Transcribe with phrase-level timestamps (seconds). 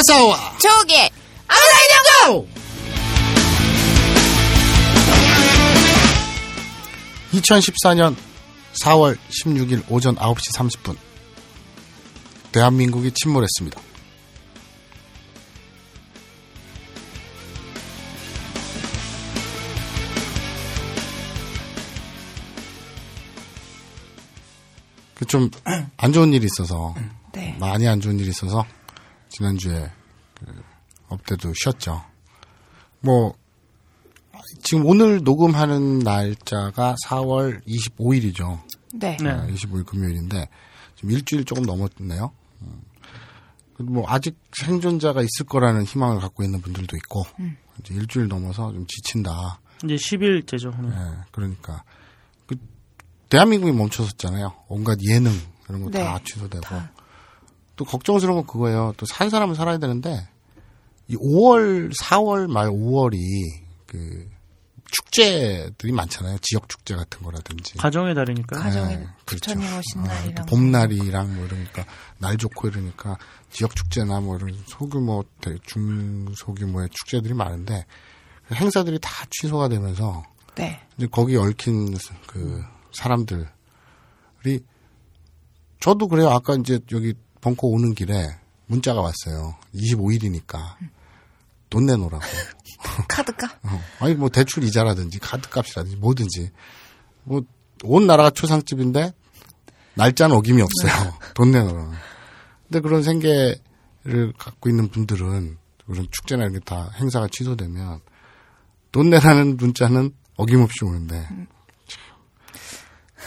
[0.00, 0.94] 마사와 저기
[1.46, 2.48] 아라이냐고
[7.32, 8.16] 2014년
[8.82, 10.96] 4월 16일 오전 9시 30분
[12.52, 13.80] 대한민국이 침몰했습니다.
[25.16, 26.94] 그좀안 좋은 일이 있어서
[27.34, 27.54] 네.
[27.60, 28.64] 많이 안 좋은 일이 있어서
[29.40, 29.90] 지난주에
[30.34, 30.62] 그
[31.08, 32.04] 업데도 쉬었죠.
[33.00, 33.34] 뭐
[34.62, 38.60] 지금 오늘 녹음하는 날짜가 4월 25일이죠.
[38.92, 39.16] 네.
[39.16, 39.30] 네.
[39.54, 40.46] 25일 금요일인데
[40.94, 42.32] 지금 일주일 조금 넘었네요.
[42.62, 42.82] 음.
[43.78, 47.24] 뭐 아직 생존자가 있을 거라는 희망을 갖고 있는 분들도 있고
[47.78, 49.58] 이제 일주일 넘어서 좀 지친다.
[49.84, 50.78] 이제 10일째죠.
[50.78, 50.92] 오늘.
[50.92, 51.82] 예, 그러니까
[52.46, 52.56] 그
[53.30, 54.52] 대한민국이 멈춰섰잖아요.
[54.68, 55.32] 온갖 예능
[55.64, 56.24] 그런 거다 네.
[56.24, 56.99] 취소되고
[57.80, 58.92] 또 걱정스러운 건 그거예요.
[58.98, 60.28] 또 산 사람은 살아야 되는데
[61.08, 63.16] 이 5월, 4월 말 5월이
[63.86, 64.28] 그
[64.90, 66.36] 축제들이 많잖아요.
[66.42, 67.78] 지역 축제 같은 거라든지.
[67.78, 68.58] 가정의 달이니까.
[68.58, 71.84] 가정의 네, 오신 어, 날이랑 또 봄날이랑 뭐 이러니까
[72.18, 73.16] 날 좋고 이러니까
[73.50, 77.86] 지역 축제나 뭐 이런 소규모 대- 중소규모의 축제들이 많은데
[78.48, 80.22] 그 행사들이 다 취소가 되면서
[80.56, 80.80] 네.
[80.98, 83.46] 이제 거기 얽힌 그 사람들이
[85.80, 86.28] 저도 그래요.
[86.30, 88.26] 아까 이제 여기 벙커 오는 길에
[88.66, 89.56] 문자가 왔어요.
[89.74, 90.76] 25일이니까
[91.70, 92.22] 돈 내놓으라고.
[93.08, 93.80] 카드가 어.
[94.00, 96.50] 아니 뭐 대출 이자라든지 카드값이라든지 뭐든지
[97.24, 97.42] 뭐
[97.84, 99.12] 온 나라가 초상집인데
[99.94, 101.18] 날짜는 어김이 없어요.
[101.34, 101.92] 돈 내놓으라고.
[102.68, 108.00] 근데 그런 생계를 갖고 있는 분들은 그런 축제나 이런 게다 행사가 취소되면
[108.92, 111.26] 돈 내라는 문자는 어김없이 오는데
[111.86, 112.00] 참.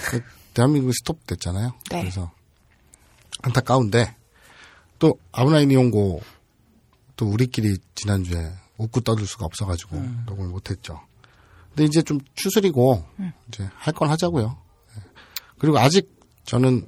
[0.05, 0.21] 그
[0.53, 1.73] 대한민국이 스톱됐잖아요.
[1.91, 1.99] 네.
[2.01, 2.31] 그래서
[3.43, 4.15] 안타까운데
[4.99, 6.21] 또 아브나인 이용고
[7.15, 10.99] 또 우리끼리 지난주에 웃고 떠들 수가 없어가지고 녹음을 못했죠.
[11.69, 13.05] 근데 이제 좀 추스리고
[13.47, 14.57] 이제 할 건 하자고요.
[14.97, 15.01] 예.
[15.59, 16.11] 그리고 아직
[16.45, 16.87] 저는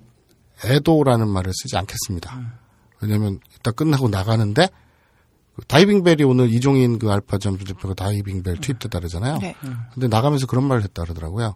[0.64, 2.60] 애도라는 말을 쓰지 않겠습니다.
[3.02, 4.68] 왜냐면 이따 끝나고 나가는데
[5.56, 9.38] 그 다이빙 벨이 오늘 이종인 그 알파 점수대표가 다이빙벨 트윗했다 그러잖아요.
[9.40, 9.56] 네.
[9.94, 11.56] 근데 나가면서 그런 말을 했다 그러더라고요.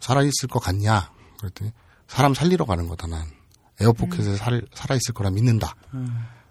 [0.00, 1.12] 살아있을 것 같냐?
[1.38, 1.72] 그랬더니
[2.06, 3.26] 사람 살리러 가는 거다 난.
[3.80, 5.74] 에어포켓에 살, 살아있을 거라 믿는다.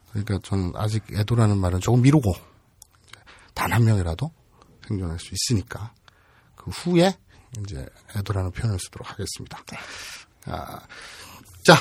[0.10, 2.34] 그러니까 저는 아직 애도라는 말은 조금 미루고
[3.54, 4.32] 단 한 명이라도
[4.88, 5.94] 생존할 수 있으니까
[6.56, 7.14] 그 후에
[7.60, 7.86] 이제
[8.16, 9.60] 애도라는 표현을 쓰도록 하겠습니다.
[10.46, 10.80] 아,
[11.64, 11.76] 자,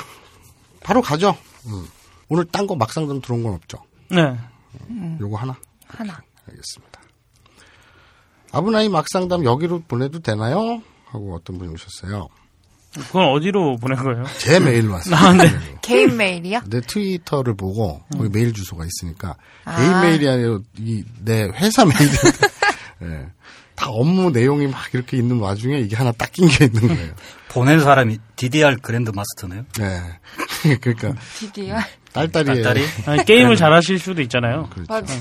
[0.81, 1.35] 바로 가죠.
[1.67, 1.87] 음.
[2.27, 3.77] 오늘 딴 거 막상 좀 들어온 건 없죠.
[4.11, 4.37] 네.
[5.19, 5.55] 요거 하나.
[5.87, 6.21] 하나.
[6.47, 7.01] 알겠습니다.
[8.51, 10.81] 아브나이 막상담 여기로 보내도 되나요?
[11.05, 12.27] 하고 어떤 분이 오셨어요.
[12.93, 14.23] 그건 어디로 보낸 거예요?
[14.39, 15.15] 제 메일로 왔어요.
[15.15, 15.51] 아, 네.
[15.81, 16.61] 개인 메일이요?
[16.67, 19.35] 내 트위터를 보고 거기 메일 주소가 있으니까
[19.65, 19.77] 아.
[19.77, 22.17] 개인 메일이 아니라 이 내 회사 메일인데
[23.03, 23.27] 예.
[23.75, 27.13] 다 업무 내용이 막 이렇게 있는 와중에 이게 하나 딱 낀 게 있는 거예요.
[27.49, 29.63] 보낸 사람이 DDR 그랜드 마스터네요.
[29.77, 30.77] 네.
[30.81, 31.77] 그러니까 DDR.
[32.11, 32.85] 딸딸이의 딸딸이?
[33.05, 34.67] 아니, 게임을 잘하실 수도 있잖아요.
[34.71, 34.91] 그렇죠.
[34.91, 35.13] 맞아.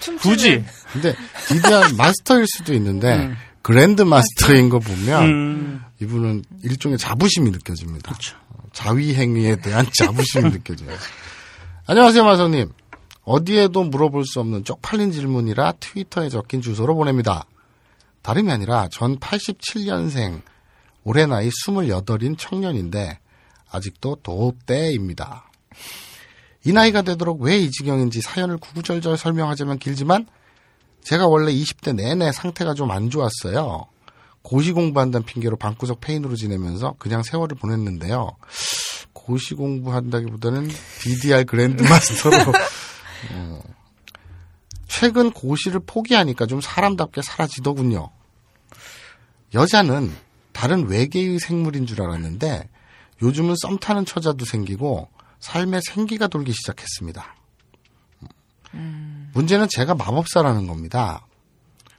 [0.00, 0.64] 춤추는 굳이.
[0.92, 1.14] 근데
[1.48, 8.10] DDR 마스터일 수도 있는데 그랜드 마스터인 거 보면 음, 이분은 일종의 자부심이 느껴집니다.
[8.12, 8.36] 그렇죠.
[8.50, 10.90] 어, 자위 행위에 대한 자부심이 느껴져요.
[11.86, 12.72] 안녕하세요, 마선님.
[13.22, 17.46] 어디에도 물어볼 수 없는 쪽팔린 질문이라 트위터에 적힌 주소로 보냅니다.
[18.22, 20.42] 다름이 아니라 전 87년생,
[21.04, 23.18] 올해 나이 28인 청년인데
[23.70, 25.50] 아직도 도대입니다.
[26.66, 30.26] 이 나이가 되도록 왜 이 지경인지 사연을 구구절절 설명하자면 길지만
[31.02, 33.86] 제가 원래 20대 내내 상태가 좀 안 좋았어요.
[34.44, 38.36] 고시 공부한다는 핑계로 방구석 페인으로 지내면서 그냥 세월을 보냈는데요.
[39.14, 40.68] 고시 공부한다기보다는
[41.00, 42.52] DDR 그랜드 마스터로
[43.32, 43.62] 어,
[44.86, 48.10] 최근 고시를 포기하니까 좀 사람답게 사라지더군요.
[49.54, 50.14] 여자는
[50.52, 52.68] 다른 외계의 생물인 줄 알았는데
[53.22, 55.08] 요즘은 썸 타는 처자도 생기고
[55.40, 57.34] 삶에 생기가 돌기 시작했습니다.
[59.32, 61.26] 문제는 제가 마법사라는 겁니다.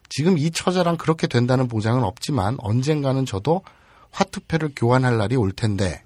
[0.10, 3.62] 지금 이 처자랑 그렇게 된다는 보장은 없지만 언젠가는 저도
[4.12, 6.04] 화투패를 교환할 날이 올 텐데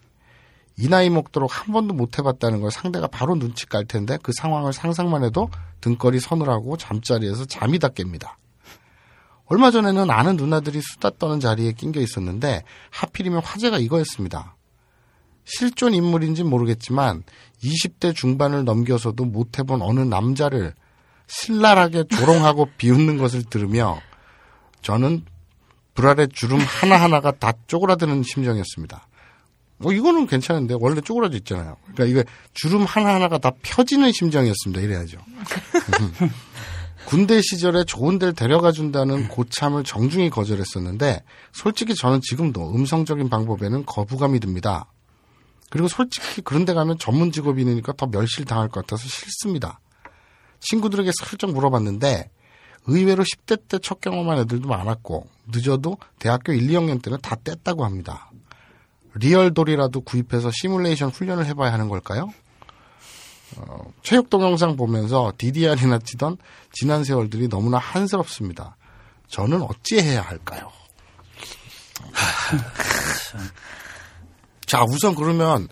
[0.78, 4.72] 이 나이 먹도록 한 번도 못 해봤다는 걸 상대가 바로 눈치 깔 텐데 그 상황을
[4.72, 5.50] 상상만 해도
[5.81, 8.36] 등거리 서늘하고 잠자리에서 잠이 다 깹니다.
[9.46, 14.56] 얼마 전에는 아는 누나들이 수다 떠는 자리에 낑겨 있었는데 하필이면 화제가 이거였습니다.
[15.44, 17.24] 실존 인물인지 모르겠지만
[17.63, 20.75] 20대 중반을 넘겨서도 못 해본 어느 남자를
[21.30, 24.02] 신랄하게 조롱하고 비웃는 것을 들으며
[24.81, 25.24] 저는
[25.94, 29.08] 불알의 주름 하나하나가 다 쪼그라드는 심정이었습니다.
[29.78, 31.78] 뭐 이거는 괜찮은데 원래 쪼그라져 있잖아요.
[31.94, 34.81] 그러니까 이게 주름 하나 하나가 다 펴지는 심정이었습니다.
[34.81, 35.18] 이래야죠.
[37.06, 44.40] 군대 시절에 좋은 데를 데려가 준다는 고참을 정중히 거절했었는데 솔직히 저는 지금도 음성적인 방법에는 거부감이
[44.40, 44.86] 듭니다.
[45.70, 49.80] 그리고 솔직히 그런 데 가면 전문 직업인이니까 더 멸실 당할 것 같아서 싫습니다.
[50.60, 52.30] 친구들에게 슬쩍 물어봤는데
[52.88, 58.32] 의외로 10대 때 첫 경험한 애들도 많았고 늦어도 대학교 1, 2학년 때는 다 뗐다고 합니다.
[59.16, 62.32] 리얼돌이라도 구입해서 시뮬레이션 훈련을 해봐야 하는 걸까요?
[63.58, 66.38] 어, 체육 동영상 보면서 DDR이나 치던
[66.72, 68.78] 지난 세월들이 너무나 한스럽습니다.
[69.28, 70.72] 저는 어찌해야 할까요?
[74.66, 75.68] 자, 우선 그러면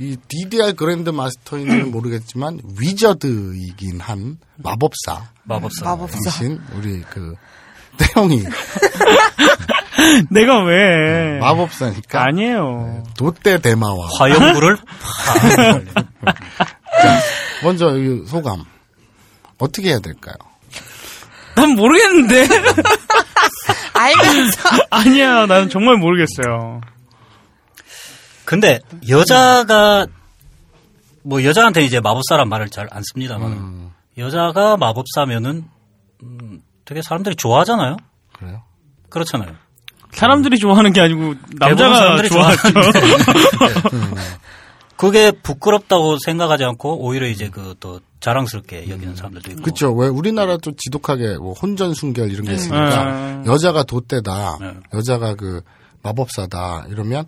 [0.00, 5.84] 이 DDR 그랜드 마스터인지는 모르겠지만 위저드이긴 한 마법사 마법사.
[5.84, 6.18] 마법사.
[6.26, 7.34] 이신 우리 그
[7.98, 8.42] 태영이
[10.30, 11.38] 내가 왜?
[11.40, 13.04] 마법사니까 아니에요.
[13.18, 14.78] 도대 대마왕 화염불을
[17.62, 18.64] 먼저 이 소감
[19.58, 20.34] 어떻게 해야 될까요?
[21.56, 22.46] 난 모르겠는데.
[23.92, 24.68] 알면서.
[24.90, 26.80] 아니야, 나는 정말 모르겠어요.
[28.50, 30.08] 근데 여자가
[31.22, 33.90] 뭐 여자한테 이제 마법사란 말을 잘 안 씁니다만 음.
[34.18, 35.66] 여자가 마법사면은
[36.24, 37.96] 음, 되게 사람들이 좋아하잖아요.
[38.32, 38.62] 그래요?
[39.08, 39.54] 그렇잖아요.
[40.10, 42.60] 사람들이 좋아하는 게 아니고 남자가 사람들이 좋아하죠.
[44.96, 49.62] 그게 부끄럽다고 생각하지 않고 오히려 이제 그 또 자랑스럽게 여기는 사람들도 있고.
[49.62, 49.94] 그렇죠.
[49.94, 53.44] 왜 우리나라도 지독하게 뭐 혼전 순결 이런 게 있으니까 음.
[53.46, 54.74] 여자가 도대다, 네.
[54.92, 55.62] 여자가 그
[56.02, 57.26] 마법사다 이러면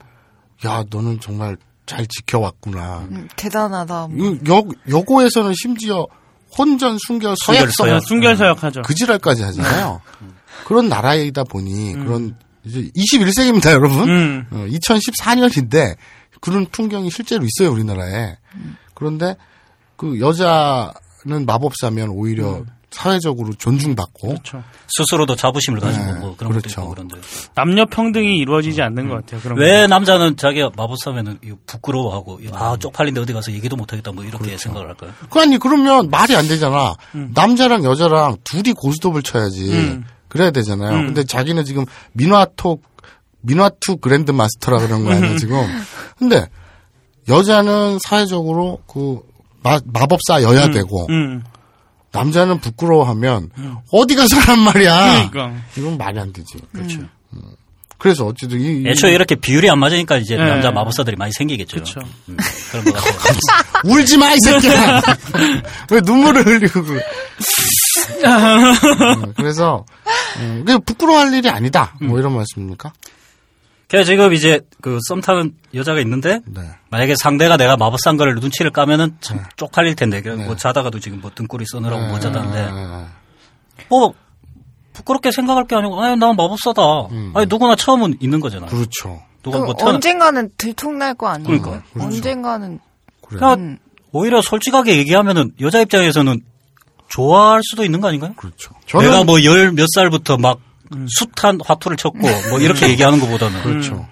[0.64, 1.56] 야 너는 정말
[1.86, 3.06] 잘 지켜왔구나.
[3.10, 4.08] 음, 대단하다.
[4.12, 6.06] 이 여, 여고에서는 심지어
[6.56, 8.02] 혼전 순결 서약서 서약.
[8.06, 8.82] 순결 서약하죠.
[8.82, 10.00] 그 지랄까지 하잖아요.
[10.66, 14.08] 그런 나라이다 보니 그런 이제 21세기입니다, 여러분.
[14.08, 14.46] 음.
[14.50, 15.96] 어, 2014년인데
[16.40, 18.36] 그런 풍경이 실제로 있어요, 우리나라에.
[18.94, 19.36] 그런데
[19.96, 24.62] 그 여자는 마법사면 오히려 사회적으로 존중받고 그렇죠.
[24.88, 26.68] 스스로도 자부심을 가지고 네, 뭐 그런 그렇죠.
[26.68, 27.16] 것도 있고 그런데
[27.54, 29.40] 남녀 평등이 이루어지지 않는 것 같아요.
[29.40, 34.88] 그런 왜 남자는 자기가 마법사면은 부끄러워하고 아 쪽팔린데 어디 가서 얘기도 못하겠다 뭐 이렇게 생각을
[34.88, 35.12] 할까요?
[35.30, 36.94] 그 아니 그러면 말이 안 되잖아.
[37.12, 39.72] 남자랑 여자랑 둘이 고스톱을 쳐야지.
[39.72, 40.04] 음.
[40.28, 40.96] 그래야 되잖아요.
[40.96, 41.06] 음.
[41.06, 42.80] 근데 자기는 지금 민화토
[43.40, 45.58] 민화투 그랜드 마스터라 그런 거 아니야 지금.
[46.18, 46.46] 근데
[47.28, 49.20] 여자는 사회적으로 그
[49.62, 51.42] 마, 마법사여야 되고 음.
[52.12, 53.50] 남자는 부끄러워하면
[53.90, 55.30] 어디 가서 란 말이야.
[55.30, 55.62] 그러니까.
[55.76, 56.58] 이건 말이 안 되지.
[56.72, 57.00] 그렇죠.
[57.98, 60.44] 그래서 어쨌든 이, 이- 애초에 이렇게 비율이 안 맞으니까 이제 네.
[60.44, 61.76] 남자 마법사들이 많이 생기겠죠.
[61.76, 62.00] 그렇죠.
[62.28, 62.36] 음,
[62.72, 63.14] 그런 것 같아요.
[63.86, 65.00] 울지 마 이 새끼야.
[65.90, 67.00] 왜 눈물을 흘리고 그래.
[68.24, 69.84] 음, 그래서
[70.38, 71.94] 음, 부끄러워할 일이 아니다.
[72.00, 72.92] 뭐 이런 말씀입니까?
[73.92, 76.62] 그래서 지금 이제 그 썸 타는 여자가 있는데 네.
[76.90, 80.22] 만약에 상대가 내가 마법사인 걸 눈치를 까면은 참 쪽팔릴 텐데.
[80.22, 83.06] 그뭐 자다가도 지금 뭐 등골이 서늘하고 못 자다는데 네.
[83.90, 84.14] 뭐
[84.94, 86.82] 부끄럽게 생각할 게 아니고 아니 난 마법사다.
[87.34, 88.70] 아니 누구나 처음은 있는 거잖아요.
[88.70, 89.22] 그렇죠.
[89.42, 91.46] 누가 그뭐 태어나 언젠가는 들통날 거 아니에요?
[91.60, 91.82] 그러니까.
[91.92, 92.06] 그렇죠.
[92.06, 92.80] 언젠가는
[93.26, 93.38] 그래.
[93.40, 93.78] 그냥 음.
[94.12, 96.40] 오히려 솔직하게 얘기하면은 여자 입장에서는
[97.08, 98.32] 좋아할 수도 있는 거 아닌가요?
[98.36, 98.74] 그렇죠.
[98.98, 100.60] 내가 뭐 열 몇 살부터 막
[101.08, 102.18] 숱한 화투를 쳤고
[102.50, 104.06] 뭐 이렇게 얘기하는 것보다는 그렇죠.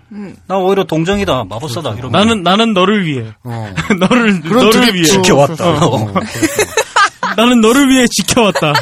[0.46, 3.74] 나 오히려 동정이다 마법사다 이런 나는 나는 너를 위해 어.
[3.98, 5.86] 너를 그런 너를 위해 지켜왔다.
[5.86, 6.30] 어, 그렇죠.
[7.36, 8.72] 나는 너를 위해 지켜왔다.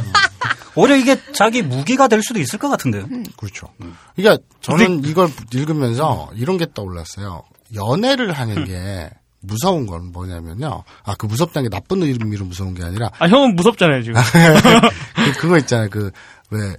[0.74, 3.06] 오히려 이게 자기 무기가 될 수도 있을 것 같은데요.
[3.36, 3.68] 그렇죠.
[4.14, 7.42] 그러니까 저는 이걸 읽으면서 이런 게 떠올랐어요.
[7.74, 10.84] 연애를 하는 게 무서운 건 뭐냐면요.
[11.04, 14.20] 아, 그 무섭다는 게 나쁜 의미로 무서운 게 아니라 아 형은 무섭잖아요 지금.
[15.14, 15.88] 그, 그거 있잖아요.
[15.90, 16.10] 그,
[16.50, 16.76] 왜,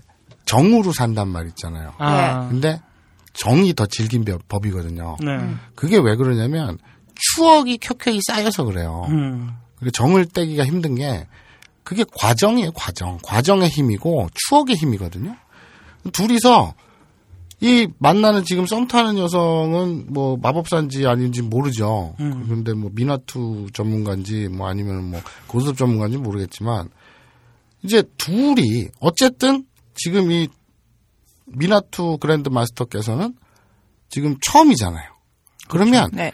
[0.49, 1.93] 정으로 산단 말 있잖아요.
[1.97, 2.81] 아, 근데
[3.33, 5.17] 정이 더 질긴 법- 법이거든요.
[5.23, 5.55] 네.
[5.75, 6.77] 그게 왜 그러냐면
[7.15, 9.05] 추억이 켜켜이 쌓여서 그래요.
[9.09, 9.51] 음.
[9.77, 11.27] 그리고 정을 떼기가 힘든 게
[11.83, 13.17] 그게 과정이에요, 과정.
[13.23, 15.35] 과정의 힘이고 추억의 힘이거든요.
[16.13, 16.73] 둘이서
[17.61, 22.15] 이 만나는 지금 썸 타는 여성은 뭐 마법사인지 아닌지 모르죠.
[22.19, 22.43] 음.
[22.45, 26.89] 그런데 뭐 미나투 전문가인지 뭐 아니면 뭐 고스톱 전문가인지 모르겠지만
[27.83, 29.65] 이제 둘이 어쨌든
[29.99, 30.47] 지금 이
[31.45, 33.35] 미나투 그랜드 마스터께서는
[34.09, 35.11] 지금 처음이잖아요.
[35.67, 36.31] 그러면 네.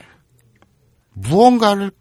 [1.13, 1.91] 무언가를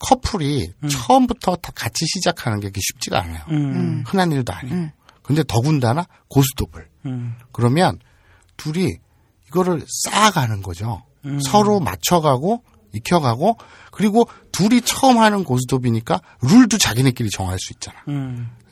[0.00, 3.44] 커플이 처음부터 다 같이 시작하는 게 쉽지가 않아요.
[3.50, 4.02] 음.
[4.06, 4.76] 흔한 일도 아니에요.
[4.76, 4.90] 음.
[5.22, 6.88] 근데 더군다나 고스톱을.
[7.06, 7.36] 음.
[7.52, 8.00] 그러면
[8.56, 8.96] 둘이
[9.46, 11.04] 이거를 쌓아가는 거죠.
[11.24, 11.38] 음.
[11.40, 12.64] 서로 맞춰가고
[12.94, 13.58] 익혀가고
[13.92, 17.98] 그리고 둘이 처음 하는 고스톱이니까 룰도 자기네끼리 정할 수 있잖아.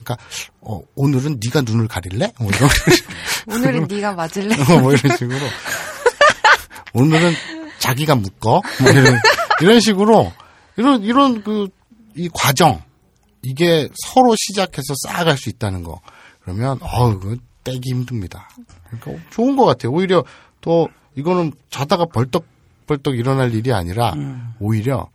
[0.00, 0.04] 음.
[0.04, 0.16] 그러니까
[0.61, 2.33] 어, 오늘은 네가 눈을 가릴래?
[2.38, 2.71] 뭐 이런
[3.49, 4.57] 오늘은 네가 맞을래?
[4.80, 5.37] 뭐 이런 식으로
[6.92, 7.33] 오늘은
[7.78, 9.19] 자기가 묶어 뭐 이런,
[9.62, 10.33] 이런 식으로
[10.76, 11.69] 이런 이런 그
[12.16, 12.83] 이 과정
[13.42, 16.00] 이게 서로 시작해서 쌓아갈 수 있다는 거
[16.42, 18.49] 그러면 어우 그 떼기 힘듭니다.
[18.90, 19.92] 그러니까 좋은 것 같아요.
[19.92, 20.25] 오히려
[20.61, 22.45] 또 이거는 자다가 벌떡
[22.88, 24.14] 벌떡 일어날 일이 아니라
[24.59, 25.09] 오히려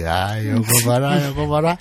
[0.00, 1.76] 야 이거 봐라 이거 봐라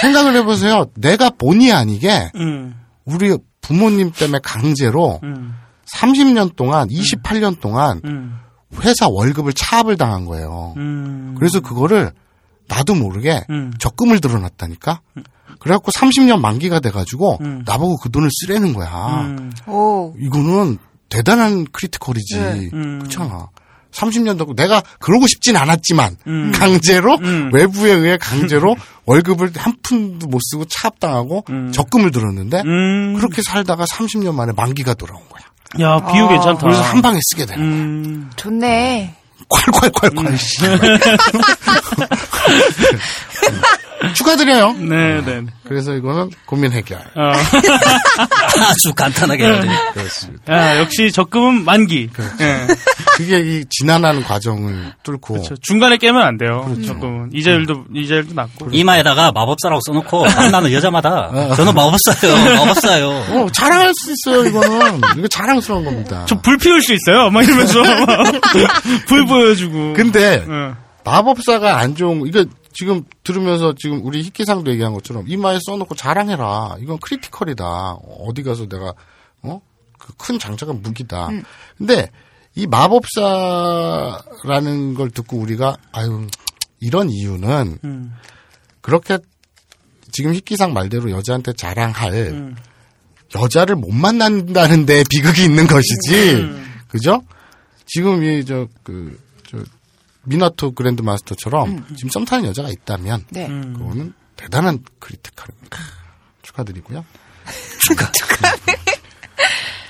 [0.00, 0.86] 생각을 해보세요.
[0.94, 2.74] 내가 본의 아니게 음,
[3.04, 5.54] 우리 부모님 때문에 강제로 음,
[5.94, 8.38] 30년 동안 28년 동안 음,
[8.80, 10.74] 회사 월급을 차압을 당한 거예요.
[10.76, 11.34] 음.
[11.38, 12.12] 그래서 그거를
[12.68, 13.72] 나도 모르게 음.
[13.78, 15.00] 적금을 들어놨다니까.
[15.60, 17.62] 그래갖고 30년 만기가 돼가지고 음.
[17.64, 19.20] 나보고 그 돈을 쓰라는 거야.
[19.22, 20.14] 음, 오.
[20.18, 22.38] 이거는 대단한 critical이지.
[22.38, 22.70] 네.
[22.72, 22.98] 음.
[22.98, 23.48] 그렇잖아.
[23.96, 26.52] 30년 동안 내가 그러고 싶진 않았지만 음.
[26.52, 27.50] 강제로 음.
[27.52, 28.76] 외부에 의해 강제로
[29.06, 31.72] 월급을 한 푼도 못 쓰고 차압당하고 음.
[31.72, 33.14] 적금을 들었는데 음.
[33.16, 35.42] 그렇게 살다가 30년 만에 만기가 돌아온 거야.
[35.80, 36.28] 야, 비유 아.
[36.28, 36.60] 괜찮다.
[36.60, 37.72] 그래서 한 방에 쓰게 되는 거야.
[37.72, 39.14] 음, 좋네.
[39.48, 40.38] 콸콸콸콸.
[40.38, 40.56] 씨.
[44.14, 44.72] 축하드려요.
[44.78, 45.42] 네, 네.
[45.64, 46.98] 그래서 이거는 고민 해결.
[46.98, 47.32] 어.
[48.68, 49.68] 아주 간단하게 해야 돼.
[49.94, 50.52] 그렇습니다.
[50.52, 52.10] 야, 역시 적금은 만기.
[52.40, 52.66] 예.
[53.16, 55.56] 그게 이 지난하는 과정을 뚫고 그렇죠.
[55.62, 56.62] 중간에 깨면 안 돼요.
[56.66, 56.84] 그렇죠.
[56.88, 58.68] 적금은 이자율도 이자율도 낮고.
[58.72, 62.54] 이마에다가 마법사라고 써놓고 만나는 여자마다 저는 마법사예요.
[62.56, 63.08] 마법사예요.
[63.08, 65.00] 어, 자랑할 수 있어요, 이거는.
[65.18, 66.24] 이거 자랑스러운 겁니다.
[66.26, 67.30] 저 불 피울 수 있어요.
[67.30, 67.82] 막 이러면서
[69.08, 69.94] 불 보여주고.
[69.94, 70.74] 근데 응.
[71.04, 76.76] 마법사가 안 좋은 거, 이거 지금 들으면서 지금 우리 희끼상도 얘기한 것처럼 이마에 써놓고 자랑해라.
[76.80, 77.64] 이건 크리티컬이다.
[78.28, 78.92] 어디 가서 내가
[79.42, 79.60] 어?
[79.98, 81.28] 그 큰 장자가 무기다.
[81.78, 82.10] 근데
[82.56, 84.24] 이 마법사라는
[84.94, 86.26] 걸 듣고 우리가 아유
[86.80, 88.14] 이런 이유는 음.
[88.80, 89.18] 그렇게
[90.10, 92.56] 지금 희끼상 말대로 여자한테 자랑할 음.
[93.34, 96.34] 여자를 못 만난다는데 비극이 있는 것이지.
[96.36, 96.64] 음.
[96.88, 97.22] 그죠?
[97.84, 99.58] 지금 이저그저
[100.24, 103.46] 미나토 그랜드 마스터처럼 지금 썸 타는 여자가 있다면 네.
[103.46, 103.74] 음.
[103.74, 105.78] 그거는 대단한 critical입니다.
[106.42, 107.04] 축하드리고요.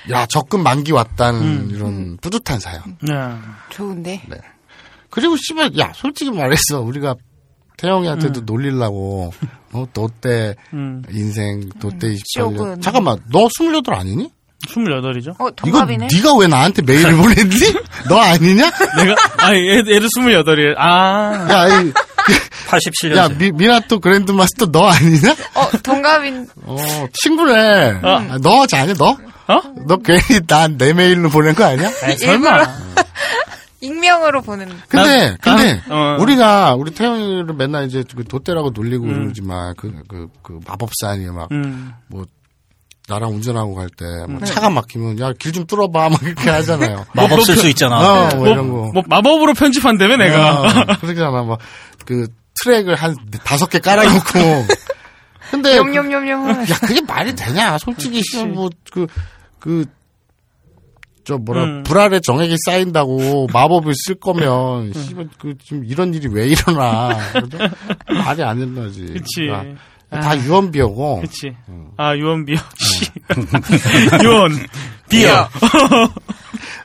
[0.09, 1.69] 야 적금 만기 왔다는 음.
[1.71, 2.81] 이런 뿌듯한 사연.
[3.11, 3.39] 야.
[3.69, 4.21] 좋은데.
[4.27, 4.37] 네.
[5.09, 7.15] 그리고 씨발 야 솔직히 말해서 우리가
[7.77, 9.31] 태영이한테도 놀리려고
[9.73, 11.03] 어, 너때 음.
[11.11, 12.81] 인생 너때 28년 쇼군.
[12.81, 14.31] 잠깐만 너 28 아니니?
[14.65, 15.29] 28이죠.
[15.39, 16.07] 어, 이거 동갑이네.
[16.11, 17.55] 네가 왜 나한테 메일을 보냈니?
[18.09, 18.69] 너 아니냐?
[18.97, 20.73] 내가 아니 얘, 얘도 28이에요.
[20.77, 21.47] 아.
[21.49, 21.93] 야, 이,
[22.69, 23.15] 87년생.
[23.17, 25.31] 야 미, 미나토 그랜드마스터 너 아니냐?
[25.55, 26.47] 어, 동갑인.
[26.63, 26.77] 어
[27.13, 27.99] 친구네.
[28.03, 29.17] 아, 너 아니야 너?
[29.49, 29.61] 어?
[29.87, 31.89] 너 괜히 난 내 메일로 보낸 거 아니야?
[32.03, 32.67] 아이, 설마.
[33.79, 34.67] 익명으로 보는.
[34.89, 36.17] 근데 난- 근데 난- 어.
[36.19, 41.47] 우리가 우리 태영이를 맨날 이제 그 돛대라고 놀리고 그러지만 그 그 그 마법사 아니야 막
[41.51, 41.93] 음.
[42.07, 42.25] 뭐
[43.07, 47.05] 나랑 운전하고 갈 때뭐 차가 막히면 야 길 좀 뚫어봐 막 이렇게 하잖아요.
[47.13, 47.97] 마법 쓸 수 있잖아.
[47.99, 48.89] 어, 뭐 뭐, 이런 거.
[48.93, 50.61] 뭐 마법으로 편집한다며 내가.
[50.61, 50.67] 어,
[50.99, 51.43] 그러잖아.
[51.43, 51.59] 막,
[52.07, 52.27] 그,
[52.63, 54.29] 트랙을 한 다섯 개 깔아놓고.
[55.51, 55.75] 근데.
[55.75, 56.49] 염염염염.
[56.49, 57.77] 야, 그게 말이 되냐.
[57.77, 59.07] 솔직히, 씨, 뭐, 그,
[59.59, 59.85] 그,
[61.25, 61.83] 저 뭐라, 음.
[61.83, 67.09] 불알에 정액이 쌓인다고 마법을 쓸 거면, 씨발, 그, 지금 이런 일이 왜 일어나.
[67.33, 67.57] 그죠?
[68.07, 69.05] 말이 안 된다지.
[69.07, 69.49] 그치.
[70.09, 71.21] 아, 다 유언비어고.
[71.21, 71.53] 그치.
[71.97, 72.57] 아, 유언비어.
[72.77, 73.11] 씨.
[74.23, 74.53] 유언.
[75.09, 75.49] 비어.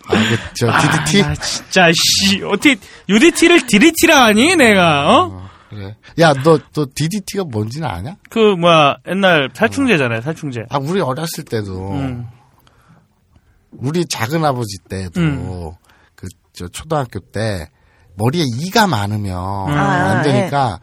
[0.08, 1.22] 아, 그, 저, DDT?
[1.22, 2.42] 아, 나 진짜, 씨.
[2.42, 2.76] 어떻게,
[3.08, 5.48] UDT를 DDT라 하니, 내가, 어?
[5.70, 5.96] 그래.
[6.18, 8.16] 야, 너, 너 DDT가 뭔지는 아냐?
[8.30, 10.64] 그, 뭐야, 옛날 살충제잖아요, 살충제.
[10.70, 11.92] 아, 우리 어렸을 때도.
[11.92, 12.26] 음.
[13.70, 15.72] 우리 작은 아버지 때도 음.
[16.14, 17.68] 그 저 초등학교 때
[18.16, 19.34] 머리에 이가 많으면
[19.68, 19.72] 음.
[19.74, 20.80] 안 아, 되니까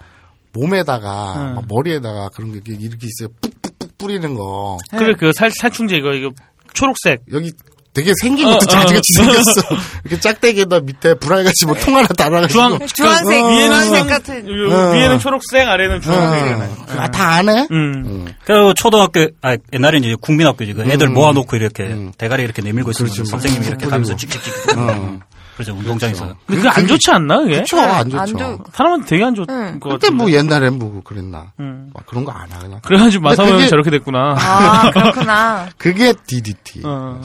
[0.54, 1.56] 몸에다가 음.
[1.56, 3.30] 막 머리에다가 그런 게 이렇게 있어요.
[3.40, 6.32] 푹푹푹 뿌리는 거 그래, 그 살, 살충제 이거, 이거,
[6.74, 7.26] 초록색.
[7.32, 7.52] 여기
[8.00, 8.68] 되게 생긴 어, 것도 어.
[8.68, 9.62] 자지같이 생겼어.
[10.06, 14.48] 이렇게 짝대기에다 밑에 불알같이 뭐 통 하나 달아가지고 주황, 주황색, 그 위에는, 주황색 주황- 같은.
[14.50, 14.94] 요- 어.
[14.94, 16.75] 위에는 초록색, 아래는 주황색이잖아요.
[16.98, 17.68] 아, 다 아네?
[17.72, 18.34] 음.
[18.46, 20.74] 그 초등학교, 아, 옛날에 이제 국민학교지.
[20.74, 21.13] 그 애들 음.
[21.13, 22.12] 모아놓고 이렇게 음.
[22.18, 23.29] 대가리 이렇게 내밀고 있으면 그렇지, 뭐.
[23.32, 23.91] 선생님이 이렇게 뿌리고.
[23.91, 24.53] 가면서 찍찍찍.
[24.77, 25.20] 어.
[25.56, 25.74] 그렇죠.
[25.74, 26.36] 운동장에서.
[26.48, 27.60] 근데 그게 안 좋지 않나, 그게?
[27.60, 28.18] 그쵸, 안 좋죠.
[28.22, 29.79] 안 좋- 사람한테 되게 안 좋을 응.
[29.82, 30.15] 것 그때 같은데.
[30.15, 31.51] 뭐 옛날엔 뭐 그랬나.
[31.60, 31.89] 음.
[31.94, 32.79] 막 그런 거 안 하나.
[32.82, 34.36] 그래가지고 그게- 저렇게 됐구나.
[34.39, 35.68] 아, 그렇구나.
[35.77, 36.82] 그게 DDT.
[36.86, 37.20] 어.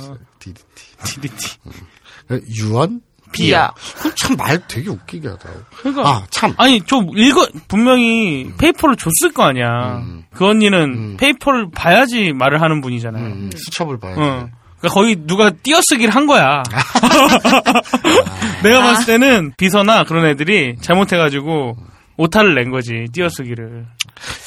[0.45, 0.97] DDT.
[1.05, 1.59] DDT.
[2.59, 3.01] 유언?
[3.33, 3.73] 비야.
[4.17, 5.49] 참 말 되게 웃기게 하다.
[5.79, 6.09] 그러니까.
[6.09, 6.55] 아, 참.
[6.57, 9.97] 아니, 저 읽어, 분명히 페이퍼를 줬을 거 아니야.
[9.99, 10.25] 음.
[10.33, 11.17] 그 언니는 음.
[11.17, 13.25] 페이퍼를 봐야지 말을 하는 분이잖아요.
[13.25, 14.21] 음, 수첩을 봐야 돼.
[14.21, 14.49] 어.
[14.79, 16.63] 그러니까 거의 누가 띄어쓰기를 한 거야.
[18.63, 18.83] 내가 아.
[18.83, 21.77] 봤을 때는 비서나 그런 애들이 잘못해가지고
[22.17, 23.87] 오타를 낸 거지, 띄어쓰기를.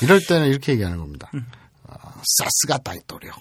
[0.01, 1.30] 이럴 때는 이렇게 얘기하는 겁니다.
[1.34, 1.46] 음.
[1.89, 1.94] 아,
[2.39, 3.31] さすが 大統領.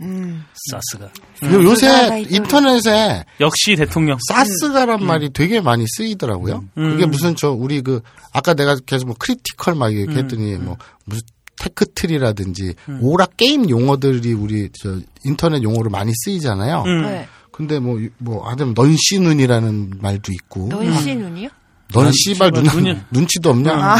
[0.00, 0.44] 음.
[0.70, 1.10] さすが.
[1.40, 2.26] 그리고 요새.
[2.30, 4.18] 인터넷에 역시 대통령.
[4.28, 6.64] さすが란 말이 되게 많이 쓰이더라고요.
[6.74, 8.00] 그게 무슨 저 우리 그
[8.32, 11.22] 아까 내가 계속 뭐 critical 막 이렇게 했더니 뭐 무슨
[11.56, 16.82] tech tree라든지 오락 게임 용어들이 우리 저 인터넷 용어로 많이 쓰이잖아요.
[16.86, 17.02] 음.
[17.02, 17.28] 네.
[17.52, 21.48] 근데 뭐 뭐 하여튼 넌씨 눈이라는 말도 있고 넌씨 눈이요?
[21.92, 23.96] 넌 씨발 눈 눈치도 없냐?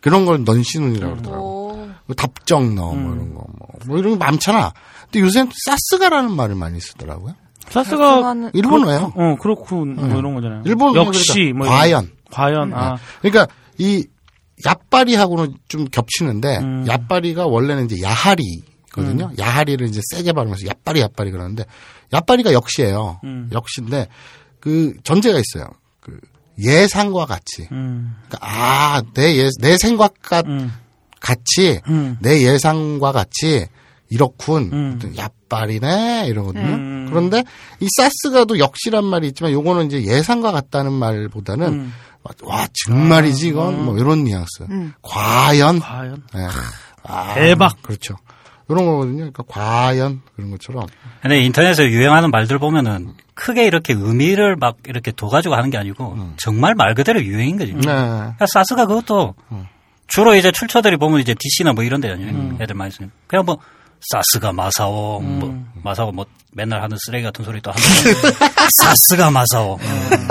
[0.00, 1.57] 그런 걸 넌씨 눈이라고 그러더라고.
[2.08, 2.12] 오.
[2.12, 4.72] 뭐 답정 너뭐 이런 거 뭐, 뭐 이런 거 많잖아.
[5.04, 7.34] 근데 요새는 사스가라는 말을 많이 쓰더라고요.
[7.68, 9.12] 사스가 일본어예요.
[9.14, 10.62] 어 그렇고 뭐 이런 거잖아요.
[10.64, 12.10] 일본어 역시 그러니까 뭐 과연.
[12.30, 13.46] 과연 아 그러니까
[13.76, 14.06] 이
[14.64, 16.84] 얍바리하고는 좀 겹치는데 음.
[16.86, 19.32] 얍바리가 원래는 이제 야하리거든요.
[19.38, 21.64] 야하리를 이제 세게 발음해서 얍바리 얍바리 그러는데
[22.12, 23.20] 얍바리가 역시예요.
[23.24, 23.50] 음.
[23.52, 24.08] 역시인데
[24.60, 25.70] 그 전제가 있어요.
[26.00, 26.18] 그
[26.58, 27.68] 예상과 같이.
[27.70, 30.72] 음, 그러니까 아내 예, 내 생각과 음,
[31.20, 32.16] 같이 음.
[32.20, 33.66] 내 예상과 같이
[34.10, 34.70] 이렇군.
[34.72, 34.98] 음.
[35.16, 36.64] 얍발이네 이러거든요.
[36.64, 37.06] 음.
[37.08, 37.44] 그런데
[37.80, 41.92] 이 사스가도 역시란 말이 있지만 요거는 이제 예상과 같다는 말보다는 음.
[42.42, 44.64] 와 정말이지 이건 뭐 이런 뉘앙스.
[44.70, 44.92] 음.
[45.02, 45.80] 과연.
[45.80, 46.46] 과연 네.
[47.04, 47.80] 아, 대박.
[47.82, 48.16] 그렇죠.
[48.70, 49.16] 이런 거거든요.
[49.16, 50.86] 그러니까 과연 그런 것처럼.
[51.22, 56.74] 근데 인터넷에 유행하는 말들 보면은 크게 이렇게 의미를 막 이렇게 둬가지고 하는 게 아니고 정말
[56.74, 57.72] 말 그대로 유행인 거지.
[57.72, 57.80] 네.
[57.80, 59.34] 그러니까 사스가 그것도
[60.08, 62.56] 주로 이제 출처들이 보면 이제 DC나 뭐 이런 데잖아요.
[62.60, 63.10] 애들 많이 쓰는.
[63.26, 63.58] 그냥 뭐
[64.00, 67.82] 사스가 마사오, 뭐 마사오 뭐 맨날 하는 쓰레기 같은 소리 또 하는
[68.76, 69.76] 사스가 마사오.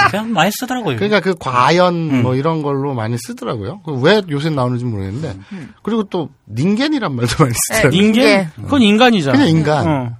[0.09, 0.95] 그냥 많이 쓰더라고요.
[0.95, 3.81] 그러니까 그 과연 뭐 이런 걸로 많이 쓰더라고요.
[3.81, 5.37] 그왜 요새 나오는지 모르겠는데.
[5.83, 7.91] 그리고 또 닌겐이란 말도 많이 쓰더라고요.
[8.01, 8.49] 닌겐 네.
[8.55, 9.37] 그건 인간이잖아.
[9.37, 9.87] 그냥 인간.
[9.87, 10.17] 어.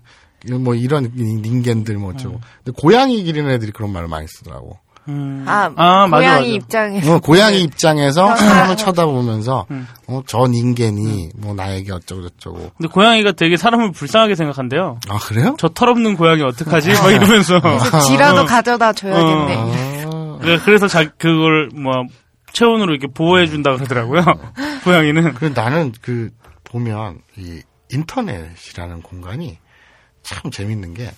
[0.59, 2.39] 뭐 이런 닌겐들 뭐 어쩌고.
[2.63, 4.77] 근데 고양이 기르는 애들이 그런 말을 많이 쓰더라고.
[5.07, 5.45] 음.
[5.47, 6.55] 아, 아, 맞아, 고양이 맞아.
[6.55, 7.15] 입장에서.
[7.15, 8.35] 어, 고양이 입장에서 네.
[8.37, 9.65] 사람을 쳐다보면서
[10.07, 12.71] 어, 저 닌겐이 뭐 나에게 어쩌고 저쩌고.
[12.77, 14.99] 근데 고양이가 되게 사람을 불쌍하게 생각한대요.
[15.09, 15.55] 아 그래요?
[15.59, 16.91] 저 털없는 고양이 어떡하지?
[16.93, 17.59] 막 이러면서.
[17.61, 19.55] 그래서 지라도 가져다 줘야겠네.
[19.57, 21.93] 아, 네, 그래서 자, 그걸 뭐
[22.53, 24.23] 체온으로 이렇게 보호해 준다 그러더라고요.
[24.83, 25.33] 고양이는.
[25.35, 26.29] 그 나는 그
[26.63, 29.57] 보면 이 인터넷이라는 공간이
[30.23, 31.11] 참 재밌는 게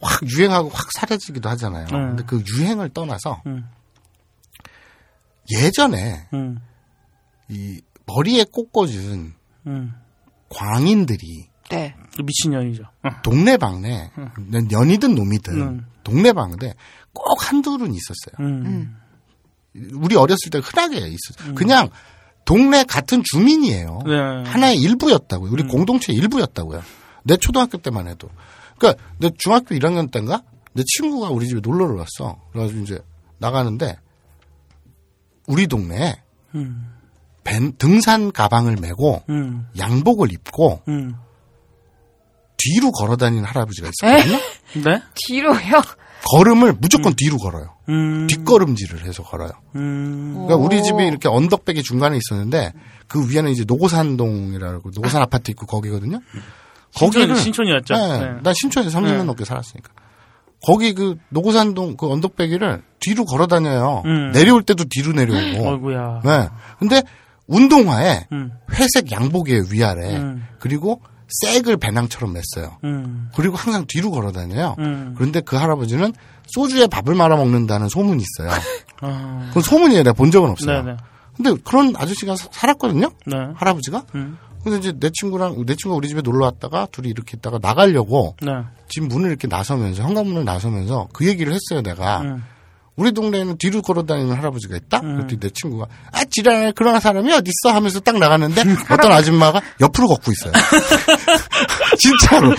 [0.00, 1.86] 확 유행하고 확 사라지기도 하잖아요.
[1.92, 2.16] 음.
[2.16, 3.68] 근데 그 유행을 떠나서 음.
[5.50, 6.58] 예전에 음.
[7.48, 9.34] 이 머리에 꽂꽂은
[9.66, 9.94] 음.
[10.48, 11.94] 광인들이 네.
[12.22, 12.84] 미친년이죠.
[13.02, 13.08] 어.
[13.22, 14.10] 동네방네
[14.70, 15.86] 연이든 놈이든 음.
[16.04, 16.74] 동네방네
[17.12, 18.36] 꼭 한둘은 있었어요.
[18.40, 18.96] 음.
[19.92, 21.54] 우리 어렸을 때 흔하게 있었어요.
[21.54, 21.88] 그냥
[22.44, 23.98] 동네 같은 주민이에요.
[24.06, 24.50] 네.
[24.50, 25.50] 하나의 일부였다고요.
[25.50, 26.82] 우리 공동체의 일부였다고요.
[27.24, 28.30] 내 초등학교 때만 해도.
[28.78, 32.40] 그러니까 내 중학교 1학년 때인가 내 친구가 우리 집에 놀러를 왔어.
[32.52, 32.98] 그래가지고 이제
[33.38, 33.98] 나가는데
[35.46, 36.16] 우리 동네에
[36.54, 36.92] 음.
[37.44, 39.66] 밴- 등산 가방을 메고 음.
[39.78, 41.14] 양복을 입고 음.
[42.58, 44.38] 뒤로 걸어 다니는 할아버지가 있었거든요.
[44.84, 45.02] 네?
[45.14, 45.82] 뒤로요?
[46.32, 47.76] 걸음을 무조건 뒤로 걸어요.
[47.88, 48.26] 음.
[48.26, 49.50] 뒷걸음질을 해서 걸어요.
[49.76, 50.32] 음.
[50.32, 50.82] 그러니까 우리 오.
[50.82, 52.72] 집이 이렇게 언덕배기 중간에 있었는데
[53.06, 56.18] 그 위에는 이제 노고산동이라고 노고산 아파트 있고 거기거든요.
[56.96, 57.94] 신촌, 거기를 신촌 이었죠.
[57.94, 58.30] 네, 네.
[58.42, 59.22] 난 신촌에서 30년 네.
[59.24, 59.90] 넘게 살았으니까.
[60.66, 64.02] 거기 그 노고산동 그 언덕배기를 뒤로 걸어 다녀요.
[64.06, 64.32] 음.
[64.32, 65.68] 내려올 때도 뒤로 내려오고.
[65.68, 66.20] 어이구야.
[66.24, 66.48] 네.
[66.78, 67.02] 근데
[67.46, 68.52] 운동화에 음.
[68.72, 70.16] 회색 양복이에요, 위아래.
[70.16, 70.44] 음.
[70.58, 71.00] 그리고
[71.42, 72.76] 색을 배낭처럼 맸어요.
[72.84, 73.28] 음.
[73.34, 74.74] 그리고 항상 뒤로 걸어 다녀요.
[74.78, 75.14] 음.
[75.16, 76.12] 그런데 그 할아버지는
[76.46, 78.50] 소주에 밥을 말아 먹는다는 소문이 있어요.
[79.02, 79.44] 아.
[79.48, 80.02] 그건 소문이에요.
[80.04, 80.82] 내가 본 적은 없어요.
[80.82, 80.96] 네네.
[81.36, 83.10] 근데 그런 아저씨가 사- 살았거든요.
[83.26, 83.36] 네.
[83.56, 84.04] 할아버지가.
[84.14, 84.38] 음.
[84.66, 88.50] 근데 이제 내 친구랑 내 친구가 우리 집에 놀러 왔다가 둘이 이렇게 있다가 나가려고 네.
[88.88, 91.82] 집 문을 이렇게 나서면서 현관문을 나서면서 그 얘기를 했어요.
[91.82, 92.42] 내가 음.
[92.96, 95.02] 우리 동네에는 뒤로 걸어다니는 할아버지가 있다.
[95.02, 100.08] 그랬더니 내 친구가 아 지랄 그런 사람이 어디 있어 하면서 딱 나갔는데 어떤 아줌마가 옆으로
[100.08, 100.52] 걷고 있어요.
[101.98, 102.52] 진짜로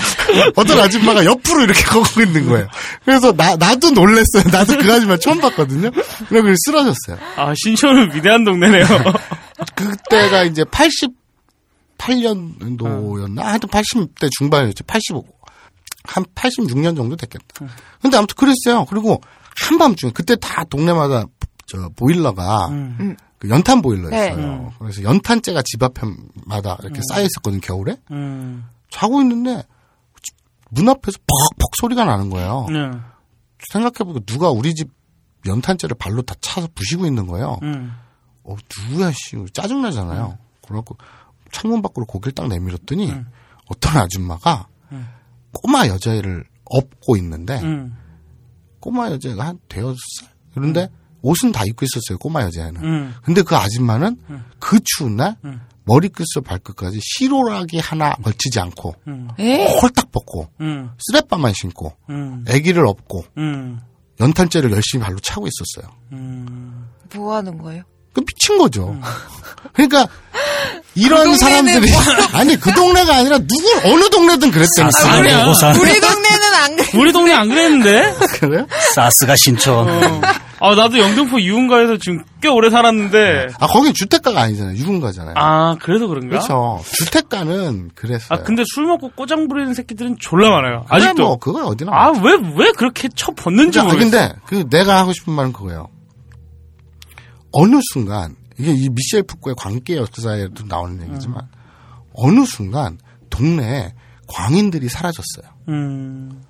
[0.56, 2.68] 어떤 아줌마가 옆으로 이렇게 걷고 있는 거예요.
[3.04, 4.44] 그래서 나 나도 놀랬어요.
[4.50, 5.92] 나도 그 아줌마 처음 봤거든요.
[6.30, 7.18] 그래서 쓰러졌어요.
[7.36, 8.86] 아, 신촌은 위대한 동네네요.
[9.76, 10.64] 그때가 이제
[11.98, 13.42] 88년도였나?
[13.42, 14.84] 하여튼 80대 중반이었죠.
[14.86, 15.26] 85.
[16.04, 17.66] 한 86년 정도 됐겠다.
[18.02, 18.86] 근데 아무튼 그랬어요.
[18.86, 19.22] 그리고
[19.68, 21.26] 한밤중에 그때 다 동네마다
[21.68, 23.18] 저 보일러가 음.
[23.40, 24.38] 그 연탄 보일러였어요.
[24.38, 24.70] 네.
[24.80, 27.60] 그래서 연탄재가 집 앞에마다 이렇게 쌓여 있었거든요.
[27.62, 27.98] 겨울에.
[28.12, 28.66] 음.
[28.90, 29.64] 자고 있는데
[30.70, 32.68] 문 앞에서 퍽퍽 소리가 나는 거예요.
[32.70, 32.92] 네.
[33.72, 34.90] 생각해보니까 누가 우리 집
[35.46, 37.60] 연탄재를 발로 다 차서 부시고 있는 거예요.
[37.64, 37.94] 음.
[38.44, 38.56] 어,
[38.90, 39.36] 누구야, 씨.
[39.54, 40.38] 짜증 나잖아요.
[40.66, 40.98] 그래갖고,
[41.58, 43.12] 창문 밖으로 고개를 딱 내밀었더니,
[43.68, 44.68] 어떤 아줌마가,
[45.52, 47.96] 꼬마 여자애를 업고 있는데, 음.
[48.80, 50.30] 꼬마 여자애가 한 대여섯 살?
[50.54, 50.90] 그런데,
[51.24, 52.84] 옷은 다 입고 있었어요, 꼬마 여자애는.
[52.84, 53.16] 음.
[53.24, 54.18] 근데 그 아줌마는,
[54.60, 55.38] 그 추운 날,
[55.86, 58.96] 머리끝에서 발끝까지 시로락이 하나 걸치지 않고
[59.40, 59.80] 에?
[59.82, 63.80] 홀딱 벗고 음, 쓰레빠만 신고 음, 아기를 업고 음,
[64.20, 65.96] 연탄재를 열심히 발로 차고 있었어요.
[66.12, 66.90] 음.
[67.16, 67.84] 뭐 하는 거예요?
[68.18, 68.98] 그 미친 거죠.
[69.74, 70.08] 그러니까
[70.96, 71.92] 이런 동네는 사람들이
[72.34, 74.52] 아니 그 동네가 아니라 누구 어느 동네든.
[74.76, 75.42] 사스가 아니야.
[75.44, 76.88] 보고 사는 우리 동네는 안 그래.
[77.00, 78.16] 우리 동네 안 그랬는데?
[78.40, 78.66] 그래요?
[78.96, 80.24] 사스가 신촌.
[80.60, 83.50] 아, 나도 영등포 유흥가에서 지금 꽤 오래 살았는데.
[83.60, 84.76] 아 거긴 주택가가 아니잖아요.
[84.78, 85.36] 유흥가잖아요.
[85.38, 86.30] 아, 그래서 그런가?
[86.40, 86.82] 그렇죠.
[86.94, 88.28] 주택가는 그랬어요.
[88.40, 90.86] 아, 근데 술 먹고 꼬장 부리는 새끼들은 졸라 많아요.
[90.90, 91.24] 아직도.
[91.24, 91.92] 뭐 그건 어디나.
[91.94, 94.10] 아, 왜, 왜 그렇게 쳐 벗는지 아, 모르겠어.
[94.10, 95.90] 근데 그 내가 하고 싶은 말은 그거예요.
[97.60, 101.48] 어느 순간 이게 이 미셸 푸코의 광계 역사에도 나오는 얘기지만
[102.14, 102.98] 어느 순간
[103.30, 103.94] 동네에
[104.28, 105.54] 광인들이 사라졌어요.
[105.70, 106.42] 음,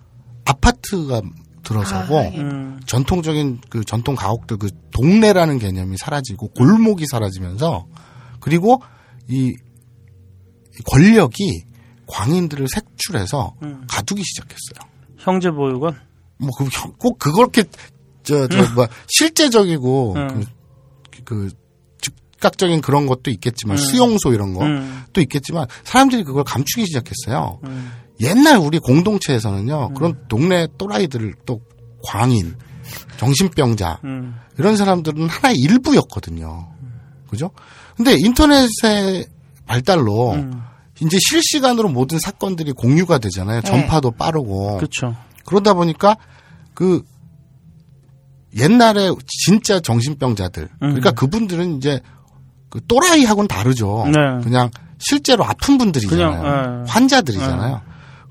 [0.45, 1.21] 아파트가
[1.63, 2.37] 들어서고 아, 예.
[2.39, 7.85] 음, 전통적인 그 전통 가옥들 그 동네라는 개념이 사라지고 골목이 사라지면서
[8.39, 8.81] 그리고
[9.27, 11.63] 이, 이 권력이
[12.07, 13.55] 광인들을 색출해서
[13.89, 14.89] 가두기 시작했어요.
[15.17, 15.99] 형제 보육원?
[16.37, 17.63] 뭐, 그, 형- 꼭 그렇게,
[18.23, 20.45] 저, 저, 뭐, 실제적이고, 음.
[21.27, 21.49] 그, 그,
[21.99, 25.03] 즉각적인 그런 것도 있겠지만, 수용소 이런 거, 음.
[25.11, 27.59] 또 있겠지만, 사람들이 그걸 감추기 시작했어요.
[27.65, 27.91] 음.
[28.21, 31.61] 옛날 우리 공동체에서는요, 그런 동네 또라이들을 또
[32.03, 32.55] 광인,
[33.17, 36.69] 정신병자, 음, 이런 사람들은 하나의 일부였거든요.
[37.29, 37.51] 그죠?
[37.97, 39.27] 근데 인터넷의
[39.65, 40.61] 발달로, 음.
[41.01, 43.61] 이제 실시간으로 모든 사건들이 공유가 되잖아요.
[43.61, 43.67] 네.
[43.67, 44.77] 전파도 빠르고.
[44.77, 45.15] 그쵸.
[45.45, 46.17] 그러다 보니까
[46.73, 47.03] 그
[48.57, 52.01] 옛날에 진짜 정신병자들 그러니까 그분들은 이제
[52.69, 54.05] 그 또라이하고는 다르죠.
[54.07, 54.43] 네.
[54.43, 56.41] 그냥 실제로 아픈 분들이잖아요.
[56.41, 56.91] 그냥, 네.
[56.91, 57.81] 환자들이잖아요.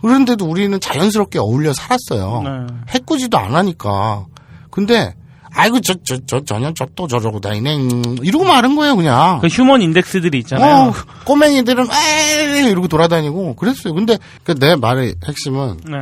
[0.02, 2.42] 그런데도 우리는 자연스럽게 어울려 살았어요.
[2.42, 2.74] 네.
[2.90, 4.26] 해꾸지도 안 하니까.
[4.70, 5.14] 근데
[5.58, 9.38] 아이고 저 저저 저년 저또 저러고 다니네 음, 이러고 마는 거예요 그냥.
[9.40, 10.88] 그 휴먼 인덱스들이 있잖아요.
[10.88, 10.92] 어,
[11.24, 13.94] 꼬맹이들은 에 이러고 돌아다니고 그랬어요.
[13.94, 15.96] 근데 그 내 말의 핵심은 네.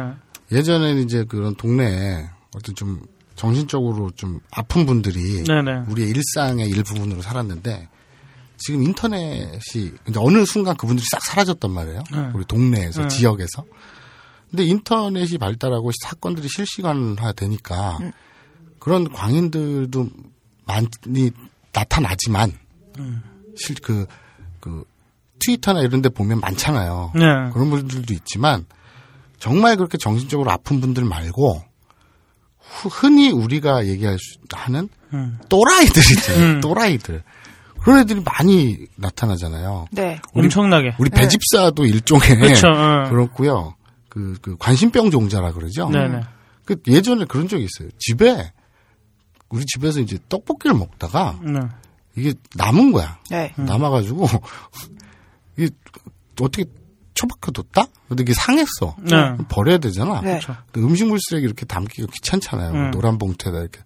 [0.50, 2.24] 예전에는 이제 그런 동네에
[2.56, 3.00] 어떤 좀
[3.34, 5.84] 정신적으로 좀 아픈 분들이 네네.
[5.88, 7.88] 우리의 일상의 일부분으로 살았는데
[8.56, 9.58] 지금 인터넷이
[10.08, 12.02] 이제 어느 순간 그분들이 싹 사라졌단 말이에요.
[12.12, 12.30] 네.
[12.34, 13.08] 우리 동네에서 네.
[13.08, 13.64] 지역에서.
[14.50, 17.98] 근데 인터넷이 발달하고 사건들이 실시간화 되니까
[18.78, 20.08] 그런 광인들도
[20.66, 20.86] 많이
[21.72, 22.52] 나타나지만
[23.56, 24.84] 실 그그
[25.44, 27.12] 트위터나 이런 데 보면 많잖아요.
[27.16, 27.20] 네.
[27.52, 28.64] 그런 분들도 있지만
[29.40, 31.62] 정말 그렇게 정신적으로 아픈 분들 말고 후-
[32.74, 35.38] 흔히 우리가 얘기할 수 하는 음.
[35.48, 36.54] 또라이들 있잖아요.
[36.56, 36.60] 음.
[36.60, 37.22] 또라이들.
[37.80, 39.88] 그런 애들이 많이 나타나잖아요.
[39.92, 40.18] 네.
[40.32, 40.94] 엄청나게.
[40.98, 42.68] 우리 배집사도 일종의 그렇죠.
[42.68, 43.08] 어.
[43.10, 43.74] 그렇고요.
[44.08, 45.88] 그, 그 관심병 종자라 그러죠.
[45.90, 46.22] 네네.
[46.64, 47.90] 그 예전에 그런 적이 있어요.
[47.98, 48.52] 집에
[49.50, 51.60] 우리 집에서 이제 떡볶이를 먹다가 네.
[52.16, 53.18] 이게 남은 거야.
[53.30, 53.52] 네.
[53.56, 54.26] 남아가지고
[55.58, 55.70] 이게
[56.40, 56.64] 어떻게
[57.14, 57.86] 처박혀 뒀다?
[58.14, 58.96] 근데 이게 상했어.
[59.00, 59.36] 네.
[59.48, 60.20] 버려야 되잖아.
[60.20, 60.40] 네.
[60.72, 62.70] 근데 음식물 쓰레기 이렇게 담기가 귀찮잖아요.
[62.72, 62.90] 음.
[62.90, 63.80] 노란 봉투에다 이렇게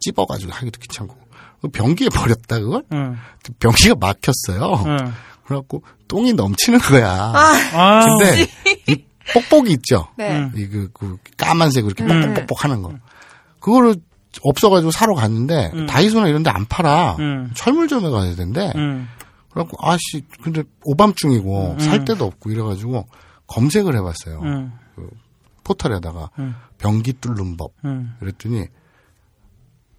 [0.00, 1.16] 찝어가지고 하기도 귀찮고.
[1.62, 2.82] 그 변기에 버렸다 그걸?
[2.92, 3.16] 응.
[3.58, 4.84] 변기가 막혔어요.
[4.86, 5.12] 응.
[5.46, 7.10] 그래갖고 똥이 넘치는 거야.
[7.34, 8.04] 아.
[8.04, 8.46] 근데
[8.88, 10.08] 이 뽁뽁이 있죠.
[10.16, 10.36] 네.
[10.38, 10.52] 음.
[10.54, 12.08] 이그 그 까만색 이렇게 음.
[12.34, 12.92] 뽁뽁뽁 하는 거.
[13.60, 13.96] 그거를
[14.42, 15.86] 없어가지고 사러 갔는데 음.
[15.86, 17.16] 다이소나 이런 데 안 팔아.
[17.20, 17.50] 음.
[17.54, 18.70] 철물점에 가야 된대.
[18.76, 19.08] 응.
[19.50, 21.78] 그래갖고 아씨 근데 오밤중이고 음.
[21.78, 23.06] 살 데도 없고 이래가지고
[23.54, 24.40] 검색을 해봤어요.
[24.42, 24.72] 응.
[25.64, 26.54] 포털에다가 음.
[26.78, 27.72] 변기 뚫는 법.
[27.84, 28.12] 응.
[28.20, 28.66] 그랬더니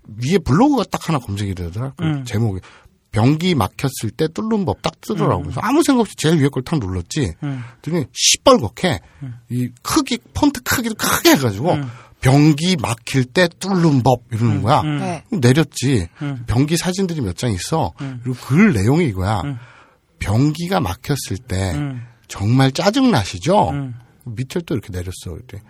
[0.07, 1.93] 위에 블로그가 딱 하나 검색이 되더라.
[1.97, 2.25] 그 음.
[2.25, 2.59] 제목이
[3.11, 5.43] 변기 막혔을 때 뚫는 법 딱 뜨더라고.
[5.43, 7.33] 그래서 아무 생각 없이 제일 위에 걸 탁 눌렀지.
[7.43, 7.63] 음.
[7.81, 8.99] 그랬더니 시뻘겋게
[9.49, 11.89] 이 크기 폰트 크기도 크게 해가지고 음.
[12.21, 14.81] 변기 막힐 때 뚫는 법 이러는 거야.
[14.81, 14.99] 음.
[14.99, 15.23] 네.
[15.31, 16.07] 내렸지.
[16.21, 16.43] 음.
[16.47, 17.93] 변기 사진들이 몇 장 있어.
[17.97, 19.41] 그리고 글 내용이 이거야.
[19.41, 19.57] 음.
[20.19, 22.03] 변기가 막혔을 때 음.
[22.37, 23.69] 정말 짜증 나시죠?
[23.69, 23.95] 음.
[24.25, 25.35] 밑에 또 이렇게 내렸어.
[25.37, 25.61] 그때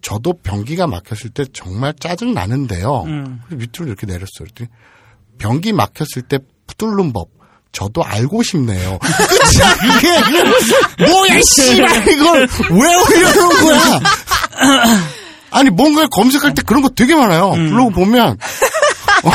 [0.00, 3.02] 저도 변기가 막혔을 때 정말 짜증 나는데요.
[3.06, 3.40] 음.
[3.48, 4.28] 밑으로 이렇게 내렸어.
[4.38, 4.70] 그랬더니
[5.38, 6.38] 변기 막혔을 때
[6.78, 7.30] 뚫는 법.
[7.72, 8.96] 저도 알고 싶네요.
[9.02, 10.08] 그게.
[11.10, 14.00] 뭐야, 씨발, 이걸 왜 올려놓은 거야?
[15.50, 17.50] 아니, 뭔가를 검색할 때 그런 거 되게 많아요.
[17.54, 17.70] 음.
[17.70, 18.38] 블로그 보면.
[19.24, 19.30] 어?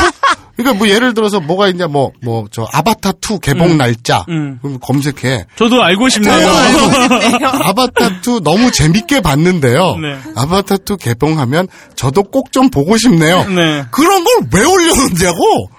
[0.62, 4.24] 그러니까 뭐 예를 들어서 뭐가 있냐, 뭐, 뭐, 저, 아바타 2 개봉 날짜.
[4.28, 4.58] 음.
[4.62, 5.46] 그럼 검색해.
[5.56, 6.48] 저도 알고 싶네요.
[7.64, 9.96] 아바타 2 너무 재밌게 봤는데요.
[9.96, 10.16] 네.
[10.36, 13.44] 아바타 2 개봉하면 저도 꼭 좀 보고 싶네요.
[13.48, 13.84] 네.
[13.92, 15.70] 그런 걸 왜 올려놓냐고?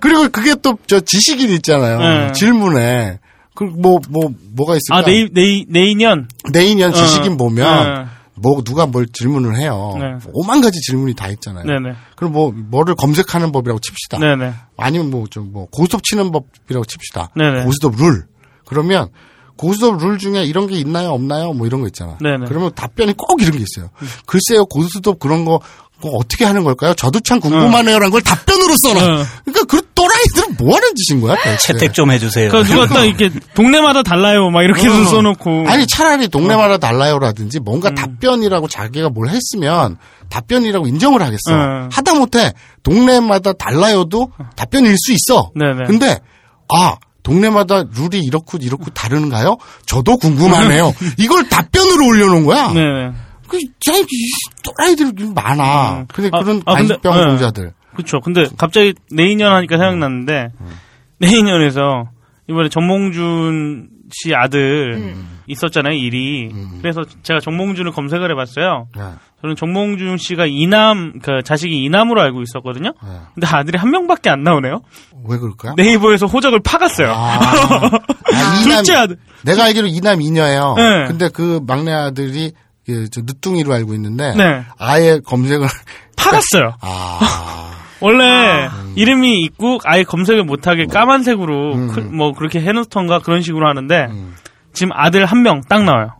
[0.00, 1.98] 그리고 그게 또 저 지식인 있잖아요.
[1.98, 2.32] 네.
[2.32, 3.18] 질문에.
[3.54, 4.96] 그, 뭐, 뭐, 뭐가 있을까?
[4.98, 6.28] 아, 내, 내, 내인년.
[6.52, 7.36] 내인연 지식인 어.
[7.36, 8.04] 보면, 네.
[8.40, 9.94] 뭐, 누가 뭘 질문을 해요.
[9.98, 10.30] 네.
[10.32, 11.64] 오만 가지 질문이 다 있잖아요.
[11.64, 11.94] 네네.
[12.16, 14.18] 그럼 뭐, 뭐를 검색하는 법이라고 칩시다.
[14.18, 14.54] 네네.
[14.76, 17.30] 아니면 뭐, 좀 뭐, 고스톱 치는 법이라고 칩시다.
[17.36, 17.64] 네네.
[17.64, 18.26] 고스톱 룰.
[18.64, 19.08] 그러면
[19.56, 21.52] 고스톱 룰 중에 이런 게 있나요, 없나요?
[21.52, 22.16] 뭐 이런 거 있잖아.
[22.20, 22.46] 네네.
[22.46, 23.90] 그러면 답변이 꼭 이런 게 있어요.
[24.26, 25.60] 글쎄요, 고스톱 그런 거
[26.00, 26.94] 어떻게 하는 걸까요?
[26.94, 29.02] 저도 참 궁금하네요라는 걸 답변으로 써놔.
[29.02, 29.24] 어.
[29.44, 30.07] 그러니까 그 또라이들은
[30.58, 31.36] 뭐 하는 짓인 거야?
[31.42, 31.72] 대체?
[31.72, 32.50] 채택 좀 해주세요.
[32.50, 35.04] 그 누가 딱 이렇게 동네마다 달라요 막 이렇게 어.
[35.04, 39.96] 써놓고 아니 차라리 동네마다 달라요라든지 뭔가 답변이라고 자기가 뭘 했으면
[40.28, 41.52] 답변이라고 인정을 하겠어.
[41.52, 41.88] 음.
[41.92, 45.50] 하다 못해 동네마다 달라요도 답변일 수 있어.
[45.54, 45.84] 네네.
[45.86, 46.18] 근데
[46.68, 49.56] 아 동네마다 룰이 이렇고 이렇고 다른가요?
[49.86, 50.94] 저도 궁금하네요.
[51.18, 52.72] 이걸 답변으로 올려놓은 거야.
[52.72, 53.12] 네.
[53.48, 54.04] 그, 저, 이
[54.62, 56.00] 또라이들 많아.
[56.00, 56.06] 음.
[56.12, 57.26] 근데 아, 그런 아, 근데, 관심병 네.
[57.26, 57.72] 공자들.
[57.98, 58.20] 그렇죠.
[58.20, 60.50] 근데 갑자기 내인년 하니까 생각났는데
[61.18, 62.04] 내인년에서
[62.48, 65.14] 이번에 정몽준 씨 아들
[65.48, 66.48] 있었잖아요 일이.
[66.80, 68.86] 그래서 제가 정몽준을 검색을 해봤어요.
[68.96, 69.02] 네.
[69.42, 72.92] 저는 정몽준 씨가 이남 그 자식이 이남으로 알고 있었거든요.
[73.02, 73.10] 네.
[73.34, 74.80] 근데 아들이 한 명밖에 안 나오네요.
[75.26, 75.74] 왜 그럴까요?
[75.76, 77.10] 네이버에서 호적을 파갔어요.
[77.12, 77.40] 아,
[78.32, 79.16] 아, 둘째 아들.
[79.42, 80.74] 내가 알기로 이남 이녀예요.
[80.76, 81.06] 네.
[81.08, 82.52] 근데 그 막내 아들이
[82.86, 84.62] 그, 저 늦둥이로 알고 있는데 네.
[84.78, 85.66] 아예 검색을
[86.16, 86.76] 파갔어요.
[86.80, 91.88] 아 원래 이름이 있고 아예 검색을 못하게 까만색으로 음.
[91.92, 94.34] 크- 뭐 그렇게 해놓던가 그런 식으로 하는데 음.
[94.72, 96.10] 지금 아들 한 명 딱 나와요.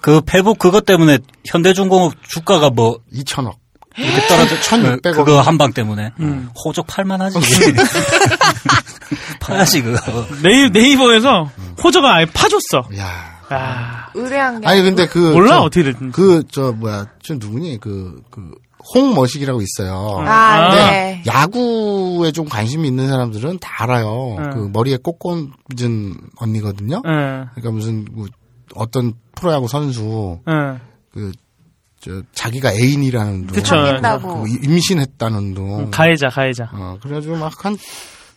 [0.00, 3.54] 그 페북 그것 때문에 현대중공업 주가가 뭐 2천억.
[3.96, 5.24] 이렇게 떨어져 1,600억.
[5.24, 6.50] 그거 한 방 때문에 음.
[6.64, 7.38] 호적 팔만하지.
[9.40, 10.26] 파야지 그거.
[10.42, 11.50] 네이, 네이버에서
[11.82, 12.84] 호저가 아예 파줬어.
[12.98, 13.38] 야.
[13.50, 16.12] 아, 의뢰한 게 아니 근데 그 몰라 저, 어떻게 됐는지.
[16.12, 18.50] 그저 뭐야 저 누구니 그그
[18.94, 20.24] 홍머식이라고 있어요.
[20.26, 20.74] 아, 아.
[20.74, 21.22] 네.
[21.26, 24.36] 야구에 좀 관심이 있는 사람들은 다 알아요.
[24.38, 24.50] 네.
[24.54, 27.02] 그 머리에 꽃 꽂은 언니거든요.
[27.06, 28.26] 예, 그러니까 무슨 뭐
[28.74, 30.78] 어떤 프로야구 선수 예.
[31.10, 33.76] 그저 자기가 애인이라는 둥, 그쵸.
[33.76, 34.42] 했다고.
[34.42, 35.90] 그 임신했다는 둥.
[35.90, 36.70] 가해자, 가해자.
[36.72, 37.76] 어, 그래가지고 막 한,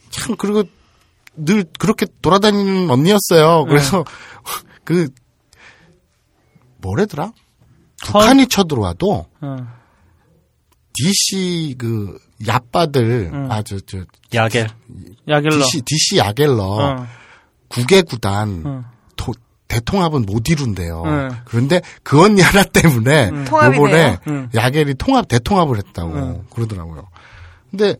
[0.09, 0.63] 참, 그리고
[1.35, 3.65] 늘 그렇게 돌아다니는 언니였어요.
[3.65, 4.03] 그래서
[4.83, 5.07] 그,
[6.77, 7.31] 뭐래더라?
[8.03, 9.57] 북한이 쳐들어와도 어,
[10.93, 13.51] DC 그, 야빠들, 음.
[13.51, 13.99] 아, 저, 저,
[14.33, 14.67] 야겔.
[15.27, 15.57] 야겔러.
[15.57, 17.07] DC, DC 야겔러, 어,
[17.67, 18.83] 국외 구단, 어.
[19.15, 19.33] 도-
[19.67, 21.03] 대통합은 못 이룬대요.
[21.05, 21.29] 네.
[21.45, 24.17] 그런데 그 언니 하나 때문에 통합이 요번에 돼요?
[24.27, 24.49] 음.
[24.53, 26.43] 야겔이 통합 대통합을 했다고 음.
[26.53, 27.07] 그러더라고요.
[27.69, 27.95] 근데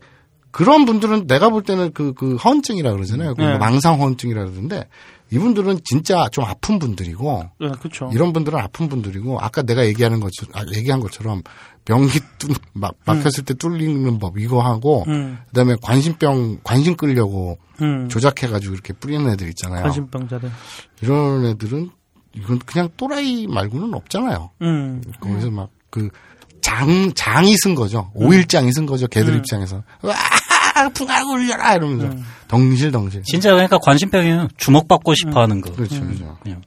[0.50, 3.34] 그런 분들은 내가 볼 때는 그, 그 허언증이라 그러잖아요.
[3.34, 3.56] 그 네.
[3.56, 4.86] 망상 허언증이라 그러는데
[5.32, 8.10] 이분들은 진짜 좀 아픈 분들이고 예, 그쵸.
[8.12, 11.42] 이런 분들은 아픈 분들이고 아까 내가 얘기하는 것처럼 아, 얘기한 것처럼
[11.84, 18.08] 병이 뚫, 막 막혔을 때 뚫리는 법 이거 하고 음, 그다음에 관심병 관심 끌려고 음.
[18.08, 19.82] 조작해 가지고 이렇게 뿌리는 애들 있잖아요.
[19.82, 20.50] 관심병자들.
[21.00, 21.90] 이런 애들은
[22.34, 24.50] 이건 그냥 또라이 말고는 없잖아요.
[24.62, 26.08] 음, 거기서 막 그
[26.62, 28.10] 장, 장이 쓴 거죠.
[28.14, 29.06] 오일장이 쓴 거죠.
[29.32, 29.38] 음.
[29.38, 29.82] 입장에서.
[30.76, 31.74] 와, 풍악 울려라!
[31.74, 32.16] 이러면서.
[32.48, 33.22] 덩실덩실.
[33.24, 34.48] 진짜 그러니까 관심병이에요.
[34.56, 35.72] 주목받고 싶어하는 거.
[35.72, 36.38] 그렇죠, 그렇죠.
[36.42, 36.62] 그냥.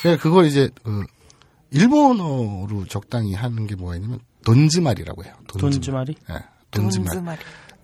[0.00, 1.04] 그러니까 그걸 이제, 그,
[1.70, 5.34] 일본어로 적당히 하는 게 뭐가 있냐면, 돈즈말이라고 해요.
[5.58, 6.14] 돈지말이.
[6.30, 6.34] 예,
[6.70, 7.06] 돈즈말.
[7.14, 7.38] 돈즈말이.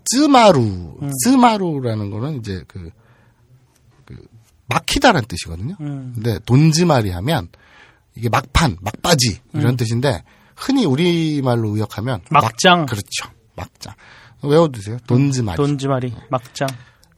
[0.07, 0.61] 쯔마루,
[1.03, 1.11] 음.
[1.25, 2.90] 쯔마루라는 거는 이제 그,
[4.05, 4.17] 그,
[4.67, 5.77] 막히다라는 뜻이거든요.
[5.81, 7.49] 음, 근데 돈즈말이 하면,
[8.14, 10.23] 이게 막판, 막바지, 이런 뜻인데,
[10.57, 12.87] 흔히 우리말로 의역하면, 막- 막장.
[12.87, 13.29] 그렇죠.
[13.57, 13.95] 막장.
[14.42, 14.99] 외워두세요.
[15.07, 15.57] 돈즈말.
[15.57, 16.12] 돈지말이.
[16.31, 16.68] 막장.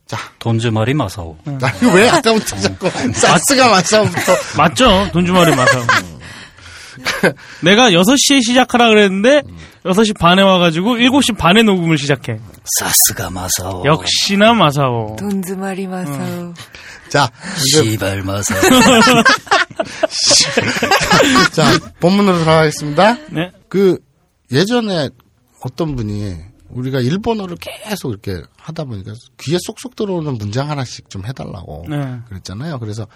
[0.06, 1.36] 자, 돈즈머리 마사오.
[1.46, 5.08] 아니, 왜 아까부터 자꾸 사스가 맞서부터 맞죠?
[5.12, 5.82] 돈주말이 맞아.
[7.62, 9.42] 내가 6시에 시작하라 그랬는데
[9.84, 12.38] 6시 반에 와가지고 7시 반에 녹음을 시작해.
[12.78, 13.84] 사스가 마사오.
[13.84, 15.16] 역시나 마사오.
[15.18, 16.54] 돈즈말이 마사오.
[17.08, 17.28] 자,
[17.66, 18.58] 이제 시발 마사오.
[21.52, 21.64] 자
[22.00, 23.16] 본문으로 들어가겠습니다.
[23.30, 23.50] 네.
[23.68, 23.98] 그
[24.52, 25.08] 예전에
[25.62, 26.36] 어떤 분이
[26.76, 32.20] 우리가 일본어를 계속 이렇게 하다 보니까 귀에 쏙쏙 들어오는 문장 하나씩 좀 해달라고 네.
[32.28, 32.78] 그랬잖아요.
[32.78, 33.06] 그래서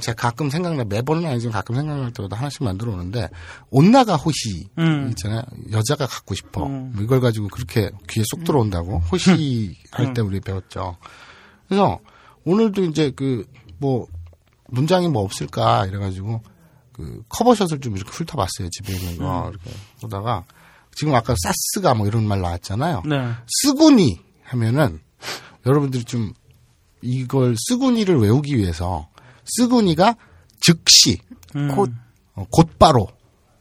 [0.00, 3.28] 제가 가끔 생각나 매번은 아니지만 가끔 생각날 때마다 하나씩 만들어 오는데
[3.70, 5.08] 온나가 호시 음.
[5.10, 5.42] 있잖아요.
[5.72, 6.66] 여자가 갖고 싶어.
[6.66, 6.92] 음.
[6.94, 10.96] 뭐 이걸 가지고 그렇게 귀에 쏙 들어온다고 호시 할 때 우리 배웠죠.
[11.68, 11.98] 그래서
[12.44, 13.44] 오늘도 이제 그
[13.78, 14.06] 뭐
[14.68, 16.42] 문장이 뭐 없을까 이래가지고
[16.92, 20.44] 그 커버샷을 좀 이렇게 훑어봤어요 집에 있는 거 이렇게 보다가
[20.96, 23.02] 지금 아까 사스가 뭐 이런 말 나왔잖아요.
[23.06, 23.32] 네.
[23.46, 25.00] 쓰구니 하면은
[25.66, 26.32] 여러분들이 좀
[27.02, 29.08] 이걸 쓰구니를 외우기 위해서
[29.44, 30.16] 쓰구니가
[30.60, 31.18] 즉시
[31.54, 31.68] 음.
[31.74, 31.92] 곧.
[32.34, 33.08] 어, 곧바로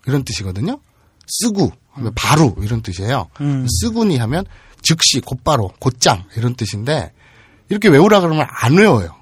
[0.06, 0.80] 이런 뜻이거든요.
[1.28, 3.30] 쓰구 하면 바로 이런 뜻이에요.
[3.42, 3.66] 음.
[3.82, 4.46] 쓰구니 하면
[4.82, 7.12] 즉시 곧바로 곧장 이런 뜻인데
[7.70, 9.16] 이렇게 외우라 그러면 안 외워요.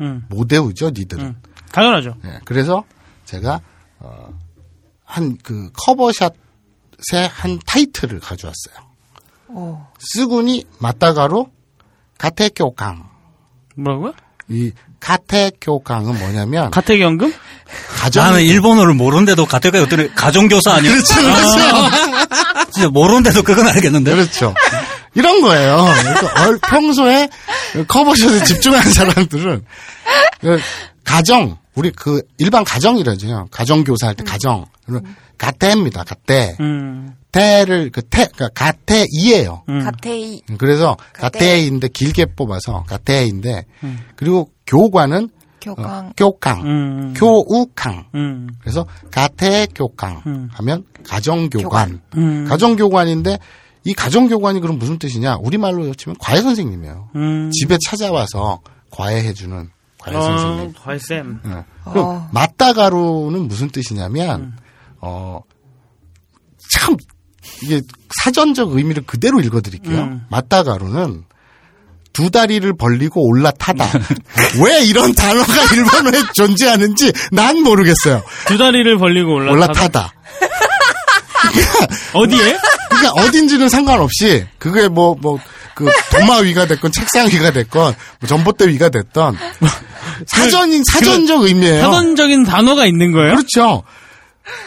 [0.00, 0.24] 음.
[0.28, 1.24] 못 외우죠, 니들은.
[1.24, 1.42] 음.
[1.72, 2.16] 당연하죠.
[2.24, 2.84] 예, 그래서
[3.24, 3.60] 제가
[4.00, 4.28] 어,
[5.04, 6.43] 한 그 커버샷의
[7.12, 8.74] 한 타이틀을 가져왔어요.
[9.48, 9.78] 오.
[9.98, 11.48] 쓰구니 맞다가로
[12.18, 13.04] 가테교강
[13.76, 14.12] 뭐라고요?
[14.48, 17.32] 이 가테교강은 뭐냐면 가택연금?
[17.96, 20.92] 가정 나는 일본어를 모르는데도 어떤 가정교사 아니야?
[20.92, 21.58] 그렇죠, 그렇죠.
[22.72, 24.14] 진짜 모르는데도 그건 알겠는데.
[24.14, 24.54] 그렇죠.
[25.14, 25.86] 이런 거예요.
[26.68, 27.28] 평소에
[27.88, 29.64] 커버샷에 집중하는 사람들은
[30.40, 30.60] 그
[31.04, 33.48] 가정 우리 그 일반 가정이라죠.
[33.50, 34.66] 가정 교사 할 때 가정
[35.38, 36.04] 가테입니다.
[36.04, 37.14] 가테 음.
[37.32, 39.64] 태를 그 태 그러니까 가테이예요.
[39.68, 39.84] 음.
[39.84, 40.42] 가테이.
[40.58, 41.38] 그래서 가테.
[41.38, 43.64] 가테인데 길게 뽑아서 가테인데
[44.16, 46.06] 그리고 교관은 교강.
[46.08, 47.14] 어, 교강, 음.
[47.16, 48.04] 교우강.
[48.14, 48.48] 음.
[48.60, 50.48] 그래서 가태교강 음.
[50.52, 52.00] 하면 가정교관.
[52.18, 52.44] 음.
[52.46, 53.38] 가정교관인데
[53.84, 55.36] 이 가정교관이 그럼 무슨 뜻이냐?
[55.40, 57.08] 우리말로 치면 과외 선생님이에요.
[57.16, 57.50] 음.
[57.50, 58.60] 집에 찾아와서
[58.90, 59.70] 과외해주는
[60.04, 60.68] 과외 선생님.
[60.68, 61.40] 어, 과외쌤.
[61.46, 61.64] 예.
[61.90, 62.28] 그럼 어.
[62.32, 64.56] 맞다가루는 무슨 뜻이냐면
[65.00, 66.96] 어참
[67.62, 67.80] 이게
[68.22, 69.98] 사전적 의미를 그대로 읽어드릴게요.
[69.98, 70.26] 음.
[70.30, 71.24] 맞다가루는
[72.12, 73.86] 두 다리를 벌리고 올라타다.
[74.64, 78.22] 왜 이런 단어가 일본어에 존재하는지 난 모르겠어요.
[78.46, 79.52] 두 다리를 벌리고 올라타다.
[79.52, 80.14] 올라타다.
[82.14, 82.58] 어디에?
[82.88, 85.38] 그러니까 어딘지는 상관없이 그게 뭐 뭐
[85.74, 89.36] 그 도마 위가 됐건 책상 위가 됐건 뭐 전봇대 위가 됐던
[90.26, 91.82] 사전인 사전적 의미예요.
[91.82, 93.34] 사전적인 단어가 있는 거예요?
[93.36, 93.82] 그렇죠.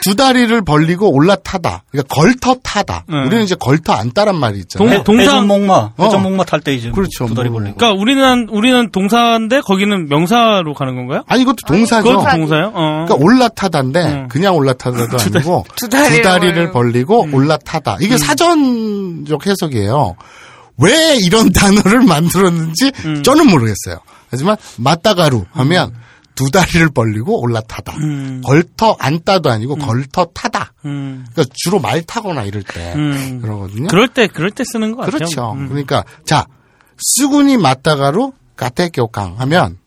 [0.01, 1.83] 두 다리를 벌리고 올라타다.
[1.91, 3.03] 그러니까 걸터 타다.
[3.07, 3.15] 네.
[3.27, 4.89] 우리는 이제 걸터 안 따란 말이 있잖아요.
[4.89, 6.03] 동- 동상- 해전목마, 어.
[6.03, 7.27] 해전목마 탈 때 이제 그렇죠.
[7.27, 7.60] 두 다리 뭐.
[7.60, 7.77] 벌리고.
[7.77, 11.23] 그러니까 우리는 우리는 동사인데 거기는 명사로 가는 건가요?
[11.27, 12.03] 아니 이것도 동사죠.
[12.03, 12.38] 그것도 동사.
[12.38, 12.71] 동사요?
[12.73, 13.05] 어.
[13.07, 14.27] 그러니까 올라타다인데 음.
[14.29, 17.33] 그냥 올라타다도 아니고 두 다리를 두 다리를 벌리고 음.
[17.36, 17.97] 올라타다.
[18.01, 20.15] 이게 사전적 해석이에요.
[20.79, 23.21] 왜 이런 단어를 만들었는지 음.
[23.21, 23.97] 저는 모르겠어요.
[24.29, 25.93] 하지만 맞다가루 하면
[26.35, 27.93] 두 다리를 벌리고 올라타다.
[27.97, 28.41] 음.
[28.45, 30.73] 걸터 앉다도 아니고 걸터 타다.
[30.85, 31.25] 음.
[31.31, 33.39] 그러니까 주로 말 타거나 이럴 때 음.
[33.41, 33.87] 그러거든요.
[33.87, 35.11] 그럴 때 그럴 때 쓰는 것 같아요.
[35.17, 35.53] 그렇죠.
[35.53, 35.67] 음.
[35.69, 36.45] 그러니까 자
[36.99, 39.77] 쓰구니 맞다가루 가테교강 하면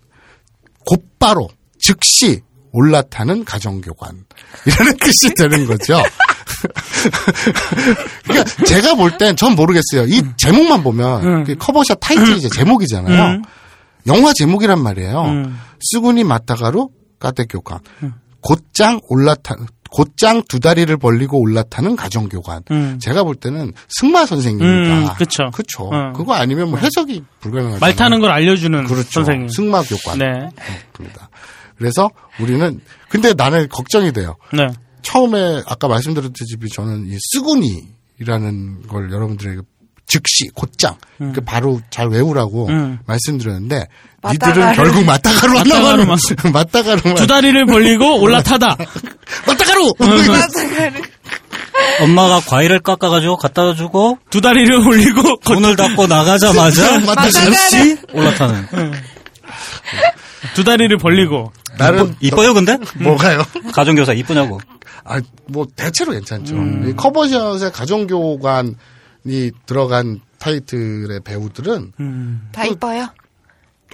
[0.86, 1.48] 곧바로
[1.78, 2.40] 즉시
[2.72, 4.24] 올라타는 가정교관
[4.66, 6.02] 이라는 뜻이 되는 거죠.
[8.24, 10.04] 그러니까 제가 볼 땐 전 모르겠어요.
[10.06, 11.44] 이 제목만 보면 음.
[11.44, 13.42] 그 커버샷 타이틀이 이제 제목이잖아요.
[14.06, 14.14] 음.
[14.14, 15.22] 영화 제목이란 말이에요.
[15.22, 15.58] 음.
[15.80, 17.80] 쓰구니 맞다가루 가테교관
[18.40, 19.56] 곧장 올라타
[19.90, 22.62] 곧장 두 다리를 벌리고 올라타는 가정교관.
[22.70, 22.98] 음.
[23.00, 24.94] 제가 볼 때는 승마 선생님이다.
[24.94, 25.50] 음, 그쵸.
[25.52, 25.90] 그쵸.
[25.92, 26.12] 어.
[26.12, 27.80] 그거 아니면 뭐 해석이 불가능하죠.
[27.80, 29.10] 말 타는 걸 알려주는 그렇죠.
[29.10, 29.48] 선생님.
[29.48, 30.18] 승마 교관.
[30.18, 30.48] 네.
[30.98, 31.28] 입니다.
[31.76, 32.08] 그래서
[32.38, 34.36] 우리는 근데 나는 걱정이 돼요.
[34.52, 34.68] 네.
[35.02, 39.62] 처음에 아까 말씀드렸듯이 저는 이 쓰구니라는 걸 여러분들에게
[40.10, 42.98] 즉시 곧장 그 바로 잘 외우라고 음.
[43.06, 43.86] 말씀드렸는데.
[44.22, 46.18] 니들은 결국 맞다가루 하나만.
[46.52, 48.76] 맞다가루만 두 다리를 벌리고 올라타다.
[49.46, 49.94] 맞다가루
[52.02, 58.66] 엄마가 과일을 깎아가지고 갖다 주고 두 다리를 올리고 거- 문을 닫고 나가자마자 맞다가루 즉시 올라타는.
[60.54, 62.76] 두 다리를 벌리고 나는 이뻐요, 근데?
[62.96, 63.44] 뭐가요?
[63.72, 64.60] 가정교사 이쁘냐고.
[65.04, 66.54] 아, 뭐 대체로 괜찮죠.
[66.56, 66.88] 음.
[66.90, 68.74] 이 커버샷의 가정교관이
[69.66, 72.48] 들어간 타이틀의 배우들은 음.
[72.52, 73.08] 다 이뻐요?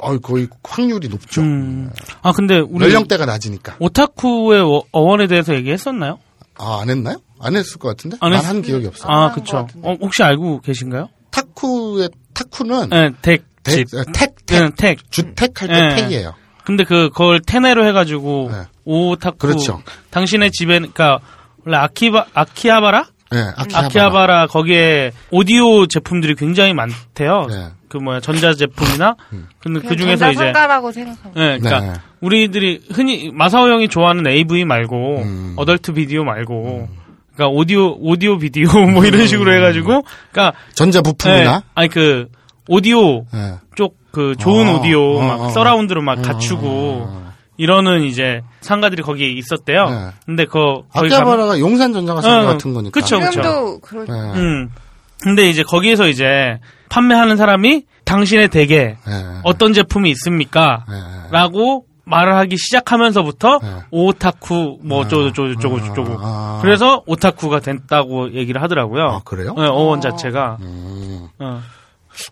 [0.01, 1.41] 어, 거의 확률이 높죠.
[1.43, 1.91] 음.
[2.23, 3.77] 아 근데 우리 연령대가 낮으니까.
[3.79, 6.19] 오타쿠의 어- 어원에 대해서 얘기했었나요?
[6.59, 7.17] 아, 안 했나요?
[7.41, 8.17] 안 했을 것 같은데?
[8.21, 9.09] 안난 했- 한 기억이 없어.
[9.09, 9.31] 아.
[9.67, 9.89] 같은데.
[9.89, 11.09] 어, 혹시 알고 계신가요?
[11.31, 13.45] 타쿠의 타쿠는 네, 덱.
[13.63, 13.95] 대- 집.
[13.95, 14.61] 어, 택, 택.
[14.63, 15.11] 네, 택.
[15.11, 15.95] 주택 할 때 네.
[15.97, 16.35] 택이에요.
[16.65, 18.63] 근데 그 그걸 테네로 해가지고 네.
[18.85, 19.39] 오타쿠.
[19.39, 19.83] 그렇죠.
[20.11, 21.21] 당신의 집에 그러니까
[21.65, 23.87] 원래 아키바 아키하바라 네, 아키하바라.
[23.87, 27.47] 아키하바라 거기에 오디오 제품들이 굉장히 많대요.
[27.49, 27.69] 네.
[27.89, 29.15] 그 뭐야 전자 제품이나
[29.61, 31.41] 근데 그 중에서 전자 이제 상가라고 생각합니다.
[31.41, 32.01] 네, 그러니까 네.
[32.21, 35.55] 우리들이 흔히 마사오 형이 좋아하는 AV 말고 음.
[35.57, 36.89] 어덜트 비디오 말고
[37.35, 41.59] 그러니까 오디오 오디오 비디오 뭐 이런 식으로 해가지고 그러니까 전자 부품이나.
[41.59, 42.29] 네, 아니 그
[42.69, 43.55] 오디오 네.
[43.77, 45.49] 쪽그 좋은 어, 오디오 어, 막 어.
[45.51, 47.26] 서라운드로 막 갖추고
[47.57, 49.91] 이러는 이제 상가들이 거기에 있었대요.
[49.91, 50.09] 네.
[50.25, 50.59] 근데 그
[50.93, 52.93] 아키하바라가 용산 전자가 상가 어, 같은 거니까.
[52.99, 53.19] 그쵸.
[53.19, 54.13] 지금도 그럴 네.
[54.13, 54.71] 음.
[55.23, 56.59] 근데 이제 거기에서 이제
[56.89, 59.25] 판매하는 사람이 당신의 댁에 네.
[59.43, 60.85] 어떤 제품이 있습니까?
[60.89, 60.95] 네.
[61.31, 63.69] 라고 말을 하기 시작하면서부터 네.
[63.91, 66.59] 오타쿠 뭐 어쩌고 저쩌고 저쩌고 아, 저쩌고 아.
[66.63, 69.03] 그래서 오타쿠가 됐다고 얘기를 하더라고요.
[69.03, 69.55] 아, 그래요?
[69.57, 70.59] 네, 어원 자체가.
[70.61, 71.29] 음.
[71.41, 71.61] 어.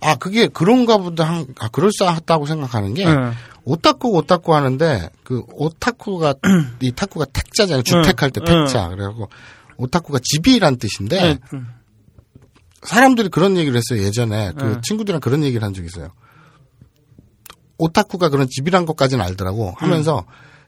[0.00, 3.32] 아, 그게 그런가 보다 한, 아, 그럴싸하다고 생각하는 게, 응.
[3.64, 6.34] 오타쿠, 오타쿠 하는데, 그, 오타쿠가,
[6.80, 7.82] 이 타쿠가 택자잖아요.
[7.82, 8.88] 주택할 때 응, 택자.
[8.88, 9.28] 그래갖고,
[9.76, 11.38] 오타쿠가 집이란 뜻인데, 네.
[11.54, 11.66] 음.
[12.82, 14.52] 사람들이 그런 얘기를 했어요, 예전에.
[14.56, 14.80] 그 응.
[14.82, 16.08] 친구들이랑 그런 얘기를 한 적이 있어요.
[17.78, 19.72] 오타쿠가 그런 집이란 것까지는 알더라고.
[19.76, 20.24] 하면서,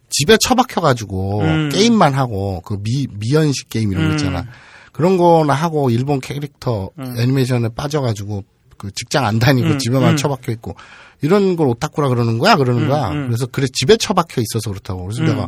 [0.08, 1.68] 집에 처박혀가지고, 음.
[1.68, 4.16] 게임만 하고, 그 미, 미연식 게임 이런 거 음.
[4.16, 4.46] 있잖아.
[4.92, 8.44] 그런 거나 하고, 일본 캐릭터 애니메이션에 빠져가지고,
[8.78, 10.16] 그 직장 안 다니고 음, 집에만 음.
[10.16, 10.76] 처박혀 있고
[11.22, 13.10] 이런 걸 오타쿠라 그러는 거야 그러는 거야.
[13.10, 13.26] 음.
[13.26, 15.04] 그래서 그래 집에 처박혀 있어서 그렇다고.
[15.04, 15.26] 그래서 음.
[15.26, 15.46] 내가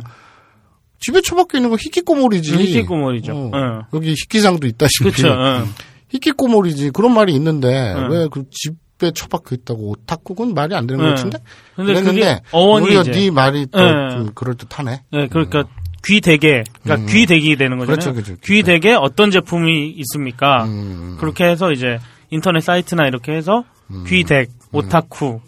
[0.99, 2.53] 집에 처박혀 있는 거 히키꼬모리지.
[2.53, 3.33] 음, 히키꼬모리죠.
[3.33, 3.51] 어.
[3.53, 3.81] 응.
[3.93, 5.11] 여기 히키상도 있다시피.
[5.11, 5.29] 그쵸.
[5.29, 5.65] 응.
[6.09, 8.09] 히키꼬모리지 그런 말이 있는데 응.
[8.09, 11.09] 왜그 집에 처박혀 있다고 오타쿠는 말이 안 되는 응.
[11.09, 11.37] 것 같은데.
[11.75, 14.09] 근데 그랬는데 오히려 이제 네 말이 또 응.
[14.09, 15.03] 좀 그럴 듯하네.
[15.11, 15.63] 네, 그러니까
[16.05, 17.95] 귀 대게, 그러니까 귀 대기 되는 거잖아요.
[17.95, 17.99] 음.
[17.99, 18.41] 그렇죠, 그렇죠.
[18.43, 20.63] 귀 대게 어떤 제품이 있습니까?
[20.65, 21.17] 음.
[21.19, 21.99] 그렇게 해서 이제
[22.29, 23.63] 인터넷 사이트나 이렇게 해서
[24.07, 25.41] 귀덱, 오타쿠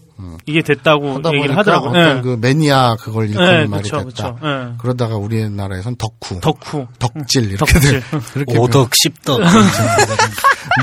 [0.45, 1.15] 이게 됐다고 음.
[1.17, 1.89] 하다 얘기를 보니까 하더라고요.
[1.89, 2.21] 어떤 예.
[2.21, 4.33] 그 매니아 그걸 일컫는 네, 말이 그쵸, 됐다.
[4.33, 4.37] 그쵸.
[4.43, 4.73] 예.
[4.77, 6.87] 그러다가 우리나라에선 덕후, 덕후.
[6.99, 7.99] 덕질 이렇게 덕질.
[7.99, 8.05] 돼.
[8.33, 9.39] 그렇게 오덕, 십덕.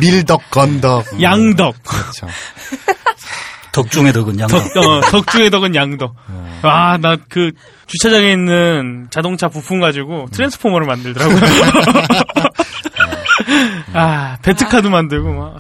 [0.01, 1.05] 밀덕, 건덕.
[1.23, 1.75] 양덕.
[1.85, 2.27] 그렇죠.
[3.73, 4.75] 덕 중에 덕은 양덕.
[4.75, 6.15] 덕, 어, 덕주의 덕은 양덕.
[6.63, 7.53] 아, 나 그
[7.87, 11.39] 주차장에 있는 자동차 부품 가지고 트랜스포머를 만들더라고요.
[13.95, 15.59] 아, 베트카드 만들고 막.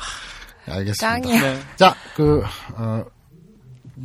[0.68, 0.94] 알겠습니다.
[0.96, 1.40] 짱이야.
[1.40, 1.58] 네.
[1.76, 2.42] 자, 그,
[2.74, 3.02] 어,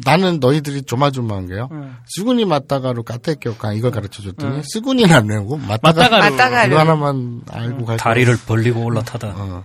[0.06, 1.70] 나는 너희들이 조마조마한 게요.
[1.72, 1.96] 응.
[2.08, 6.24] 스구니 맞다가로 까테교가 이걸 가르쳐 줬더니 스구니는 안 외우고 맞다가 맞다가로.
[6.32, 6.72] 맞다가로.
[6.72, 9.34] 이거 하나만 알고 갈 다리를 벌리고 올라타다.
[9.36, 9.64] 어,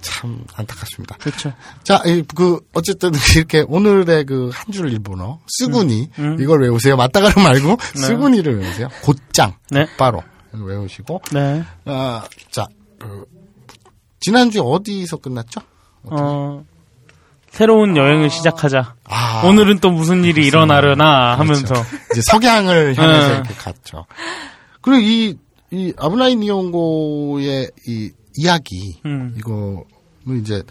[0.00, 1.16] 참 안타깝습니다.
[1.16, 1.52] 그렇죠.
[1.82, 6.36] 자, 이, 그, 어쨌든 이렇게 오늘의 그 한 줄 일본어, 쓰구니, 음.
[6.40, 6.96] 이걸 외우세요.
[6.96, 8.88] 맞다가를 말고, 쓰구니를 외우세요.
[9.02, 9.86] 곧장, 네.
[9.96, 11.64] 바로 외우시고, 네.
[11.86, 12.66] 아, 자,
[12.98, 13.24] 그,
[14.20, 15.60] 지난주에 어디서 끝났죠?
[16.04, 16.62] 어,
[17.54, 18.96] 새로운 여행을 시작하자.
[19.04, 21.62] 아, 오늘은 또 무슨 일이 일어나려나 하면서.
[21.72, 21.86] 그렇죠.
[22.10, 23.34] 이제 석양을 향해서 네.
[23.34, 24.06] 이렇게 갔죠.
[24.80, 25.38] 그리고 이,
[25.70, 29.36] 이 아브나이 니온고의 이 이야기, 음.
[29.38, 30.64] 이거는 이제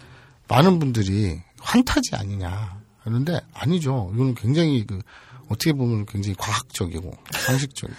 [0.48, 4.10] 많은 분들이 환타지 아니냐 하는데 아니죠.
[4.14, 5.00] 이거는 굉장히 그
[5.48, 7.96] 어떻게 보면 굉장히 과학적이고 상식적이고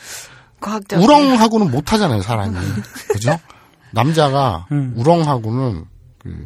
[0.61, 1.01] 과학적.
[1.01, 2.55] 우렁하고는 못 하잖아요 사람이
[3.09, 3.39] 그죠?
[3.91, 4.93] 남자가 음.
[4.95, 5.85] 우렁하고는
[6.19, 6.45] 그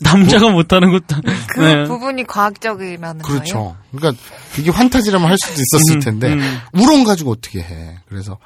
[0.00, 1.20] 남자가 못하는 것도.
[1.48, 1.84] 그 네.
[1.84, 3.38] 부분이 과학적이라는 거예요.
[3.40, 3.76] 그렇죠.
[3.92, 4.22] 그러니까
[4.58, 6.58] 이게 환타지라면 할 수도 있었을 음, 텐데 음.
[6.74, 7.98] 우렁 가지고 어떻게 해?
[8.08, 8.38] 그래서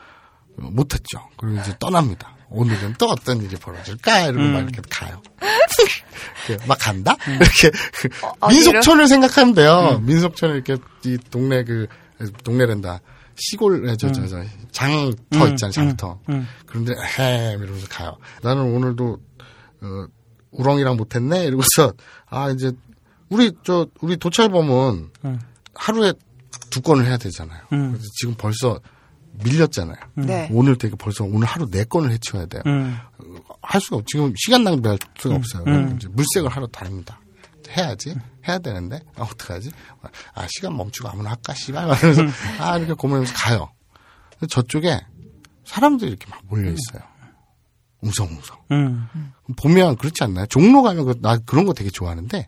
[0.56, 1.20] 못했죠.
[1.36, 2.36] 그리고 이제 떠납니다.
[2.50, 4.22] 오늘은 또 어떤 일이 벌어질까?
[4.22, 4.52] 이러고 음.
[4.52, 5.22] 막 이렇게 가요.
[6.48, 7.16] 이렇게 막 간다?
[7.26, 8.08] 이렇게 그
[8.40, 8.48] 어디로?
[8.72, 10.00] 민속촌을 생각하면 돼요.
[10.04, 11.86] 민속촌에 이렇게 이 동네 그
[12.44, 13.00] 동네랜다.
[13.36, 14.42] 시골 저저 저
[14.72, 15.72] 장터 음, 있잖아요.
[15.72, 16.18] 장터.
[16.28, 16.46] 음.
[16.66, 18.16] 그런데 해 이러면서 가요.
[18.42, 19.18] 나는 오늘도
[19.82, 19.86] 어,
[20.50, 21.92] 우렁이랑 못했네 이러고서
[22.26, 22.72] 아 이제
[23.28, 25.40] 우리 저 우리 도찰범은 음.
[25.74, 26.12] 하루에
[26.70, 27.60] 두 건을 해야 되잖아요.
[27.72, 27.92] 음.
[27.92, 28.80] 그래서 지금 벌써
[29.44, 29.96] 밀렸잖아요.
[30.14, 30.48] 네.
[30.52, 32.62] 오늘 되게 벌써 오늘 하루 네 건을 해치워야 돼요.
[32.66, 32.98] 음.
[33.62, 34.06] 할 수가 없.
[34.06, 35.64] 지금 시간 낭비할 수가 없어요.
[35.66, 35.96] 음.
[35.96, 37.20] 이제 물색을 하러 다닙니다.
[37.76, 38.14] 해야지.
[38.48, 39.70] 해야 되는데 아, 어떡하지?
[40.34, 42.32] 아 시간 멈추고 아무나 할까 씨발 하면서 음.
[42.58, 43.70] 아 이렇게 고민하면서 가요.
[44.48, 45.00] 저쪽에
[45.64, 47.02] 사람들이 이렇게 막 몰려 있어요.
[48.02, 48.56] 웅성웅성.
[48.72, 49.08] 음.
[49.56, 50.46] 보면 그렇지 않나요?
[50.46, 52.46] 종로 가면 그- 나 그런 거 되게 좋아하는데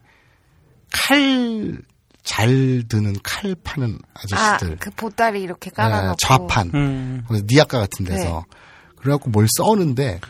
[0.90, 1.82] 칼
[2.24, 6.16] 잘 드는 칼 파는 아, 아저씨들 그 보따리 이렇게 네, 깔아놓고.
[6.20, 7.24] 좌판 음.
[7.26, 8.56] 그래서 니아까 같은 데서 네.
[8.96, 10.20] 그래갖고 뭘 써는데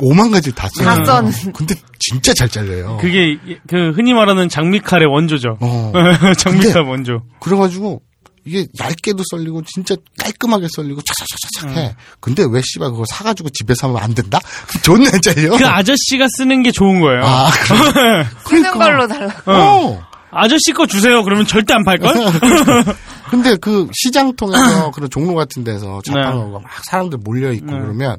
[0.00, 0.86] 오만 가지를 다 써요.
[0.88, 1.52] 다 써는.
[1.52, 2.96] 근데 진짜 잘 잘려요.
[2.98, 3.36] 그게
[3.68, 5.58] 그 흔히 말하는 장미칼의 원조죠.
[5.60, 5.92] 어.
[6.38, 7.20] 장미칼 원조.
[7.40, 8.00] 그래가지고
[8.44, 11.96] 이게 얇게도 썰리고 진짜 깔끔하게 썰리고 차차차차차 해.
[12.20, 14.38] 근데 왜 씨발 그거 사가지고 집에서 하면 안 된다?
[14.84, 15.56] 존나 잘려.
[15.56, 17.24] 그 아저씨가 쓰는 게 좋은 거예요.
[17.24, 18.26] 아, 그래.
[18.46, 19.34] 쓰는 걸로 달라.
[19.46, 20.06] 어.
[20.30, 21.22] 아저씨 거 주세요.
[21.22, 22.12] 그러면 절대 안 팔걸?
[23.30, 27.78] 근데 그 시장통에서 그런 종로 같은 데서 자판하고 막 사람들 몰려 있고 네.
[27.78, 28.18] 그러면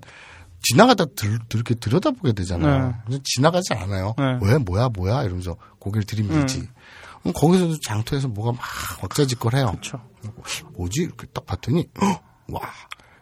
[0.62, 2.96] 지나가다 들, 이렇게 들여다보게 되잖아요.
[3.10, 3.18] 네.
[3.24, 4.16] 지나가지 않아요.
[4.18, 4.40] 네.
[4.42, 6.68] 왜 뭐야 뭐야 이러면서 고개를 들이밀지.
[7.26, 8.62] 그럼 거기서도 장터에서 뭐가 막
[9.04, 9.70] 어쩌지걸 해요.
[9.72, 10.00] 그렇죠.
[10.78, 12.24] 뭐지 이렇게 딱 봤더니 헉!
[12.50, 12.62] 와.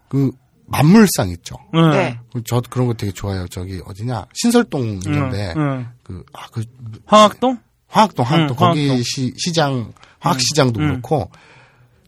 [0.09, 0.29] 그
[0.65, 1.55] 만물상 있죠.
[1.73, 2.19] 네.
[2.33, 3.47] 그저 그런 거 되게 좋아해요.
[3.47, 5.87] 저기 어디냐 신설동 이런데 응.
[6.03, 6.65] 그아그
[7.05, 7.57] 황학동?
[7.87, 9.03] 화학동 화학동 응, 거기 화학동.
[9.05, 10.87] 시, 시장 화학시장도 응.
[10.87, 11.31] 그렇고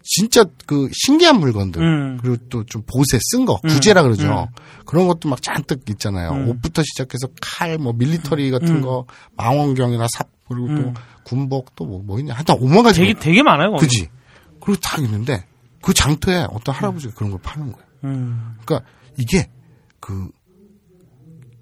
[0.04, 2.18] 진짜 그 신기한 물건들 응.
[2.22, 3.70] 그리고 또 좀 보세 쓴거 응.
[3.70, 4.50] 구제라 그러죠.
[4.86, 6.32] 그런 것도 막 잔뜩 있잖아요.
[6.34, 6.50] 응.
[6.50, 8.82] 옷부터 시작해서 칼 뭐 밀리터리 같은 응.
[8.82, 9.06] 거
[9.38, 10.94] 망원경이나 삽 그리고 또 응.
[11.24, 13.72] 군복 또뭐뭐 있냐 하여튼 오만 가지 되게 되게 많아요.
[13.72, 13.86] 거기.
[13.86, 14.10] 그지
[14.62, 15.46] 그리고 딱 있는데
[15.82, 17.88] 그 장터에 어떤 할아버지가 그런 걸 파는 거예요.
[18.06, 18.56] 음.
[18.66, 18.88] 그러니까
[19.18, 19.50] 이게
[20.00, 20.30] 그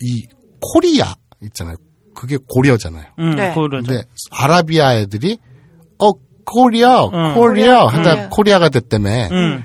[0.03, 0.27] 이
[0.59, 1.13] 코리아
[1.43, 1.75] 있잖아요.
[2.13, 3.05] 그게 고려잖아요.
[3.19, 3.53] 음, 네.
[3.55, 5.38] 근데 아라비아 애들이
[5.97, 6.11] 어
[6.45, 7.34] 코리아 응.
[7.36, 8.29] 코리아 하다 코리아.
[8.29, 9.63] 코리아가 됐다며 음.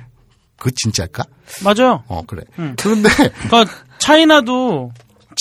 [0.56, 1.24] 그 진짜일까?
[1.64, 2.04] 맞아요.
[2.08, 2.42] 어 그래.
[2.58, 2.74] 응.
[2.78, 3.08] 그런데
[3.48, 3.64] 그러니까
[3.98, 4.92] 차이나도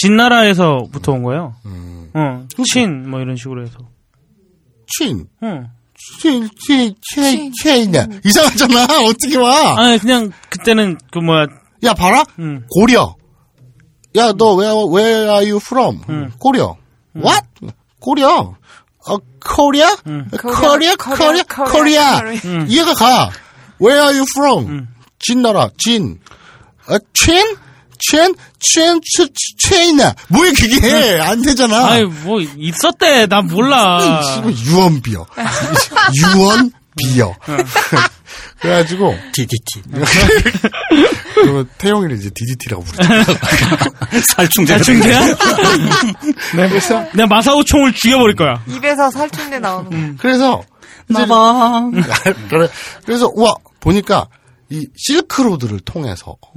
[0.01, 1.55] 진나라에서부터 온 거예요.
[1.65, 2.47] 음, 응.
[2.71, 3.77] 친, 뭐 이런 식으로 해서.
[4.97, 5.67] 친, 응.
[6.19, 7.51] 친, 친, 친, 친.
[7.53, 8.83] 친이냐 이상하잖아.
[9.09, 9.75] 어떻게 와?
[9.79, 11.47] 아니, 그냥 그때는 그 뭐야,
[11.83, 12.63] 야 봐라 응.
[12.69, 13.15] 고려.
[14.15, 16.01] 야 너 where where are you from?
[16.09, 16.31] 응.
[16.39, 16.75] 고려.
[17.15, 17.45] What?
[17.99, 18.55] 고려.
[19.09, 19.95] 어, 코리아?
[19.95, 20.95] 코리아?
[20.95, 21.43] 코리아?
[21.43, 22.21] 코리아?
[22.67, 23.29] 이해가 가.
[23.81, 24.87] Where are you from?
[25.19, 26.19] 진 나라, 진.
[26.89, 27.55] 어, 첸?
[27.99, 28.33] 첸?
[28.59, 28.99] 첸?
[29.15, 29.27] 첸?
[29.59, 30.13] 첸이나.
[30.29, 31.19] 뭐야, 그게.
[31.19, 31.87] 안 되잖아.
[31.87, 33.27] 아이, 뭐, 있었대.
[33.27, 34.21] 난 몰라.
[34.65, 35.25] 유언비어.
[36.35, 37.35] 유언비어.
[38.59, 39.83] 그래가지고, DDT.
[41.35, 43.03] 그러면 태용이를 이제 DDT라고 부르죠.
[44.35, 44.73] 살충제.
[44.73, 45.35] 살충제야?
[46.51, 48.63] 그래서, 내가 마사오 총을 죽여버릴 거야.
[48.67, 50.21] 입에서 살충제 나오는 거.
[50.21, 50.63] 그래서,
[51.09, 51.91] 이제 나방.
[52.49, 52.67] 그래,
[53.05, 54.27] 그래서, 와, 보니까,
[54.69, 56.51] 이 실크로드를 통해서, 어?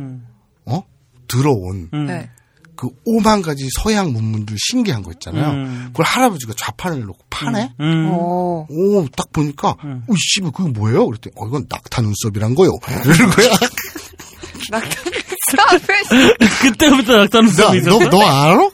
[1.30, 2.06] 들어온, 음.
[2.06, 2.28] 네.
[2.76, 5.50] 그 오만 가지 서양 문문들 신기한 거 있잖아요.
[5.50, 5.84] 음.
[5.88, 7.72] 그걸 할아버지가 좌판을 놓고 파네?
[7.78, 8.10] 음.
[8.10, 8.66] 오.
[8.70, 9.76] 오, 딱 보니까,
[10.06, 11.06] 오, 씨발, 그게 뭐예요?
[11.06, 12.70] 그랬더니, 어, 이건 낙타 눈썹이란 거요.
[12.88, 13.50] 이러는 거야.
[14.70, 18.10] 낙타는 그때부터 낙타 나, 눈썹이 너, 있었어?
[18.10, 18.70] 너 알아?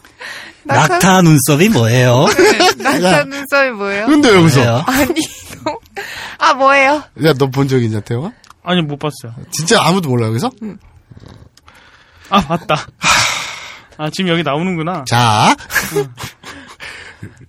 [0.65, 2.27] 낙타 눈썹이 뭐예요?
[2.79, 4.07] 낙타 눈썹이 뭐예요?
[4.07, 4.55] 근데 왜 웃어?
[4.57, 4.83] 뭐예요?
[4.87, 5.07] 아니,
[5.65, 5.79] 너무-
[6.39, 7.03] 아, 뭐예요?
[7.25, 8.33] 야, 너 본 적 있냐, 태영아?
[8.63, 9.35] 아니, 못 봤어요.
[9.53, 10.51] 진짜 아무도 몰라, 여기서?
[12.31, 12.87] 아, 맞다.
[13.99, 15.05] 아, 지금 여기 나오는구나.
[15.07, 15.55] 자,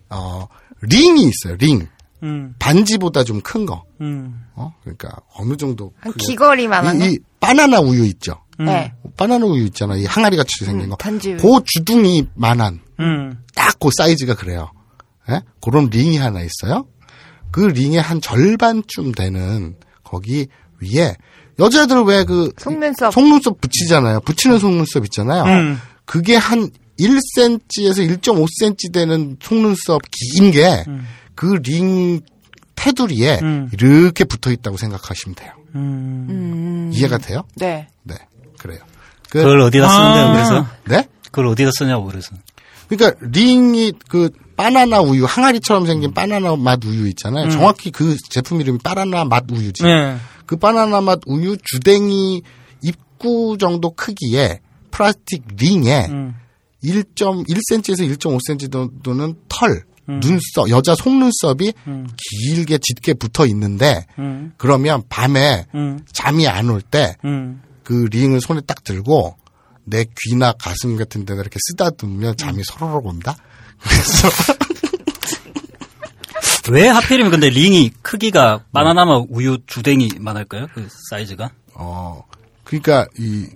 [0.09, 0.47] 어,
[0.81, 1.87] 링이 있어요, 링.
[2.23, 3.83] 음, 반지보다 좀 큰 거.
[4.01, 4.73] 음, 어?
[4.81, 5.93] 그러니까, 어느 정도.
[5.99, 6.17] 한 거?
[7.05, 8.41] 이, 이 바나나 우유 있죠?
[8.57, 8.91] 네.
[9.17, 9.95] 바나나 우유 있잖아.
[9.95, 10.95] 이 항아리 같이 생긴 음, 거.
[10.95, 11.35] 단지.
[11.35, 14.71] 그 주둥이 만한 음, 딱그 사이즈가 그래요.
[15.29, 15.41] 예?
[15.61, 16.87] 그런 링이 하나 있어요.
[17.51, 20.47] 그 링의 한 절반쯤 되는 거기
[20.81, 21.15] 위에
[21.59, 23.13] 여자들 왜 그 속눈썹.
[23.13, 24.21] 속눈썹 붙이잖아요.
[24.21, 25.43] 붙이는 속눈썹 있잖아요.
[25.43, 25.79] 음.
[26.05, 32.21] 그게 한 1cm에서 1.5cm 되는 속눈썹 긴 게그링
[32.75, 33.69] 테두리에 음.
[33.73, 35.51] 이렇게 붙어 있다고 생각하시면 돼요.
[35.75, 36.27] 음.
[36.29, 36.91] 음.
[36.93, 37.43] 이해가 돼요?
[37.55, 37.87] 네.
[38.03, 38.15] 네.
[38.59, 38.79] 그래요.
[39.29, 40.31] 그, 그걸 어디다 쓰는데요, 아.
[40.33, 40.67] 그래서?
[40.85, 41.07] 네?
[41.25, 42.33] 그걸 어디다 쓰냐고, 그래서.
[42.87, 47.49] 그러니까 링이 그 바나나 우유 항아리처럼 생긴 바나나 맛 우유 있잖아요.
[47.49, 49.83] 정확히 그 제품 이름이 바나나 맛 우유지.
[49.83, 50.17] 네.
[50.47, 52.41] 그 바나나 맛 우유 주댕이
[52.81, 56.35] 입구 정도 크기의 플라스틱 링에 음.
[56.83, 61.73] 1.1cm에서 1.5cm 정도는 털, 눈썹, 여자 속눈썹이
[62.17, 64.53] 길게 짙게 붙어 있는데 음.
[64.57, 65.99] 그러면 밤에 음.
[66.13, 67.61] 잠이 안 올 때그 음.
[67.89, 69.35] 링을 손에 딱 들고
[69.83, 73.35] 내 귀나 가슴 같은 데다 이렇게 쓰다듬으면 잠이 서로록 온다.
[73.79, 74.29] 그래서
[76.71, 80.67] 왜 하필이면 근데 링이 크기가 바나나맛 우유 주댕이만 할까요?
[80.73, 81.51] 그 사이즈가?
[81.73, 82.23] 어
[82.63, 83.47] 그러니까 이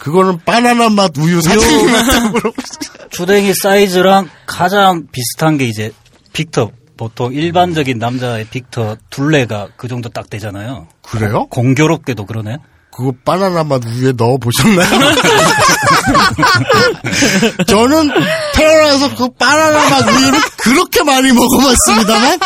[0.00, 2.52] 그거는 바나나 맛 우유 사진이 같다고
[3.10, 5.92] 주댕이 사이즈랑 가장 비슷한 게 이제
[6.32, 6.70] 빅터.
[6.96, 10.86] 보통 일반적인 남자의 빅터 둘레가 그 정도 딱 되잖아요.
[11.02, 11.46] 그래요?
[11.46, 12.58] 공교롭게도 그러네.
[12.94, 14.86] 그거 바나나 맛 우유에 넣어 보셨나요?
[17.66, 18.10] 저는
[18.54, 22.38] 태어나서 그 바나나 맛 우유를 그렇게 많이 먹어봤습니다만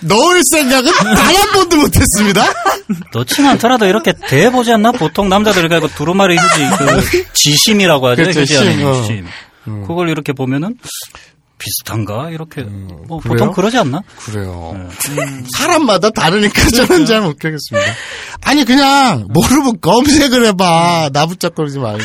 [0.00, 2.44] 넣을 생각은 단 한 번도 못했습니다.
[3.14, 4.92] 넣진 않더라도 이렇게 대보지 않나?
[4.92, 8.22] 보통 남자들 이거 두루마리 휴지 그 지심이라고 하죠.
[8.22, 9.02] 그렇죠, 휴지 어.
[9.02, 9.26] 지심.
[9.86, 10.76] 그걸 이렇게 보면은
[11.62, 12.30] 비슷한가?
[12.30, 13.38] 이렇게 뭐 그래요?
[13.38, 14.02] 보통 그러지 않나?
[14.18, 14.72] 그래요.
[14.74, 17.92] 음, 사람마다 다르니까 저는 잘 못하겠습니다.
[18.42, 21.10] 아니 그냥 모르면 검색을 해봐.
[21.12, 22.02] 나 붙잡거리지 말고.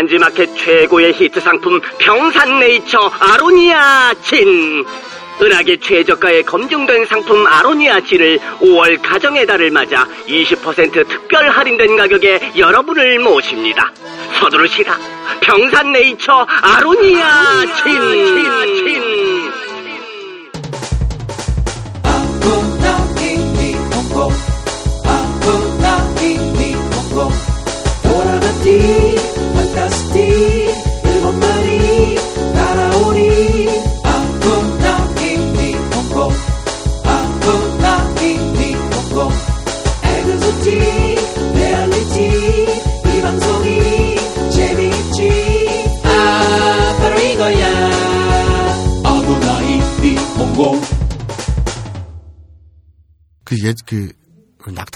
[0.00, 4.84] 딴지마켓 최고의 히트 상품 평산네이처 아로니아 진
[5.42, 13.18] 은하계 최저가에 검증된 상품 아로니아 진을 5월 가정의 달을 맞아 20% 특별 할인된 가격에 여러분을
[13.18, 13.92] 모십니다.
[14.38, 14.98] 서두르시라
[15.40, 18.69] 평산네이처 아로니아 진.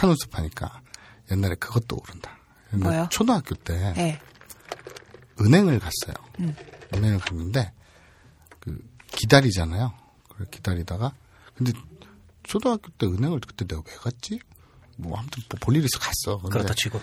[0.04, 0.82] 낙타 눈썹 하니까
[1.30, 2.38] 옛날에 그것도 오른다.
[2.72, 3.08] 옛날 뭐요?
[3.10, 4.20] 초등학교 때 네.
[5.40, 6.14] 은행을 갔어요.
[6.94, 7.72] 은행을 갔는데
[8.60, 8.78] 그
[9.08, 9.94] 기다리잖아요.
[10.28, 11.14] 그래 기다리다가
[11.54, 11.72] 근데
[12.42, 14.38] 초등학교 때 은행을 그때 내가 왜 갔지?
[14.96, 16.38] 뭐 아무튼 뭐 볼일 있어 갔어.
[16.48, 17.00] 그렇다 치고.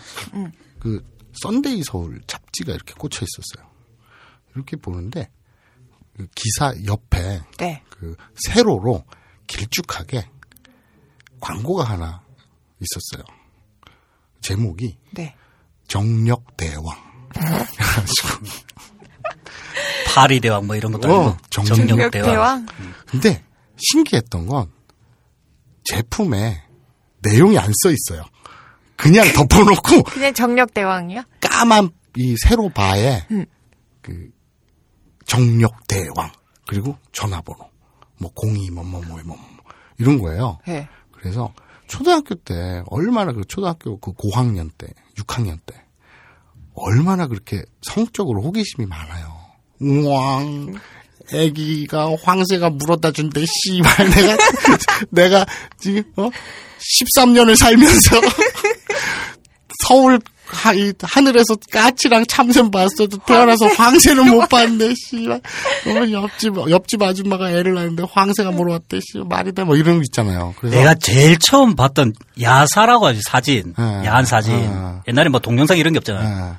[0.79, 1.03] 그
[1.41, 3.69] 썬데이 서울 잡지가 이렇게 꽂혀 있었어요.
[4.55, 5.29] 이렇게 보는데
[6.15, 7.83] 그 기사 옆에 네.
[7.89, 9.03] 그 세로로
[9.47, 10.29] 길쭉하게
[11.39, 12.20] 광고가 하나
[12.81, 13.23] 있었어요.
[14.41, 15.35] 제목이 네.
[15.87, 16.83] 정력 대왕.
[17.29, 18.45] 그래가지고
[20.13, 22.29] 파리 대왕 뭐 이런 것도 어, 아니고 정력 정력 대왕.
[22.31, 22.65] 대왕.
[23.07, 23.43] 근데
[23.77, 24.71] 신기했던 건
[25.83, 26.63] 제품에
[27.21, 28.23] 내용이 안 써 있어요.
[28.97, 31.23] 그냥 덮어놓고 그냥 정력 대왕이요?
[31.39, 33.45] 까만 이 세로 바에 음.
[34.01, 34.29] 그
[35.25, 36.31] 정력 대왕
[36.67, 37.69] 그리고 전화번호
[38.19, 39.37] 뭐 공이 뭐뭐뭐 뭐, 뭐,
[39.97, 40.59] 이런 거예요.
[40.67, 40.87] 네.
[41.11, 41.53] 그래서
[41.91, 44.87] 초등학교 때 얼마나 그 초등학교 그 고학년 때
[45.17, 45.75] 6학년 때
[46.73, 49.37] 얼마나 그렇게 성적으로 호기심이 많아요.
[49.81, 50.73] 우왕
[51.33, 54.37] 애기가 황새가 물어다 준대 씨발 내가
[55.11, 55.45] 내가
[55.79, 56.29] 지금 어
[56.79, 58.21] 13년을 살면서
[59.85, 60.19] 서울
[60.51, 67.51] 하, 이 하늘에서 까치랑 참새 봤어도 태어나서 황새는 못 봤는데 씨발 어, 옆집 옆집 아줌마가
[67.51, 70.53] 애를 낳는데 황새가 물어왔대 씨 말이 돼 뭐 이런 거 있잖아요.
[70.59, 73.83] 그래서 내가 제일 처음 봤던 야사라고 하지 사진, 네.
[74.05, 74.55] 야한 사진.
[74.55, 74.99] 네.
[75.07, 76.51] 옛날에 뭐 동영상 이런 게 없잖아요.
[76.53, 76.55] 예.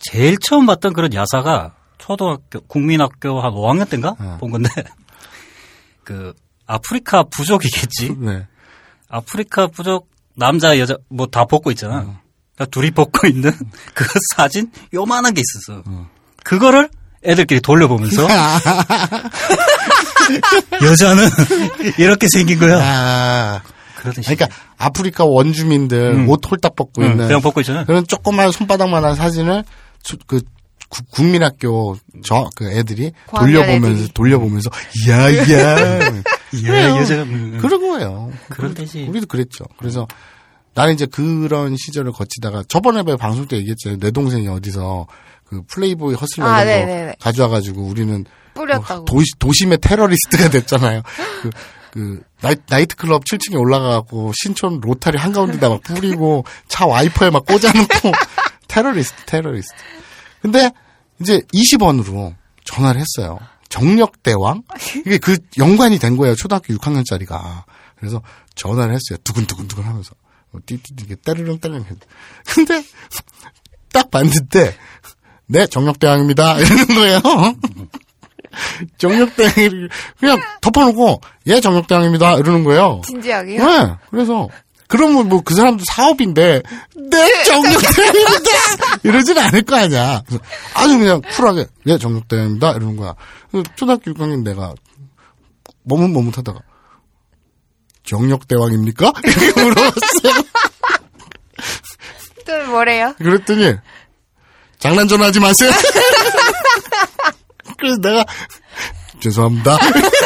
[0.00, 4.38] 제일 처음 봤던 그런 야사가 초등학교 국민학교 한 5학년 때인가 네.
[4.38, 4.70] 본 건데
[6.04, 6.32] 그
[6.66, 8.14] 아프리카 부족이겠지.
[8.18, 8.46] 네.
[9.08, 12.20] 아프리카 부족 남자 여자 뭐 다 벗고 있잖아.
[12.60, 12.60] 음.
[12.60, 13.52] 그러니까 둘이 벗고 있는
[13.94, 14.04] 그
[14.36, 15.82] 사진 요만한 게 있었어.
[15.86, 16.06] 음.
[16.44, 16.88] 그거를
[17.24, 18.26] 애들끼리 돌려보면서
[20.82, 21.28] 여자는
[21.98, 22.78] 이렇게 생긴 거야.
[22.80, 23.62] 아.
[23.96, 24.48] 그러니까
[24.78, 27.84] 아프리카 원주민들 옷 홀딱 벗고 응, 있는 그냥 벗고 있잖아.
[27.84, 29.62] 그런 조그만 손바닥만한 사진을
[30.02, 30.40] 수- 그
[30.88, 34.08] 구- 국민학교 저 그 애들이 돌려보면서 애들이.
[34.14, 34.70] 돌려보면서
[35.08, 36.00] 야야
[36.66, 37.58] 야, 여자가 음.
[37.60, 38.32] 그런 거예요.
[38.48, 39.04] 그런 데지.
[39.06, 39.66] 우리도 그랬죠.
[39.78, 40.08] 그래서
[40.74, 43.98] 나는 이제 그런 시절을 거치다가 저번에 왜 방송 때 얘기했잖아요.
[43.98, 45.06] 내 동생이 어디서
[45.44, 47.12] 그 플레이보이 허슬러 아.
[47.20, 49.04] 가져와가지고 우리는 뿌렸다고.
[49.04, 51.02] 도시, 도심의 테러리스트가 됐잖아요.
[51.42, 51.50] 그,
[51.92, 58.12] 그, 나이, 나이트클럽 7층에 올라가고 신촌 로타리 한가운데다 막 뿌리고 차 와이퍼에 막 꽂아놓고
[58.68, 59.74] 테러리스트, 테러리스트.
[60.40, 60.70] 근데
[61.20, 63.38] 이제 20원으로 전화를 했어요.
[63.68, 64.62] 정력대왕?
[65.06, 66.34] 이게 그 연관이 된 거예요.
[66.34, 67.64] 초등학교 6학년짜리가.
[67.96, 68.22] 그래서
[68.54, 69.18] 전화를 했어요.
[69.24, 70.12] 두근두근두근 하면서.
[70.66, 71.96] 띠띠띠, 따르릉 따르릉 했
[72.54, 72.82] 근데
[73.92, 74.76] 딱 봤는데,
[75.46, 76.58] 네, 정력대왕입니다.
[76.60, 77.20] 이러는 거예요.
[78.98, 79.88] 정력대왕이
[80.18, 82.36] 그냥 덮어놓고, 예, 정력대왕입니다.
[82.38, 83.00] 이러는 거예요.
[83.06, 83.64] 진지하게요?
[83.64, 83.94] 네.
[84.10, 84.48] 그래서,
[84.88, 86.62] 그러면 뭐 그 사람도 사업인데,
[86.96, 88.50] 네, 정력대왕입니다!
[89.04, 90.22] 이러진 않을 거 아니야.
[90.74, 92.70] 아주 그냥 쿨하게, 예, 정력대왕입니다.
[92.72, 93.14] 이러는 거야.
[93.76, 94.74] 초등학교 6학년 내가
[95.84, 96.60] 머뭇머뭇하다가,
[98.10, 99.12] 정력대왕입니까?
[99.22, 100.42] 이렇게 물어봤어요.
[102.44, 103.14] 또 뭐래요?
[103.18, 103.76] 그랬더니
[104.80, 105.70] 장난 좀 하지 마세요.
[107.78, 108.24] 그래서 내가
[109.20, 109.78] 죄송합니다.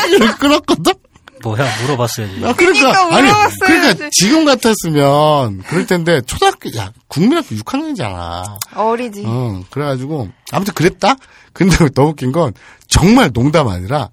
[0.09, 0.95] 이렇게 끊었거든.
[1.43, 2.47] 뭐야 물어봤어야지.
[2.47, 3.59] 아, 그러니까 아니 물어봤어야지.
[3.67, 8.77] 그러니까 지금 같았으면 그럴 텐데 초등학교 야 국민학교 6학년이잖아.
[8.77, 9.25] 어리지.
[9.27, 11.17] 어 그래가지고 아무튼 그랬다.
[11.53, 12.55] 근데 더 웃긴 건
[12.89, 14.09] 정말 농담 아니라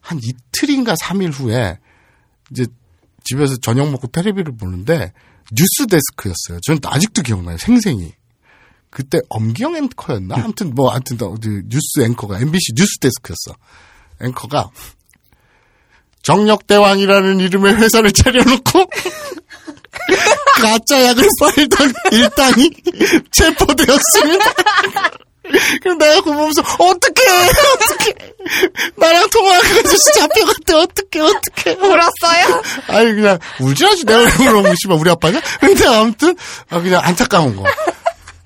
[0.00, 1.78] 한 이틀인가 3일 후에
[2.50, 2.66] 이제
[3.24, 5.12] 집에서 저녁 먹고 텔레비를 보는데
[5.52, 6.60] 뉴스 데스크였어요.
[6.66, 7.58] 저는 아직도 기억나요.
[7.58, 8.12] 생생히.
[8.90, 10.36] 그때 엄기영 앵커였나?
[10.36, 11.18] 아무튼 뭐 아무튼
[11.68, 13.56] 뉴스 앵커가 MBC 뉴스 데스크였어.
[14.22, 14.70] 앵커가
[16.22, 18.86] 정력대왕이라는 이름의 회사를 차려놓고
[20.62, 22.70] 가짜 약을 팔던 일당이
[23.32, 24.44] 체포되었습니다.
[25.82, 28.14] 그럼 내가 그거 보면서 어떡해 어떡해
[28.96, 32.62] 나랑 통화한 아저씨 잡혀갔대 어떡해 어떡해 울었어요?
[32.88, 35.40] 아니 그냥 울지 않지 내가 왜 그러고 씨발 우리 아빠냐?
[35.60, 36.34] 근데 아무튼
[36.70, 37.64] 아, 그냥 안타까운 거.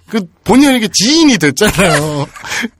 [0.09, 2.27] 그 본인에게 지인이 됐잖아요.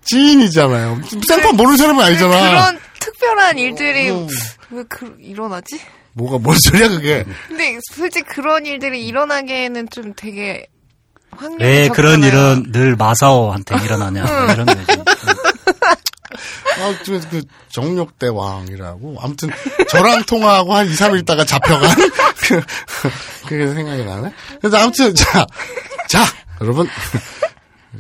[0.05, 1.03] 지인이잖아요.
[1.29, 2.49] 쌍판 모르는 사람은 아니잖아.
[2.49, 4.27] 그런 특별한 일들이 어.
[4.71, 5.79] 왜 그, 일어나지?
[6.15, 7.25] 뭐가 뭔 소리야 그게?
[7.47, 10.67] 근데 솔직히 그런 일들이 일어나기에는 좀 되게
[11.39, 12.53] 확률이 왜 그런 적잖아요.
[12.53, 15.03] 일은 늘 마사오한테 일어나냐 뭐 이런 거지.
[16.81, 19.51] 아, 그, 그 정력대 왕이라고 아무튼
[19.89, 21.91] 저랑 통화하고 한 2, 3일 있다가 잡혀간
[22.47, 22.63] 그,
[23.47, 24.33] 그게 생각이 나네.
[24.61, 25.47] 그래서 아무튼 자,
[26.09, 26.25] 자
[26.61, 26.89] 여러분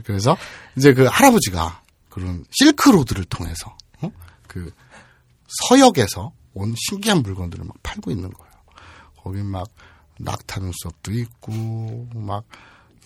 [0.04, 0.36] 그래서
[0.76, 4.10] 이제 그 할아버지가 그런 실크로드를 통해서 어?
[4.46, 4.70] 그
[5.68, 8.52] 서역에서 온 신기한 물건들을 막 팔고 있는 거예요.
[9.16, 9.68] 거기 막
[10.18, 12.44] 낙타눈 수업도 있고 막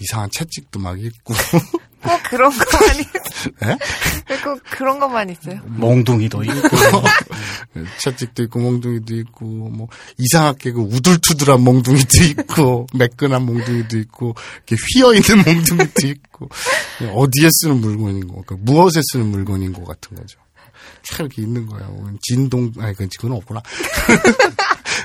[0.00, 1.34] 이상한 채찍도 막 있고
[2.02, 3.06] 꼭 그런 것만 있
[3.64, 4.36] 예?
[4.42, 5.60] 꼭 그런 것만 있어요.
[5.66, 6.68] 몽둥이도 있고.
[7.98, 9.88] 채찍도 있고 몽둥이도 있고 뭐
[10.18, 14.34] 이상하게 그 우둘투둘한 몽둥이도 있고 매끈한 몽둥이도 있고
[14.66, 16.48] 이렇게 휘어 있는 몽둥이도 있고
[17.14, 20.38] 어디에 쓰는 물건인 거, 그 무엇에 쓰는 물건인 것 같은 거죠.
[21.04, 22.12] 참 이렇게 있는 거예요.
[22.22, 23.62] 진동 아니 그건 없구나.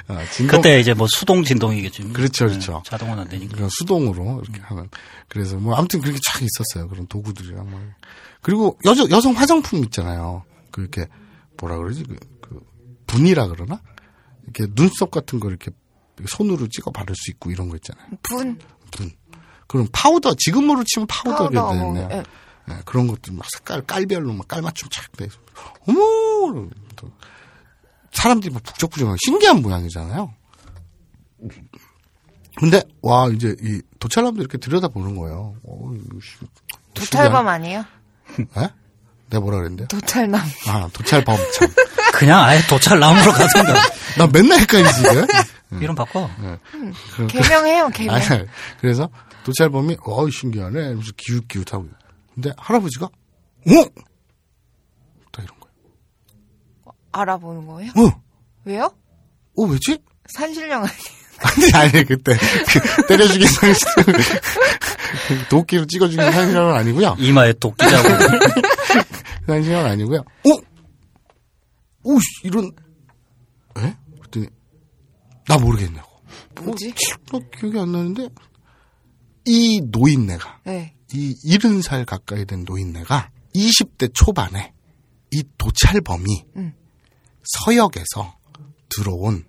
[0.07, 2.03] 아, 진동 그때 이제 뭐 수동 진동이겠지.
[2.13, 2.73] 그렇죠, 그렇죠.
[2.73, 3.55] 네, 자동은 안 되니까.
[3.55, 4.89] 그런 수동으로 이렇게 하는.
[5.27, 6.87] 그래서 뭐 아무튼 그렇게 쫙 있었어요.
[6.87, 7.79] 그런 도구들이랑 뭐.
[8.41, 10.43] 그리고 여, 여성 화장품 있잖아요.
[10.71, 11.07] 그 이렇게
[11.59, 12.03] 뭐라 그러지?
[12.03, 12.59] 그, 그
[13.07, 13.81] 분이라 그러나?
[14.43, 15.71] 이렇게 눈썹 같은 거 이렇게
[16.25, 18.07] 손으로 찍어 바를 수 있고 이런 거 있잖아요.
[18.23, 18.57] 분
[18.91, 19.11] 분.
[19.67, 22.09] 그럼 파우더 지금으로 치면 파우더가 파우더 뭐, 되네요.
[22.11, 22.23] 예.
[22.67, 25.25] 네, 그런 것들 막 색깔 깔별로 막 깔맞춤 착 돼.
[25.25, 25.37] 있어.
[25.87, 26.69] 어머!
[28.17, 30.33] 또 사람들이 막 북적북적 신기한 모양이잖아요.
[32.57, 35.55] 근데 와 이제 이 도찰남도 이렇게 들여다 보는 거예요.
[35.63, 35.91] 어,
[36.95, 37.85] 도찰범 아니에요?
[38.57, 38.69] 에?
[39.29, 39.87] 내가 뭐라 그랬는데?
[39.87, 40.41] 도찰남.
[40.67, 41.69] 아 도찰범 참.
[42.13, 43.73] 그냥 아예 도찰남으로 가든가.
[44.17, 45.27] 나 맨날 헷갈리지 지금.
[45.81, 46.27] 이름 바꿔.
[47.27, 48.15] 개명해요, 개명.
[48.15, 48.25] 아니,
[48.81, 49.09] 그래서
[49.43, 50.79] 도찰범이 어 신기하네.
[50.79, 51.87] 이러면서 기웃기웃하고.
[52.33, 53.11] 근데 할아버지가 어?
[55.31, 56.96] 딱 이런 거예요.
[57.11, 57.91] 알아보는 거예요?
[57.91, 58.21] 어?
[58.65, 58.91] 왜요?
[59.57, 59.99] 어 왜지?
[60.27, 61.17] 산신령 아니에요?
[61.73, 63.87] 아니, 아니, 그때, 그, 때려주기 상실,
[65.49, 67.15] 도끼로 찍어주기 상실은 아니고요.
[67.19, 68.09] 이마에 도끼 자고.
[69.45, 70.19] 상실은 아니고요.
[70.19, 70.49] 어?
[72.03, 72.71] 오, 씨, 이런,
[73.77, 73.95] 에?
[74.19, 74.47] 그랬더니,
[75.47, 76.09] 나 모르겠냐고.
[76.63, 76.93] 뭐지?
[77.33, 78.29] 어, 기억이 안 나는데,
[79.45, 80.95] 이 노인네가, 네.
[81.13, 84.73] 이 70살 가까이 된 노인네가 20대 초반에
[85.31, 86.73] 이 도찰범이 음.
[87.47, 88.35] 서역에서
[88.89, 89.45] 들어온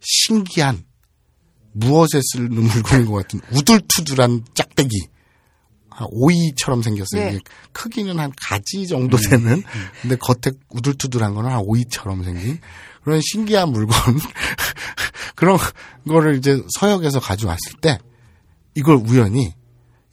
[0.00, 0.84] 신기한
[1.72, 5.08] 무엇에 쓰는 물건인 것 같은 우둘투둘한 짝대기
[5.90, 7.32] 한 오이처럼 생겼어요.
[7.32, 7.38] 네.
[7.72, 9.62] 크기는 한 가지 정도 되는
[10.00, 12.60] 근데 겉에 우둘투둘한 거는 한 오이처럼 생긴
[13.04, 13.96] 그런 신기한 물건
[15.36, 15.58] 그런
[16.06, 17.98] 거를 이제 서역에서 가져왔을 때
[18.74, 19.52] 이걸 우연히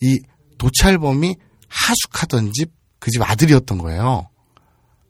[0.01, 0.19] 이
[0.57, 1.35] 도찰범이
[1.67, 4.29] 하숙하던 집 그 집 아들이었던 거예요.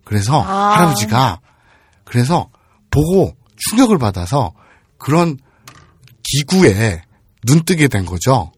[0.04, 0.76] 그래서 아.
[0.76, 1.40] 할아버지가
[2.08, 2.50] 그래서
[2.90, 3.36] 보고
[3.70, 4.54] 충격을 받아서
[4.98, 5.38] 그런
[6.24, 7.02] 기구에
[7.44, 8.52] 눈뜨게 된 거죠.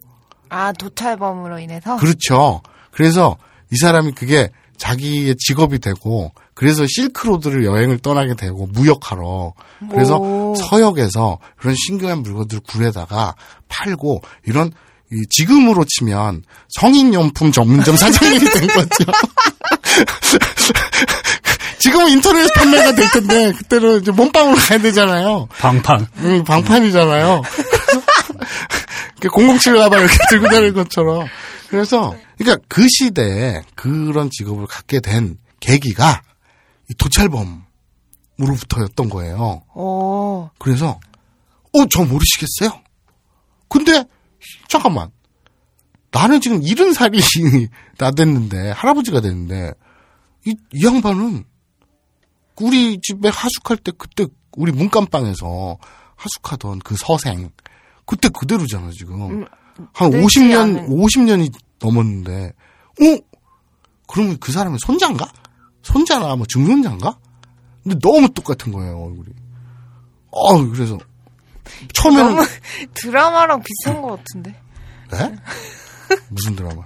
[0.50, 1.98] 아, 도찰범으로 인해서?
[1.98, 2.62] 그렇죠.
[2.92, 3.38] 그래서
[3.72, 9.54] 이 사람이 그게 자기의 직업이 되고 그래서 실크로드를 여행을 떠나게 되고 무역하러
[9.92, 10.56] 그래서 오.
[10.56, 13.36] 서역에서 그런 신기한 물건들을 구해다가
[13.68, 14.72] 팔고 이런
[15.12, 19.06] 이 지금으로 치면 성인 용품 전문점 사장님이 된 거죠.
[21.80, 25.48] 지금은 인터넷 판매가 될 텐데 그때는 이제 몸빵으로 가야 되잖아요.
[25.60, 26.08] 방판.
[26.18, 27.42] 음, 방판이잖아요.
[29.22, 31.28] 007 가방 이렇게 들고 다니는 것처럼.
[31.70, 36.22] 그래서, 그러니까 그 시대에 그런 직업을 갖게 된 계기가
[36.90, 39.62] 이 도찰범으로부터였던 거예요.
[39.76, 40.50] 오.
[40.58, 41.00] 그래서,
[41.74, 42.82] 어, 저 모르시겠어요?
[43.68, 44.04] 근데,
[44.68, 45.10] 잠깐만.
[46.12, 47.22] 나는 지금 이른 살이
[48.00, 49.74] 나 됐는데, 할아버지가 됐는데,
[50.46, 51.44] 이, 이 양반은
[52.62, 54.26] 우리 집에 하숙할 때 그때
[54.58, 55.78] 우리 문감방에서
[56.16, 57.50] 하숙하던 그 서생,
[58.06, 59.46] 그때 그대로잖아, 지금.
[59.94, 60.90] 한 늙지 50년, 않은.
[60.90, 62.48] 50년이 넘었는데,
[63.02, 63.18] 어?
[64.08, 65.32] 그러면 그 사람의 손자인가?
[65.84, 67.18] 손자나 뭐 증손자인가?
[67.84, 69.30] 근데 너무 똑같은 거예요, 얼굴이.
[70.32, 70.98] 어, 그래서.
[71.94, 72.36] 처음에는.
[72.36, 72.48] 너무
[72.96, 74.60] 드라마랑 비슷한 것 같은데.
[75.12, 75.36] 네?
[76.30, 76.84] 무슨 드라마?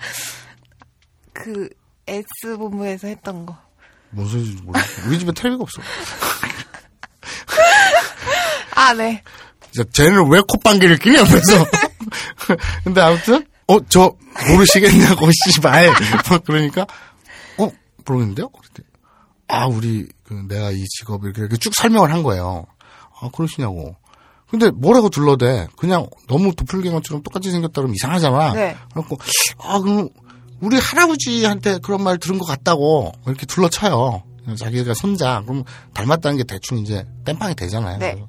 [1.32, 1.69] 그,
[2.05, 3.57] S본부에서 했던 거.
[4.14, 5.07] 뭔 소리인지 모르겠어.
[5.07, 5.82] 우리 집에 텔레비가 없어.
[8.76, 9.24] 아, 네.
[9.91, 11.66] 쟤는 왜 콧방귀를 끼냐, 옆에서.
[12.84, 14.14] 근데 아무튼, 어, 저,
[14.49, 15.88] 모르시겠냐고, 씨발.
[16.30, 16.86] 막 그러니까,
[17.57, 17.72] 어,
[18.05, 18.49] 모르겠는데요?
[18.49, 18.88] 그랬더니,
[19.47, 22.66] 아, 우리, 그, 내가 이 직업을 이렇게, 이렇게 쭉 설명을 한 거예요.
[23.20, 23.95] 아, 그러시냐고.
[24.49, 25.68] 근데 뭐라고 둘러대.
[25.78, 28.53] 그냥 너무 도플갱어처럼 똑같이 생겼다 그러면 이상하잖아.
[28.53, 28.78] 네.
[28.91, 29.18] 그래갖고,
[29.57, 30.09] 아, 그럼,
[30.64, 34.24] 우리 할아버지한테 그런 말 들은 것 같다고, 이렇게 둘러쳐요.
[34.57, 35.41] 자기가 손자.
[35.45, 37.97] 그럼 닮았다는 게 대충 이제 땜빵이 되잖아요.
[37.97, 38.26] 네.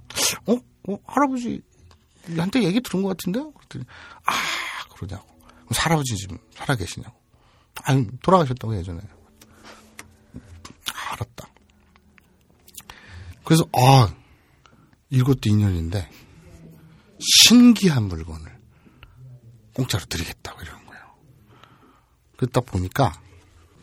[0.47, 0.57] 어?
[0.89, 0.99] 어?
[1.07, 3.39] 할아버지한테 얘기 들은 것 같은데?
[3.39, 3.85] 그랬더니,
[4.27, 4.33] 아,
[4.95, 5.27] 그러냐고.
[5.29, 7.15] 그럼 할아버지 지금 살아계시냐고.
[7.85, 9.01] 아니, 돌아가셨다고 예전에.
[10.93, 11.49] 아, 알았다.
[13.45, 14.13] 그래서, 아,
[15.11, 16.11] 이것도 인연인데,
[17.21, 18.59] 신기한 물건을
[19.73, 20.59] 공짜로 드리겠다고.
[20.59, 20.65] 그
[22.47, 23.21] 딱 보니까,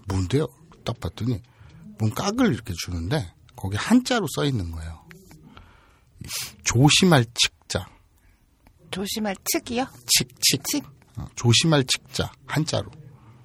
[0.07, 0.47] 뭔데요?
[0.83, 1.41] 딱 봤더니,
[1.97, 5.01] 뭔 깍을 이렇게 주는데, 거기 한자로 써 있는 거예요.
[6.63, 7.87] 조심할 측자.
[8.91, 9.87] 조심할 측이요?
[10.07, 10.63] 칙, 칙.
[10.65, 10.83] 칙.
[11.17, 12.91] 어, 조심할 칙자, 한자로.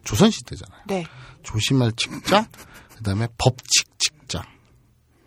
[0.04, 0.82] 조선시대잖아요.
[0.86, 1.04] 네.
[1.42, 2.48] 조심할 칙자,
[2.96, 4.46] 그 다음에 법칙 칙자.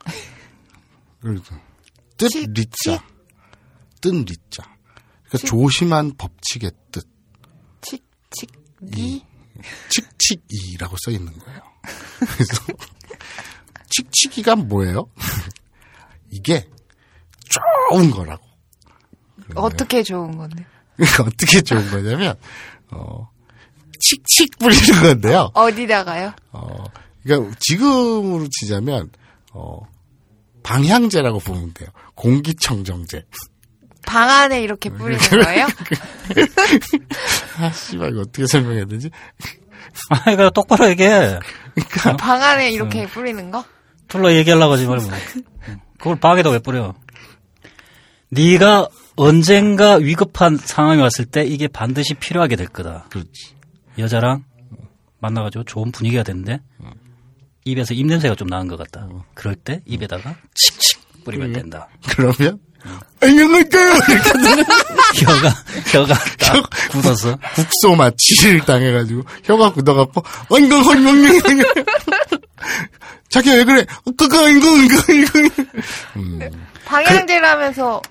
[2.17, 3.05] 뜻 칙, 리자.
[4.01, 4.75] 뜻 리자.
[5.27, 7.07] 그러니까 조심한 법칙의 뜻.
[7.81, 9.25] 칙, 칙, 니.
[9.89, 11.62] 칙칙이라고 써 있는 거예요.
[12.20, 12.64] 그래서
[13.89, 15.10] 칙칙이가 뭐예요?
[16.32, 16.68] 이게
[17.89, 18.43] 좋은 거라고.
[19.55, 20.66] 어떻게 좋은 건데?
[20.95, 22.36] 그러니까 어떻게 좋은 거냐면
[22.91, 23.30] 어
[23.99, 25.49] 칙칙 뿌리는 건데요.
[25.53, 26.34] 어디다가요?
[26.51, 26.84] 어
[27.24, 29.10] 그러니까 지금으로 치자면
[29.53, 29.80] 어
[30.64, 31.89] 방향제라고 보면 돼요.
[32.16, 33.26] 공기청정제.
[34.06, 35.68] 방 안에 이렇게 뿌리는 거예요?
[37.58, 39.10] 아 씨발 이거 어떻게 설명해야 되지?
[40.10, 41.39] 아, 이거 똑바로 얘기해.
[42.18, 43.64] 방 안에 이렇게 뿌리는 거?
[44.08, 45.08] 둘러 얘기하려고 하지 말고.
[45.97, 46.95] 그걸 방에다 왜 뿌려?
[48.30, 53.06] 네가 언젠가 위급한 상황이 왔을 때 이게 반드시 필요하게 될 거다.
[53.10, 53.56] 그렇지.
[53.97, 54.45] 여자랑
[55.20, 56.62] 만나가지고 좋은 분위기가 됐는데
[57.66, 59.08] 입에서 입냄새가 좀 나는 것 같다.
[59.34, 61.89] 그럴 때 입에다가 칙칙 뿌리면 된다.
[62.08, 62.60] 그러면
[63.21, 63.59] 안녕하세요.
[63.59, 63.77] 이렇게
[65.25, 65.49] 혀가
[65.91, 71.13] 혀가 딱 굳어서 국소 마취를 당해가지고 혀가 굳어갖고 엉덩 엉덩
[73.30, 73.86] 자기야 왜 그래?
[74.17, 75.63] 그거 이거 이거 이거
[76.15, 76.39] 음,
[76.86, 78.01] 방향제라면서,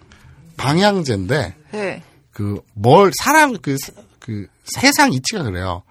[0.57, 2.03] 방향제인데 네.
[2.33, 3.77] 그 뭘 사람 그
[4.21, 5.83] 그 세상 이치가 그래요.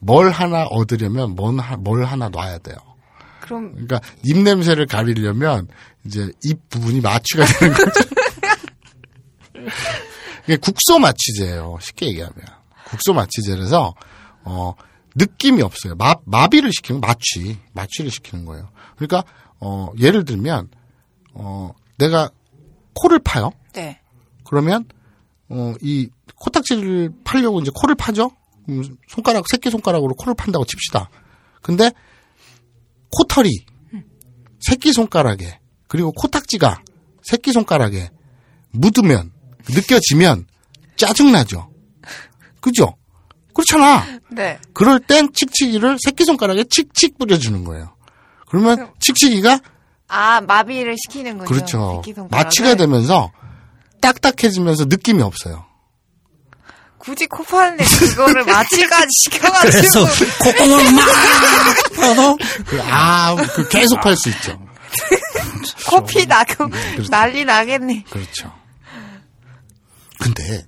[0.00, 2.76] 뭘 하나 얻으려면 뭔 하- 뭘 하나 놔야 돼요.
[3.50, 5.66] 그럼, 그러니까 입 냄새를 가리려면
[6.06, 8.00] 이제 입 부분이 마취가 되는 거죠.
[10.44, 11.78] 이게 국소 마취제예요.
[11.80, 12.36] 쉽게 얘기하면
[12.86, 13.94] 국소 마취제라서
[14.44, 14.74] 어
[15.16, 15.96] 느낌이 없어요.
[15.96, 18.70] 마 마비를 시키는 거, 마취 마취를 시키는 거예요.
[18.94, 19.24] 그러니까
[19.58, 20.68] 어 예를 들면
[21.34, 22.30] 어 내가
[22.94, 23.50] 코를 파요.
[23.72, 24.00] 네.
[24.44, 24.84] 그러면
[25.48, 28.30] 어이 코딱지를 팔려고 이제 코를 파죠.
[29.08, 31.10] 손가락 새끼 손가락으로 코를 판다고 칩시다.
[31.62, 31.90] 근데
[33.10, 33.50] 코털이
[34.60, 35.58] 새끼 손가락에
[35.88, 36.82] 그리고 코딱지가
[37.22, 38.10] 새끼 손가락에
[38.70, 39.32] 묻으면
[39.68, 40.46] 느껴지면
[40.96, 41.70] 짜증나죠.
[42.60, 42.94] 그죠?
[43.54, 44.04] 그렇잖아.
[44.30, 44.58] 네.
[44.72, 47.94] 그럴 땐 칙칙이를 새끼 손가락에 칙칙 뿌려주는 거예요.
[48.48, 49.60] 그러면 칙칙이가
[50.08, 51.48] 아, 마비를 시키는군요.
[51.48, 52.02] 그렇죠.
[52.04, 52.44] 새끼손가락을.
[52.44, 53.30] 마취가 되면서
[54.00, 55.66] 딱딱해지면서 느낌이 없어요.
[57.00, 59.08] 굳이 코 파는데 그거를 마취까지
[59.62, 60.06] 그래서 시켜가지고.
[60.44, 61.06] 콧구멍을 막
[61.94, 62.36] 풀어서
[62.66, 64.60] 그, 아, 그 계속 할수 있죠.
[65.88, 67.10] 코피 나고 그렇죠.
[67.10, 68.04] 난리 나겠네.
[68.10, 68.52] 그렇죠.
[70.18, 70.66] 근데,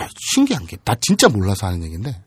[0.00, 2.22] 야, 신기한 게, 나 진짜 몰라서 하는 얘기인데,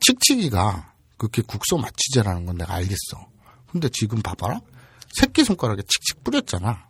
[0.00, 3.26] 칙칙이가 그렇게 국소 마취제라는 건 내가 알겠어.
[3.72, 4.60] 근데 지금 봐봐라.
[5.18, 6.88] 새끼 손가락에 칙칙 뿌렸잖아.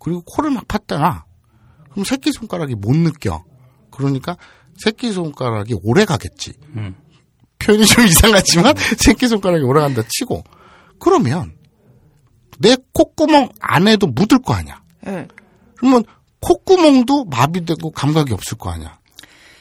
[0.00, 1.22] 그리고 코를 막 팠잖아.
[1.92, 3.44] 그럼 새끼손가락이 못 느껴.
[3.90, 4.36] 그러니까
[4.82, 6.54] 새끼손가락이 오래 가겠지.
[6.76, 6.94] 음.
[7.58, 10.42] 표현이 좀 이상하지만 새끼손가락이 오래 간다 치고.
[10.98, 11.54] 그러면
[12.58, 14.82] 내 콧구멍 안에도 묻을 거 아니야.
[15.04, 15.26] 네.
[15.76, 16.04] 그러면
[16.40, 18.98] 콧구멍도 마비되고 감각이 없을 거 아니야.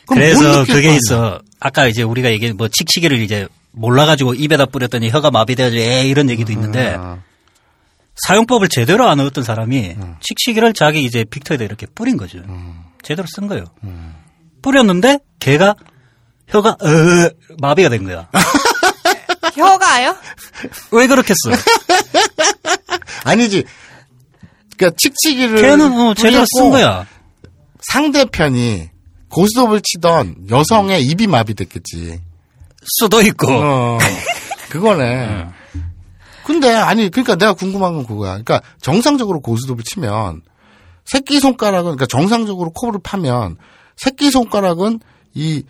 [0.07, 0.95] 그래서 그게 아니야.
[0.95, 1.41] 있어.
[1.59, 6.51] 아까 이제 우리가 얘기 뭐 칙칙이를 이제 몰라가지고 입에다 뿌렸더니 혀가 마비돼가지고 에 이런 얘기도
[6.51, 7.19] 있는데 아,
[8.27, 10.15] 사용법을 제대로 아는 어떤 사람이 음.
[10.21, 12.39] 칙칙이를 자기 이제 빅터에다 이렇게 뿌린 거죠.
[13.03, 13.65] 제대로 쓴 거예요.
[14.61, 15.75] 뿌렸는데 걔가
[16.47, 18.29] 혀가 어, 마비가 된 거야.
[19.55, 20.15] 혀가요?
[20.91, 21.49] 왜 그렇겠어?
[23.23, 23.63] 아니지.
[24.77, 27.07] 그러니까 칙칙이를 걔는 어, 제대로 쓴 거야.
[27.91, 28.89] 상대편이
[29.29, 32.19] 고스톱을 치던 여성의 입이 마비됐겠지.
[32.99, 33.47] 수도 있고.
[33.51, 33.97] 어,
[34.69, 35.47] 그거네.
[36.45, 38.31] 근데 아니 그러니까 내가 궁금한 건 그거야.
[38.31, 40.41] 그러니까 정상적으로 고스톱을 치면
[41.05, 43.57] 새끼 손가락은 그러니까 정상적으로 코를 파면
[43.95, 44.99] 새끼 손가락은
[45.35, 45.63] 이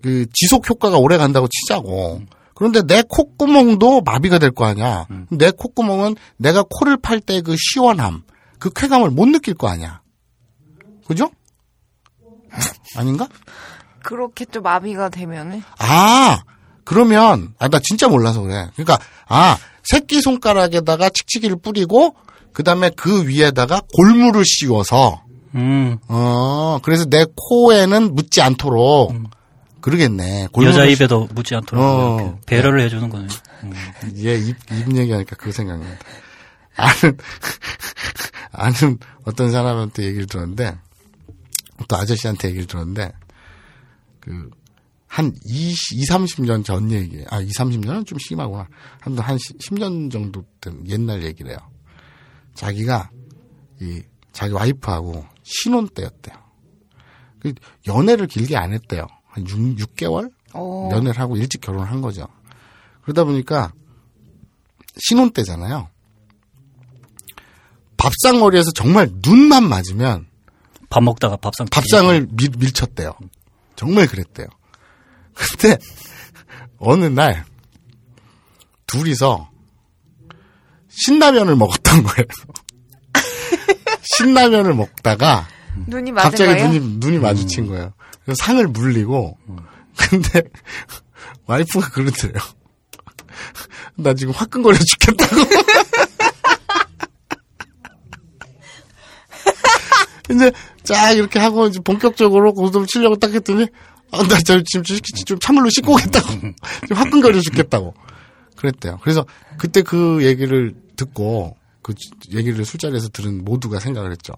[0.00, 2.22] 그 지속 효과가 오래 간다고 치자고.
[2.54, 5.06] 그런데 내 콧구멍도 마비가 될 거 아니야.
[5.30, 8.22] 내 콧구멍은 내가 코를 팔 때 그 시원함,
[8.60, 10.00] 그 쾌감을 못 느낄 거 아니야.
[11.06, 11.30] 그죠?
[12.96, 13.26] 아닌가?
[14.02, 16.42] 그렇게 또 마비가 되면은 아,
[16.88, 18.70] 그러면, 아, 나 진짜 몰라서 그래.
[18.74, 22.16] 그러니까, 아, 새끼 손가락에다가 칙칙이를 뿌리고,
[22.54, 25.22] 그 다음에 그 위에다가 골무를 씌워서,
[25.54, 29.12] 음, 어, 그래서 내 코에는 묻지 않도록,
[29.82, 30.48] 그러겠네.
[30.50, 32.38] 골무를 여자 씌- 입에도 묻지 않도록 어.
[32.46, 33.26] 배려를 해주는 거네.
[33.64, 33.72] 음.
[34.16, 35.98] 얘 입, 입 얘기하니까 그거 생각난다.
[36.74, 37.18] 아는,
[38.50, 40.74] 아는 어떤 사람한테 얘기를 들었는데,
[41.86, 43.12] 또 아저씨한테 얘기를 들었는데,
[44.20, 44.48] 그,
[45.08, 48.68] 한 20, 2, 30년 전 얘기, 아, 2, 30년은 좀 심하구나.
[49.00, 51.56] 한, 한 10년 정도 된 옛날 얘기래요.
[52.54, 53.10] 자기가,
[53.80, 54.02] 이,
[54.32, 56.36] 자기 와이프하고 신혼 때였대요.
[57.40, 57.54] 그
[57.86, 59.06] 연애를 길게 안 했대요.
[59.26, 60.90] 한 6, 개월 오.
[60.92, 62.26] 연애를 하고 일찍 결혼을 한 거죠.
[63.02, 63.72] 그러다 보니까
[64.98, 65.88] 신혼 때잖아요.
[67.96, 70.26] 밥상머리에서 정말 눈만 맞으면
[70.90, 73.12] 밥 먹다가 밥상 밥상을 밀, 밀쳤대요.
[73.76, 74.46] 정말 그랬대요.
[75.38, 75.78] 근데
[76.78, 77.44] 어느 날
[78.86, 79.50] 둘이서
[80.88, 82.26] 신라면을 먹었던 거예요.
[84.16, 85.46] 신라면을 먹다가
[85.86, 86.68] 눈이 맞은 갑자기 거예요?
[86.68, 87.92] 눈이 눈이 마주친 거예요.
[88.24, 89.38] 그래서 상을 물리고
[89.96, 90.42] 근데
[91.46, 92.42] 와이프가 그러더래요.
[93.96, 95.36] 나 지금 화끈거려 죽겠다고.
[100.30, 100.52] 이제
[100.84, 103.66] 쫙 이렇게 하고 이제 본격적으로 고스톱을 치려고 딱 했더니
[104.10, 106.28] 아, 나저 지금 좀, 씻- 좀 찬물로 씻고 오겠다고.
[106.82, 107.94] 지금 화끈거려 죽겠다고.
[108.56, 108.98] 그랬대요.
[109.02, 109.24] 그래서
[109.58, 111.94] 그때 그 얘기를 듣고 그
[112.32, 114.32] 얘기를 술자리에서 들은 모두가 생각을 했죠.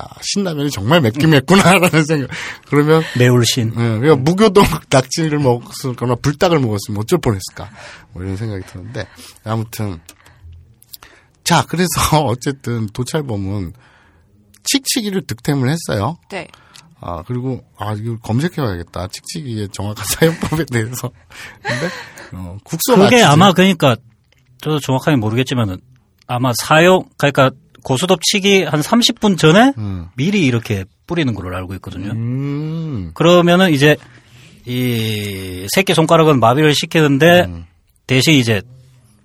[0.00, 2.30] 야, 신라면이 정말 맵긴 맵구나라는 생각.
[2.66, 3.68] 그러면 매울 신.
[3.70, 7.70] 예, 그러니까 무교동 낙지를 먹었거나 불닭을 먹었으면 어쩔 뻔했을까.
[8.12, 9.06] 뭐 이런 생각이 드는데
[9.44, 10.00] 아무튼
[11.44, 11.88] 자 그래서
[12.24, 13.72] 어쨌든 도찰범은
[14.64, 16.18] 칙칙이를 득템을 했어요.
[16.30, 16.46] 네.
[17.02, 19.08] 아 그리고 아 이거 검색해봐야겠다.
[19.08, 21.10] 칙칙이의 정확한 사용법에 대해서.
[21.60, 21.88] 근데
[22.32, 23.22] 어, 국소 그게 마취제.
[23.24, 23.96] 아마 그러니까
[24.60, 25.78] 저도 정확하게 모르겠지만은
[26.28, 27.50] 아마 사용 그러니까
[27.82, 30.06] 고수톱 치기 한 30분 전에 음.
[30.14, 32.12] 미리 이렇게 뿌리는 걸로 알고 있거든요.
[32.12, 33.10] 음.
[33.14, 33.96] 그러면은 이제
[34.64, 37.64] 이 새끼 손가락은 마비를 시키는데
[38.06, 38.62] 대신 이제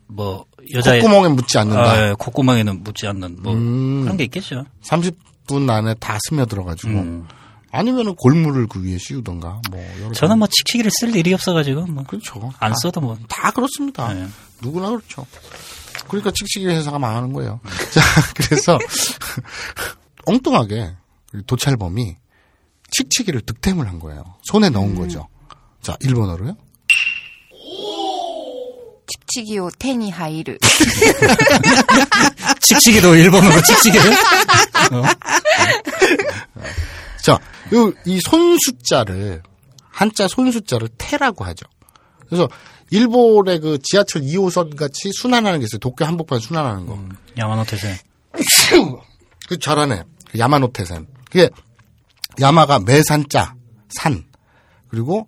[0.08, 1.92] 뭐 여자의 콧구멍에 묻지 않는다.
[1.92, 4.02] 아, 예, 콧구멍에는 묻지 않는 뭐 음.
[4.04, 4.66] 그런 게 있겠죠.
[4.84, 7.28] 30분 안에 다 스며들어가지고 음.
[7.72, 12.52] 아니면은 골무를 그 위에 씌우던가 뭐 여러 저는 뭐 칙칙이를 쓸 일이 없어가지고 뭐안 그렇죠.
[12.60, 14.14] 다- 써도 뭐 다 그렇습니다.
[14.14, 14.28] 네.
[14.62, 15.26] 누구나 그렇죠.
[16.08, 17.60] 그러니까 칙칙이 회사가 망하는 거예요.
[17.94, 18.02] 자,
[18.36, 18.78] 그래서
[20.26, 20.94] 엉뚱하게
[21.46, 22.16] 도찰범이
[22.92, 24.24] 칙칙이를 득템을 한 거예요.
[24.44, 25.28] 손에 넣은 거죠.
[25.82, 26.56] 자, 일본어로요?
[29.10, 30.58] 칩치기오 테니 하이르.
[32.62, 34.16] 칙칙이도 일본어로 칙칙이를
[37.24, 37.40] 자, 요-
[38.06, 39.42] 이 손 숫자를
[39.90, 41.66] 한자 손 숫자를 태라고 하죠.
[42.28, 42.48] 그래서
[42.92, 45.80] 일본의 그 지하철 2호선 같이 순환하는 게 있어요.
[45.80, 47.00] 도쿄 한복판 순환하는 거.
[47.38, 48.00] 야마노테세
[49.50, 50.04] 그 잘하네.
[50.32, 51.08] 그 야마노테센.
[51.26, 51.50] 그게
[52.40, 53.56] 야마가 매산자
[53.90, 54.26] 산
[54.90, 55.28] 그리고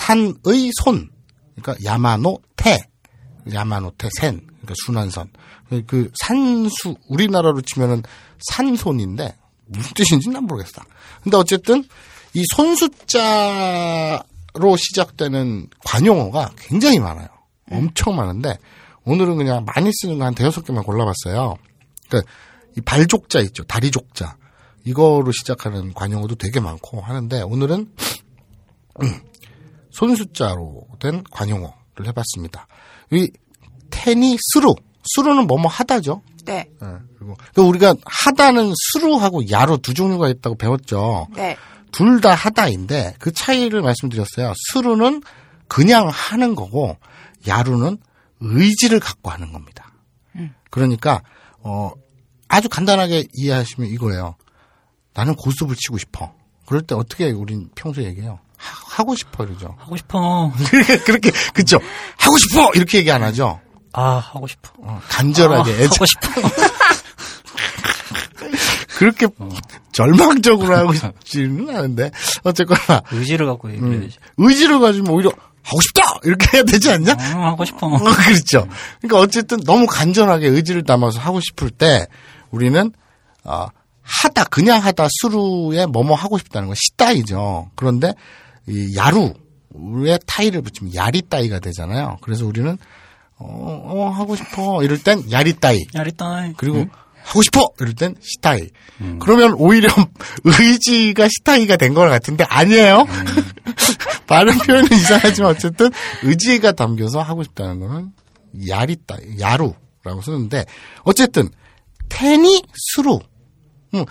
[0.00, 1.10] 산의 손.
[1.54, 2.78] 그러니까 야마노테,
[3.52, 4.40] 야마노테센.
[4.46, 5.30] 그러니까 순환선.
[5.86, 8.02] 그 산수 우리나라로 치면은
[8.40, 10.82] 산손인데 무슨 뜻인지 난 모르겠어.
[11.22, 11.84] 근데 어쨌든
[12.34, 14.22] 이 손숫자로
[14.76, 17.28] 시작되는 관용어가 굉장히 많아요.
[17.70, 18.58] 엄청 많은데
[19.04, 21.56] 오늘은 그냥 많이 쓰는 거 한 대여섯 개만 골라봤어요.
[22.08, 22.32] 그러니까
[22.76, 23.64] 이 발족자 있죠.
[23.64, 24.36] 다리족자.
[24.84, 27.92] 이거로 시작하는 관용어도 되게 많고 하는데 오늘은
[29.02, 29.20] 음,
[29.92, 32.66] 손숫자로 된 관용어를 해봤습니다.
[33.12, 33.30] 이
[33.90, 34.74] 테니 스루.
[35.14, 36.22] 스루는 뭐뭐 하다죠.
[36.44, 36.68] 네.
[36.82, 36.86] 예,
[37.18, 41.28] 그리고 그 우리가 하다는 스루하고 야로 두 종류가 있다고 배웠죠.
[41.34, 41.56] 네.
[41.92, 44.52] 둘 다 하다인데 그 차이를 말씀드렸어요.
[44.72, 45.22] 스루는
[45.68, 46.96] 그냥 하는 거고
[47.46, 47.98] 야루는
[48.40, 49.92] 의지를 갖고 하는 겁니다.
[50.70, 51.22] 그러니까
[51.60, 51.92] 어
[52.48, 54.34] 아주 간단하게 이해하시면 이거예요.
[55.14, 56.34] 나는 고스톱을 치고 싶어.
[56.66, 58.40] 그럴 때 어떻게 우린 평소에 얘기해요?
[58.56, 59.74] 하, 고 싶어 이러죠.
[59.78, 60.50] 하고 싶어
[61.06, 61.78] 그렇게 그죠?
[62.18, 63.60] 하고 싶어 이렇게 얘기 안 하죠.
[63.94, 66.28] 아 하고 싶어 어, 간절하게 아, 하고 싶어
[68.98, 69.26] 그렇게
[69.92, 72.10] 절망적으로 하고 싶지는 않은데
[72.42, 73.72] 어쨌거나 의지를 갖고 음.
[73.72, 75.30] 얘기를 해야지 의지를 가지면 오히려
[75.62, 77.14] 하고 싶다 이렇게 해야 되지 않냐?
[77.18, 78.68] 아, 하고 싶어 어, 그렇죠.
[79.00, 82.06] 그러니까 어쨌든 너무 간절하게 의지를 담아서 하고 싶을 때
[82.50, 82.92] 우리는
[83.44, 83.66] 어,
[84.02, 87.70] 하다 그냥 하다 수루에 뭐뭐 하고 싶다는 건 시따이죠.
[87.74, 88.12] 그런데
[88.68, 92.18] 이 야루에 타이를 붙이면 야리 따이가 되잖아요.
[92.20, 92.76] 그래서 우리는
[93.38, 96.86] 어, 어 하고 싶어 이럴 땐 야리따이 야리따이 그리고
[97.24, 98.68] 하고 싶어 이럴 땐 시타이.
[99.20, 99.88] 그러면 오히려
[100.44, 103.04] 의지가 시타이가 된 것 같은데 아니에요.
[104.26, 105.90] 발음 표현은 이상하지만 어쨌든
[106.22, 108.12] 의지가 담겨서 하고 싶다는 거는
[108.68, 110.64] 야리따 야루라고 쓰는데
[111.02, 111.48] 어쨌든
[112.08, 112.62] 테니
[112.94, 113.18] 스루.
[113.94, 114.04] 음,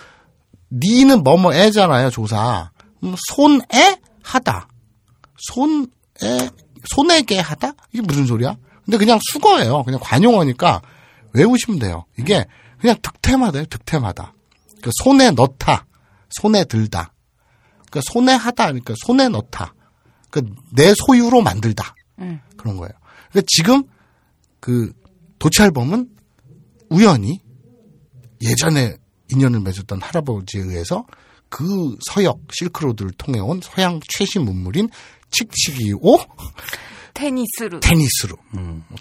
[0.72, 2.70] 니는 뭐뭐 애잖아요 조사.
[3.02, 4.68] 음, 손에 하다.
[5.38, 5.86] 손에
[6.86, 7.72] 손에게 하다?
[7.92, 8.56] 이게 무슨 소리야?
[8.84, 9.82] 근데 그냥 수거예요.
[9.84, 10.82] 그냥 관용어니까
[11.32, 12.04] 외우시면 돼요.
[12.18, 12.44] 이게
[12.80, 13.66] 그냥 득템하다요.
[13.66, 14.34] 득템하다.
[14.82, 15.86] 그 손에 넣다.
[16.30, 17.12] 손에 들다.
[17.90, 18.66] 그 손에 하다.
[18.66, 19.74] 그러니까 손에 넣다.
[20.30, 21.94] 그내 소유로 만들다.
[22.56, 22.92] 그런 거예요.
[23.30, 23.84] 그러니까 지금
[24.60, 24.92] 그
[25.38, 26.10] 도찰범은
[26.90, 27.40] 우연히
[28.42, 28.96] 예전에
[29.30, 31.06] 인연을 맺었던 할아버지에 의해서
[31.48, 34.88] 그 서역 실크로드를 통해 온 서양 최신 문물인
[35.30, 35.98] 칙칙이오
[37.14, 37.80] 테니스로.
[37.80, 38.36] 테니스로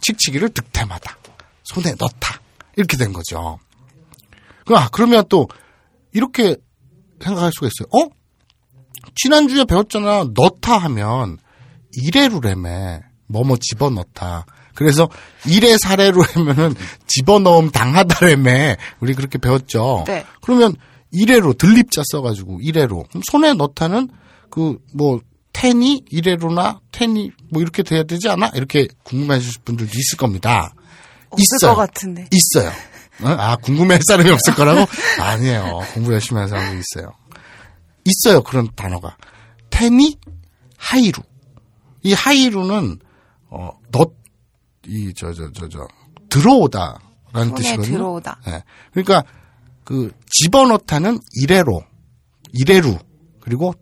[0.01, 1.18] 칙칙이를 득템하다
[1.64, 2.41] 손에 넣다
[2.76, 3.59] 이렇게 된 거죠.
[4.66, 5.47] 그, 아, 그러면 또
[6.14, 6.55] 이렇게
[7.22, 7.88] 생각할 수가 있어요.
[7.91, 8.09] 어?
[9.16, 10.30] 지난주에 배웠잖아.
[10.34, 11.38] 넣다 하면
[11.91, 14.45] 이래루래매 뭐뭐 집어넣다.
[14.76, 15.09] 그래서
[15.47, 16.74] 이래 사례로 하면은
[17.07, 20.03] 집어넣음 당하다래매 우리 그렇게 배웠죠.
[20.07, 20.26] 네.
[20.41, 20.76] 그러면
[21.11, 24.09] 이래로 들립자 써가지고 이래로 손에 넣다는
[24.49, 25.20] 그 뭐
[25.53, 28.51] 텐이 이래로나 텐이 뭐 이렇게 돼야 되지 않아?
[28.55, 30.73] 이렇게 궁금해하실 분들도 있을 겁니다.
[31.29, 31.75] 없을 있어요.
[31.75, 32.27] 것 같은데.
[32.31, 32.69] 있어요.
[33.21, 33.27] 어?
[33.27, 34.85] 아 궁금해할 사람이 없을 거라고?
[35.21, 35.79] 아니에요.
[35.93, 37.13] 공부 열심히 하는 사람도 있어요.
[38.05, 39.15] 있어요 그런 단어가
[39.69, 40.17] 텐이
[40.77, 41.21] 하이루.
[42.01, 42.99] 이 하이루는
[43.49, 45.87] 어넛이저 저 저저
[46.29, 47.97] 들어오다라는 뜻이거든요.
[47.97, 48.41] 들어오다.
[48.47, 48.63] 예.
[48.91, 49.23] 그러니까
[49.83, 51.83] 그 집어넣다는 이래로,
[52.51, 52.97] 이래루
[53.39, 53.73] 그리고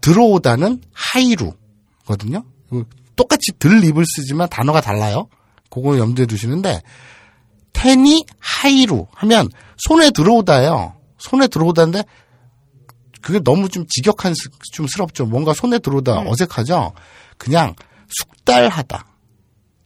[0.00, 2.44] 들어오다는 하이루거든요.
[2.68, 2.84] 그
[3.16, 5.28] 똑같이 들 입을 쓰지만 단어가 달라요.
[5.70, 6.82] 그거 염두에 두시는데
[7.72, 9.48] 텐이 하이루 하면
[9.78, 10.94] 손에 들어오다예요.
[11.18, 12.02] 손에 들어오다인데
[13.22, 15.26] 그게 너무 좀 직역한 스- 좀 스럽죠.
[15.26, 16.92] 뭔가 손에 들어오다 어색하죠.
[17.36, 17.74] 그냥
[18.08, 19.04] 숙달하다.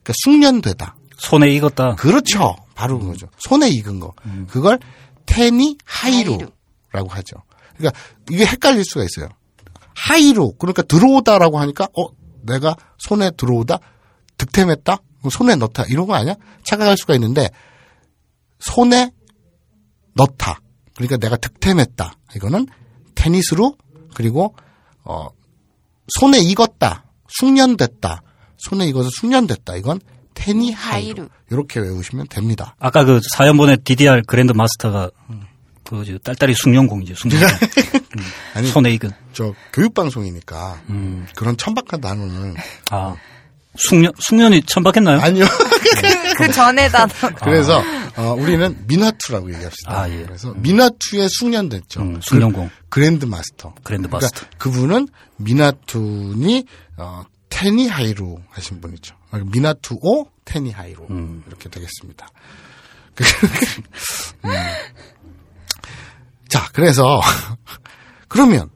[0.03, 0.95] 그러니까 숙련되다.
[1.17, 1.95] 손에 익었다.
[1.95, 2.55] 그렇죠.
[2.75, 3.27] 바로 그거죠.
[3.37, 4.13] 손에 익은 거.
[4.49, 4.79] 그걸
[5.25, 6.51] 테니 하이루라고
[6.91, 7.07] 하이루.
[7.09, 7.37] 하죠.
[7.77, 7.99] 그러니까
[8.29, 9.29] 이게 헷갈릴 수가 있어요.
[9.95, 12.07] 入る 그러니까 들어오다라고 하니까 어
[12.43, 13.79] 내가 손에 들어오다?
[14.37, 14.97] 득템했다?
[15.31, 15.85] 손에 넣다.
[15.89, 16.35] 이런 거 아니야?
[16.63, 17.49] 착각할 수가 있는데
[18.59, 19.11] 손에
[20.13, 20.59] 넣다.
[20.95, 22.13] 그러니까 내가 득템했다.
[22.35, 22.67] 이거는
[23.15, 23.75] 手にする
[24.13, 24.55] 그리고
[25.03, 25.27] 어
[26.19, 27.05] 손에 익었다.
[27.27, 28.21] 숙련됐다.
[28.57, 29.75] 손에 익어서 숙련됐다.
[29.77, 29.99] 이건
[30.35, 31.29] 手に入る 入る.
[31.49, 32.75] 이렇게 외우시면 됩니다.
[32.79, 35.09] 아까 그 사연 보낸 DDR grand master가
[35.85, 37.15] 그 이제 딸딸이 숙련공이죠.
[37.15, 37.47] 숙련공.
[38.17, 38.23] 음,
[38.53, 39.11] 아니 손에 익은.
[39.33, 40.81] 저 교육 방송이니까
[41.35, 42.55] 그런 천박한 단어는
[42.91, 43.15] 아
[43.77, 45.19] 숙련 숙련이 천박했나요?
[45.19, 45.45] 아니요.
[46.37, 47.09] 그 전에 단어.
[47.43, 47.81] 그래서
[48.17, 49.91] 어, 우리는 미나투라고 얘기합시다.
[50.01, 50.23] 아, 예.
[50.23, 52.01] 그래서 미나투에 숙련됐죠.
[52.01, 52.69] 음, 숙련공.
[52.89, 53.73] 그, 랜드 마스터.
[53.83, 54.47] 그랜드 그러니까 마스터.
[54.57, 55.07] 그분은
[55.37, 56.65] 미나투니
[56.97, 59.15] 어, 테니 하이루 하신 분이죠.
[59.29, 61.43] 그러니까 미나투오 테니 하이루 음.
[61.47, 62.27] 이렇게 되겠습니다.
[63.15, 63.23] 그-
[64.45, 64.49] 음.
[66.49, 67.21] 자, 그래서
[68.27, 68.69] 그러면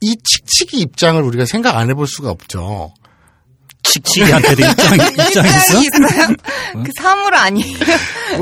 [0.00, 2.92] 이 칙칙이 입장을 우리가 생각 안 해볼 수가 없죠.
[3.82, 5.80] 칙칙이한테도 입장 입장이 있어?
[5.80, 6.36] 있어요?
[6.84, 7.76] 그 사물 아니에요?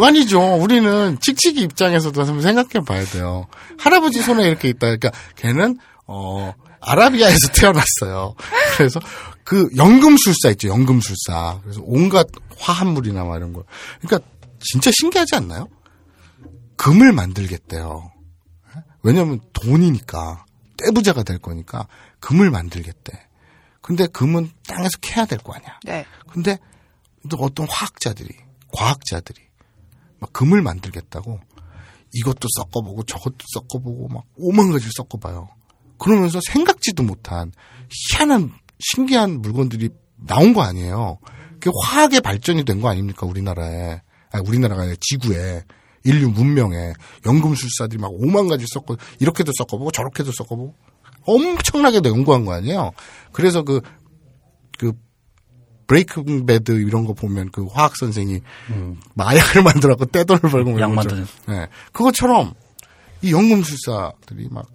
[0.03, 0.41] 아니죠.
[0.57, 3.47] 우리는 칙칙이 입장에서도 한번 생각해 봐야 돼요.
[3.79, 4.79] 할아버지 손에 이렇게 있다.
[4.97, 8.35] 그러니까 걔는 어 아라비아에서 태어났어요.
[8.77, 9.01] 그래서
[9.45, 10.69] 그 연금술사 있죠.
[10.69, 11.61] 연금술사.
[11.63, 12.27] 그래서 온갖
[12.59, 13.65] 화합물이나 막 이런 거.
[14.01, 14.27] 그러니까
[14.61, 15.69] 진짜 신기하지 않나요?
[16.77, 18.11] 금을 만들겠대요.
[19.05, 20.47] 왜냐면 돈이니까
[20.79, 21.87] 떼부자가 될 거니까
[22.21, 23.13] 금을 만들겠대.
[23.81, 25.79] 근데 금은 땅에서 캐야 될 거 아니야.
[25.85, 26.05] 네.
[26.31, 26.59] 근데
[27.29, 28.35] 또 어떤 화학자들이,
[28.75, 29.41] 과학자들이
[30.19, 31.39] 막 금을 만들겠다고
[32.15, 35.49] 이것도 섞어보고 저것도 섞어보고 막 오만 가지를 섞어봐요.
[35.99, 37.53] 그러면서 생각지도 못한
[37.91, 41.19] 희한한 신기한 물건들이 나온 거 아니에요.
[41.61, 44.01] 그게 화학의 발전이 된 거 아닙니까 우리나라에?
[44.33, 45.62] 아니, 우리나라가 아니라 지구에
[46.05, 46.93] 인류 문명에
[47.26, 50.74] 연금술사들이 막 오만 가지 섞어 이렇게도 섞어보고 저렇게도 섞어보고
[51.26, 52.93] 엄청나게 연구한 거 아니에요.
[53.32, 53.81] 그래서 그
[54.78, 54.93] 그
[55.86, 58.40] 브레이킹 배드 이런 거 보면 그 화학 선생이
[59.14, 60.93] 마약을 만들어갖고 떼돈을 벌고 뭐 약.
[60.93, 61.26] 만드는.
[61.48, 61.68] 네.
[61.93, 62.55] 그것처럼
[63.22, 64.66] 이 연금술사들이 막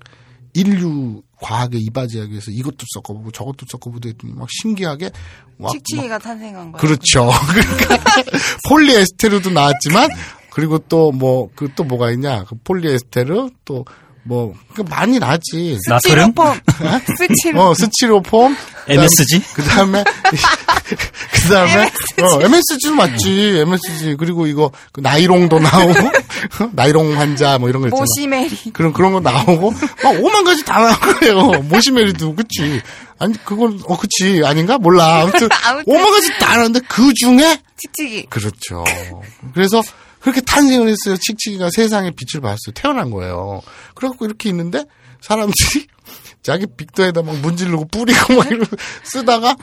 [0.53, 5.05] 인류 과학에 이바지하기 위해서 이것도 섞어보고 저것도 섞어보고 했더니 막 신기하게
[5.57, 6.77] 막, 막 칙칙이가 탄생한 거예요.
[6.77, 7.29] 그렇죠.
[7.49, 8.23] 그러니까
[8.67, 10.09] 폴리에스테르도 나왔지만
[10.59, 12.43] 그리고 또 뭐 그 또 뭐가 있냐?
[12.43, 14.53] 그 폴리에스테르 또뭐
[14.89, 15.77] 많이 나지.
[15.87, 16.33] 나트륨?
[16.33, 16.59] 스티로폼.
[17.17, 17.61] 스티로.
[17.61, 18.55] 어 스티로폼
[18.87, 19.41] MSG?
[19.53, 20.03] 그 다음에
[21.31, 21.91] 그 다음에
[22.21, 25.93] 어 MSG 맞지 MSG 그리고 이거 그 나이롱도 나오고
[26.73, 28.01] 나이롱 환자 뭐 이런 거 있잖아.
[28.01, 28.71] 모시메리.
[28.73, 29.71] 그런 그런 거 나오고
[30.03, 31.61] 막 오만 가지 다 나온 거예요.
[31.63, 32.81] 모시메리도 그치?
[33.19, 35.21] 아니 그건 어 그치 아닌가 몰라.
[35.21, 35.83] 아무튼 아무튼.
[35.93, 38.25] 오만 가지 다 나왔는데 그 중에 칙칙이.
[38.29, 38.83] 그렇죠.
[39.53, 39.81] 그래서
[40.21, 41.15] 그렇게 탄생을 했어요.
[41.17, 42.73] 칙칙이가 세상에 빛을 봤어요.
[42.75, 43.61] 태어난 거예요.
[43.95, 44.83] 그래갖고 이렇게 있는데
[45.21, 45.87] 사람들이
[46.43, 49.55] 자기 빅터에다 막 문지르고 뿌리고 막 이러고 쓰다가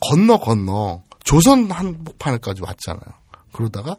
[0.00, 3.04] 건너 건너 조선 한복판까지 왔잖아요.
[3.52, 3.96] 그러다가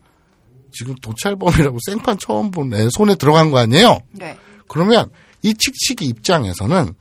[0.72, 4.00] 지금 도찰범이라고 생판 처음 본 애 손에 들어간 거 아니에요?
[4.12, 4.38] 네.
[4.68, 5.10] 그러면
[5.42, 6.94] 이 칙칙이 입장에서는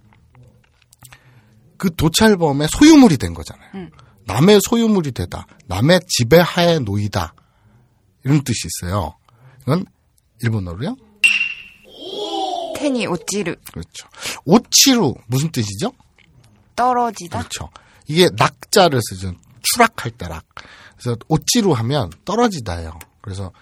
[1.77, 3.69] 그 도찰범의 소유물이 된 거잖아요.
[3.75, 3.91] 음.
[4.27, 5.47] 남의 소유물이 되다.
[5.67, 7.35] 남의 지배하에 놓이다.
[8.25, 9.15] 이런 뜻이 있어요.
[9.63, 9.85] 이건
[10.43, 10.97] 일본어로요.
[12.77, 14.09] 테니 오찌르 그렇죠.
[14.45, 15.93] 오치루 무슨 뜻이죠?
[16.77, 17.39] 떨어지다.
[17.39, 17.71] 그렇죠.
[18.07, 19.35] 이게 낙자를 쓰죠.
[19.63, 20.45] 추락할 때 락.
[20.97, 22.99] 그래서 오치루 하면 떨어지다예요.
[23.21, 23.53] 그래서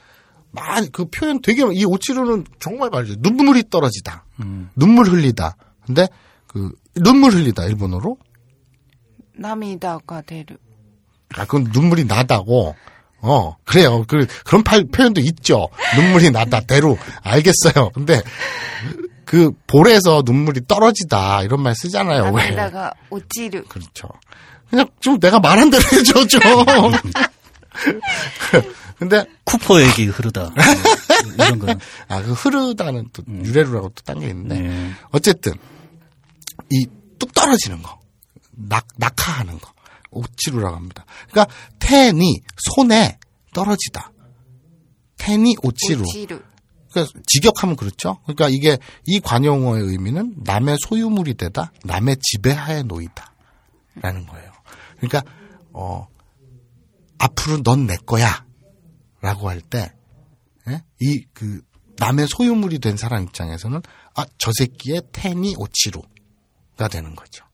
[0.50, 3.16] 많이 그 표현 되게 이 오치루는 정말 말이죠.
[3.18, 4.24] 눈물이 떨어지다.
[4.74, 5.56] 눈물 흘리다.
[5.86, 6.08] 근데
[6.46, 8.18] 그 눈물 흘리다 일본어로
[9.34, 10.56] 나미다가 되르.
[11.34, 12.74] 아 그건 눈물이 나다고.
[13.22, 14.04] 어 그래요.
[14.06, 15.68] 그 그런 팔- 표현도 있죠.
[15.96, 17.90] 눈물이 나다 대로 알겠어요.
[17.94, 18.20] 근데
[19.24, 22.24] 그 볼에서 눈물이 떨어지다 이런 말 쓰잖아요.
[22.24, 22.30] 왜?
[22.50, 23.64] 나미다가 오찌르.
[23.64, 24.08] 그렇죠.
[24.68, 26.40] 그냥 좀 내가 말한 대로 해줘 좀.
[28.98, 30.52] 근데 쿠퍼 얘기 흐르다.
[31.34, 31.78] 이런 거는.
[32.08, 34.90] 아 그 흐르다는 또 유래로라고 또 딴 게 있는데 예.
[35.10, 35.54] 어쨌든
[36.70, 36.86] 이
[37.18, 38.00] 뚝 떨어지는 거,
[38.50, 39.71] 낙 낙하하는 거
[40.12, 41.04] 오치루라고 합니다.
[41.30, 42.40] 그러니까 텐이
[42.74, 43.18] 손에
[43.54, 44.12] 떨어지다.
[45.18, 46.02] 텐이 오치루.
[46.02, 46.42] 오찌르.
[46.90, 48.18] 그러니까 직역하면 그렇죠.
[48.24, 54.52] 그러니까 이게 이 관용어의 의미는 남의 소유물이 되다, 남의 지배하에 놓이다라는 거예요.
[54.98, 55.22] 그러니까
[55.72, 56.06] 어
[57.18, 59.92] 앞으로 넌 내 거야라고 할 때
[61.00, 61.60] 이 그
[61.98, 63.80] 남의 소유물이 된 사람 입장에서는
[64.14, 67.44] 아 저 새끼의 텐이 오치루가 되는 거죠.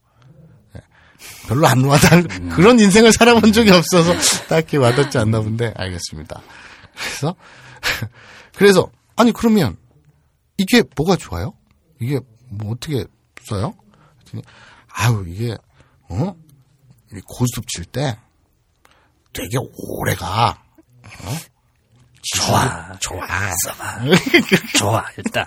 [1.49, 1.53] 예.
[1.53, 2.09] 별로 안 와닿
[2.55, 4.13] 그런 인생을 살아본 적이 없어서
[4.47, 6.41] 딱히 와닿지 않나 본데 알겠습니다.
[6.93, 7.35] 그래서
[8.55, 9.77] 그래서 아니 그러면
[10.57, 11.53] 이게 뭐가 좋아요?
[11.99, 12.19] 이게
[12.49, 13.05] 뭐 어떻게
[13.43, 13.73] 써요?
[14.93, 15.55] 아유 이게
[16.09, 18.17] 어이 고스톱 칠 때
[19.33, 20.57] 되게 오래 가
[21.05, 21.37] 어
[22.21, 22.91] 좋아.
[22.99, 23.25] 좋아
[23.65, 23.99] 써봐.
[24.77, 25.45] 좋아, 일단.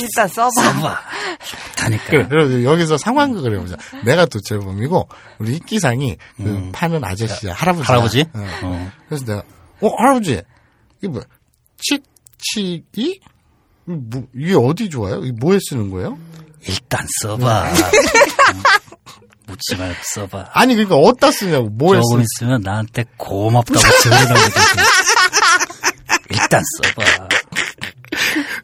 [0.00, 0.50] 일단 써봐.
[0.50, 1.00] 써봐.
[1.44, 2.04] 좋다니까.
[2.06, 3.76] 그래, 그래서 여기서 상황극을 해보자.
[4.04, 7.86] 내가 도철범이고 우리 희기상이 그 파는 아저씨야 할아버지.
[7.86, 8.24] 할아버지?
[8.32, 8.92] 어.
[9.08, 9.42] 그래서 내가
[9.82, 10.40] 어 할아버지
[10.98, 11.24] 이게 뭐야
[11.78, 12.02] 칙
[12.38, 13.20] 칙이
[13.84, 15.22] 뭐, 이게 어디 좋아요?
[15.22, 16.18] 이게 뭐에 쓰는 거예요?
[16.66, 17.72] 일단 써봐.
[19.46, 20.50] 묻지 말고 써봐.
[20.54, 22.24] 아니 그러니까 어디다 쓰냐고 뭐에 조금 쓰?
[22.44, 23.78] 있으면 나한테 고맙다고
[24.10, 24.34] 하거든.
[26.46, 27.28] 일단 써봐.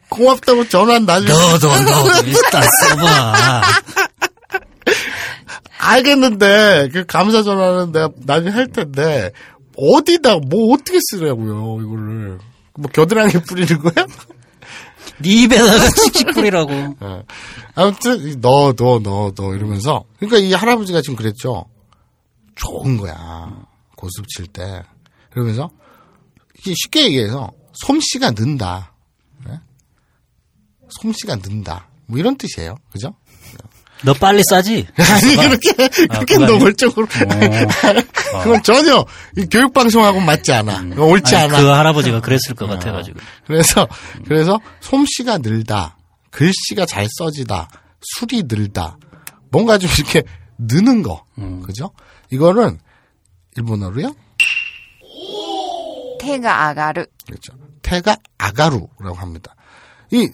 [0.09, 3.61] 고맙다고 전화한 나중에 너도 너도 일단 써봐.
[5.79, 9.31] 알겠는데 그 감사 전화는 내가 나중에 할 텐데
[9.75, 12.39] 어디다 뭐 어떻게 쓰냐고요 이거를
[12.75, 14.05] 뭐 겨드랑이 뿌리는 거야?
[15.19, 16.71] 네 입에다가 칙칙 뿌리라고.
[17.01, 17.23] 어.
[17.75, 21.65] 아무튼 너 너 너 너 이러면서 그러니까 이 할아버지가 지금 그랬죠.
[22.55, 23.51] 좋은 거야
[23.97, 24.83] 고스톱 칠때
[25.31, 25.69] 그러면서
[26.63, 28.93] 쉽게 얘기해서 솜씨가 는다.
[29.45, 29.59] 네?
[31.01, 31.87] 솜씨가 는다.
[32.07, 32.77] 뭐 이런 뜻이에요.
[32.91, 33.15] 그죠?
[34.05, 34.85] 너 빨리 싸지?
[34.97, 36.47] 아니 그렇게 그렇게 그거 아니야?
[36.57, 37.07] 노골적으로
[38.43, 39.05] 그건 전혀
[39.37, 40.81] 이 교육 방송하고 맞지 않아.
[40.81, 41.61] 그건 옳지 아니, 않아.
[41.61, 43.19] 그 할아버지가 그랬을 것 같아가지고.
[43.47, 43.87] 그래서
[44.25, 45.97] 그래서 솜씨가 늘다,
[46.31, 47.69] 글씨가 잘 써지다,
[48.01, 48.97] 술이 늘다,
[49.51, 50.23] 뭔가 좀 이렇게
[50.57, 51.23] 느는 거,
[51.65, 51.91] 그죠?
[52.29, 52.79] 이거는
[53.55, 54.13] 일본어로요.
[56.19, 57.05] 태가 아가르.
[57.25, 57.53] 그렇죠.
[57.83, 59.55] 태가 아가루라고 합니다.
[60.11, 60.29] 이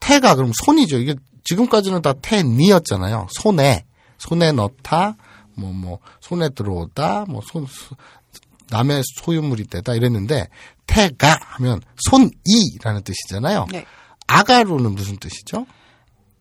[0.00, 0.98] 태가 그럼 손이죠.
[0.98, 1.14] 이게
[1.44, 3.28] 지금까지는 다 태니였잖아요.
[3.30, 3.84] 손에
[4.18, 5.16] 손에 넣다,
[5.56, 7.66] 뭐뭐 손에 들어오다, 뭐 손
[8.70, 10.48] 남의 소유물이 되다 이랬는데
[10.86, 13.66] 태가 하면 손이라는 뜻이잖아요.
[13.70, 13.84] 네.
[14.26, 15.66] 아가루는 무슨 뜻이죠?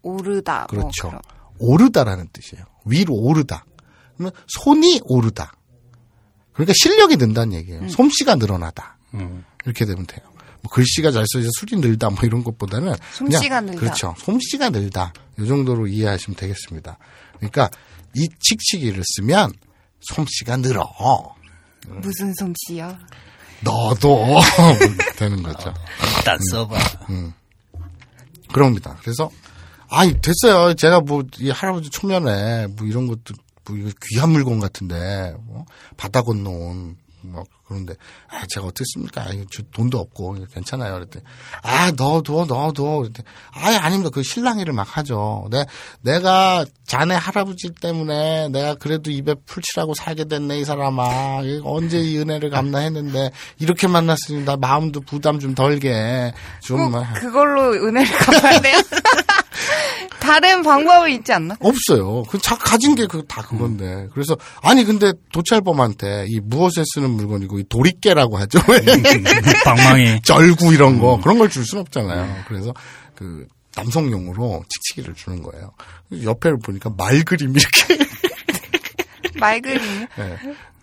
[0.02, 0.60] 오르다.
[0.60, 1.10] 뭐 그렇죠.
[1.10, 1.22] 그런.
[1.60, 2.64] 오르다라는 뜻이에요.
[2.86, 3.66] 위로 오르다.
[4.16, 5.52] 그러면 손이 오르다.
[6.54, 7.88] 그러니까 실력이 는다는 얘기예요.
[7.90, 8.98] 솜씨가 늘어나다.
[9.14, 9.44] 음.
[9.66, 10.22] 이렇게 되면 돼요.
[10.62, 13.80] 뭐 글씨가 잘 써서 술이 늘다 뭐 이런 것보다는 솜씨가 그냥 늘다.
[13.80, 14.16] 그렇죠.
[14.20, 15.14] 솜씨가 늘다.
[15.40, 16.98] 이 정도로 이해하시면 되겠습니다.
[17.38, 17.70] 그러니까
[18.16, 19.52] 이 칙칙이를 쓰면
[20.02, 20.88] 솜씨가 늘어.
[21.88, 22.98] 무슨 솜씨요?
[23.64, 24.26] 너도
[25.18, 25.74] 되는 거죠.
[26.18, 26.78] 일단 써봐.
[28.54, 28.98] 그럽니다.
[29.02, 29.30] 그래서
[29.90, 30.74] 아이 됐어요.
[30.74, 33.34] 제가 뭐 이 할아버지 초면에 뭐 이런 것도
[33.66, 35.66] 뭐 이거 귀한 물건 같은데 뭐
[35.98, 37.94] 바다 건너온 뭐 그런데
[38.30, 39.22] 아 제가 어떻게 씁니까?
[39.22, 40.94] 아, 이거 저 돈도 없고 괜찮아요.
[40.96, 41.24] 그랬더니
[41.64, 44.10] 아 넣어둬 넣어둬 그랬더니 아예 아닙니다.
[44.14, 45.48] 그 실랑이를 막 하죠.
[45.52, 45.66] 내
[46.02, 51.42] 내가 자네 할아버지 때문에 내가 그래도 입에 풀칠하고 살게 됐네 이 사람아.
[51.64, 56.92] 언제 이 은혜를 갚나 했는데 이렇게 만났으니 나 마음도 부담 좀 덜게 좀.
[57.16, 58.78] 그걸로 은혜를 갚아야 돼요?
[60.20, 61.56] 다른 방법이 있지 않나?
[61.60, 62.24] 없어요.
[62.30, 64.08] 그 자, 가진 게 그 다 그건데.
[64.14, 68.60] 그래서 아니 근데 도찰범한테 이 무엇에 쓰는 물건이고 이 도리깨라고 하죠.
[69.64, 70.22] 방망이.
[70.26, 72.44] 절구 이런 거 그런 걸 줄 수는 없잖아요.
[72.48, 72.74] 그래서
[73.16, 75.72] 그 남성용으로 칙칙이를 주는 거예요.
[76.24, 77.98] 옆에를 보니까 말 그림 이렇게.
[79.42, 80.08] 말 그림.
[80.20, 80.38] 예.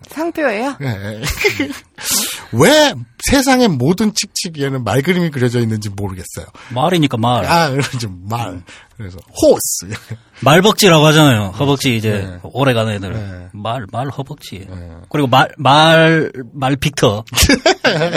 [0.09, 0.76] 상표예요?
[0.80, 0.86] 예.
[2.52, 2.94] 왜
[3.24, 6.47] 세상의 모든 칙칙이에는 말 그림이 그려져 있는지 모르겠어요.
[6.70, 7.44] 말이니까 말.
[7.47, 7.90] 아, 그래서
[8.28, 8.62] 말.
[8.97, 9.94] 그래서 호스.
[10.43, 11.52] 말벅지라고 하잖아요.
[11.59, 12.39] 허벅지 이제 네.
[12.43, 13.12] 오래 가는 애들.
[13.12, 13.48] 네.
[13.52, 14.66] 말, 말 허벅지.
[15.10, 17.24] 그리고 말, 말, 말 빅터.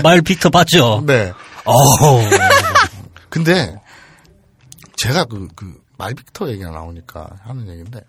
[0.04, 1.04] 말 빅터 봤죠?
[1.06, 1.32] 네.
[1.66, 2.22] 어우.
[3.30, 3.76] 근데
[4.98, 8.00] 제가 그, 그 말 빅터 얘기가 나오니까 하는 얘기인데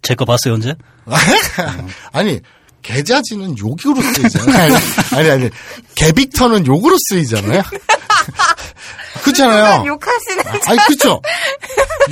[0.00, 0.74] 제 거 봤어요, 언제?
[2.12, 2.40] 아니
[2.82, 4.76] 계좌지는 욕으로 쓰이잖아요.
[5.14, 5.50] 아니 아니
[5.94, 7.62] 개빅터는 욕으로 쓰이잖아요.
[9.22, 9.86] 그렇잖아요.
[9.86, 11.20] 욕하시는 아니 그렇죠.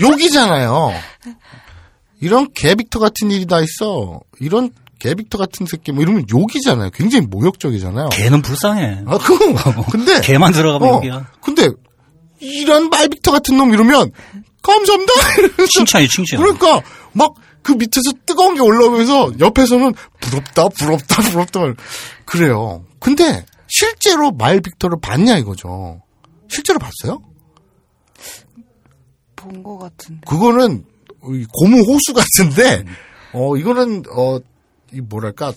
[0.01, 0.93] 욕이잖아요.
[2.21, 4.21] 이런 개빅터 같은 일이 다 있어.
[4.41, 6.91] 이런 개빅터 같은 새끼 뭐 이러면 욕이잖아요.
[6.91, 8.09] 굉장히 모욕적이잖아요.
[8.11, 9.03] 개는 불쌍해.
[9.07, 11.27] 아 그거 근데 개만 들어가면 어, 욕이야.
[11.43, 11.69] 근데
[12.41, 14.11] 이런 말빅터 같은 놈 이러면
[14.63, 15.13] 감사합니다.
[15.71, 16.41] 칭찬이 칭찬.
[16.41, 16.83] 그러니까
[17.13, 17.35] 막
[17.67, 21.61] 그 밑에서 뜨거운 게 올라오면서 옆에서는 부럽다 부럽다 부럽다
[22.25, 22.85] 그래요.
[23.01, 26.01] 근데 실제로 말 빅터를 봤냐 이거죠.
[26.49, 27.21] 실제로 봤어요?
[29.35, 30.21] 본 것 같은데.
[30.29, 30.85] 그거는
[31.25, 32.85] 이 고무 호수 같은데
[33.33, 34.39] 어 이거는 어
[34.93, 35.53] 이 뭐랄까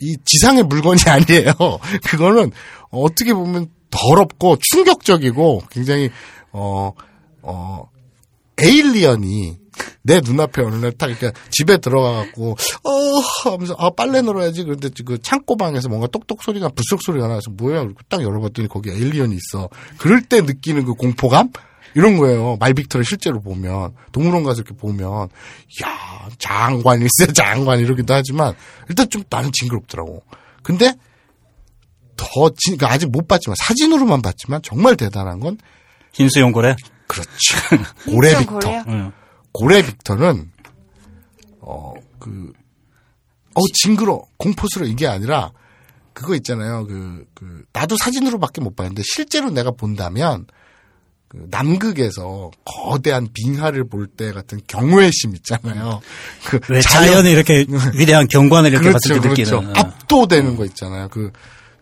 [0.00, 1.52] 이 지상의 물건이 아니에요.
[2.04, 2.50] 그거는
[2.90, 6.10] 어떻게 보면 더럽고 충격적이고 굉장히
[6.50, 6.90] 어
[7.42, 7.88] 어
[8.60, 9.56] alien이
[10.02, 12.90] 내 눈앞에 어느 날 딱 이렇게 집에 들어가갖고 어
[13.50, 14.64] 하면서 아 빨래 널어야지.
[14.64, 17.82] 그런데 그 창고방에서 뭔가 똑똑 소리가 불쑥 소리가 나서 뭐야?
[17.82, 19.68] 그리고 딱 열어봤더니 거기 alien이 있어.
[19.98, 21.50] 그럴 때 느끼는 그 공포감?
[21.94, 22.56] 이런 거예요.
[22.60, 25.28] 말빅터를 실제로 보면 동물원 가서 이렇게 보면.
[25.82, 28.54] 야 장관일세 장관 이러기도 하지만
[28.88, 30.22] 일단 좀 나는 징그럽더라고.
[30.62, 30.92] 근데
[32.16, 32.26] 더
[32.56, 35.56] 진, 그러니까 아직 못 봤지만 사진으로만 봤지만 정말 대단한 건
[36.12, 36.74] 흰수염 고래?
[37.06, 37.30] 그렇죠.
[38.04, 39.12] 고래 인천 빅터
[39.58, 40.50] 고래 빅터는
[41.60, 42.52] 어그
[43.54, 45.50] 어 징그러 공포스러 이게 아니라
[46.12, 50.46] 그거 있잖아요 그 그 나도 사진으로밖에 못 봤는데 실제로 내가 본다면
[51.28, 56.00] 그 남극에서 거대한 빙하를 볼 때 같은 경외심 있잖아요.
[56.46, 59.60] 그 왜 자연 이 이렇게 위대한 경관을 이렇게 그렇죠, 봤을 때 그렇죠.
[59.60, 59.76] 느끼는.
[59.76, 59.80] 어.
[59.80, 61.08] 압도되는 거 있잖아요.
[61.10, 61.30] 그,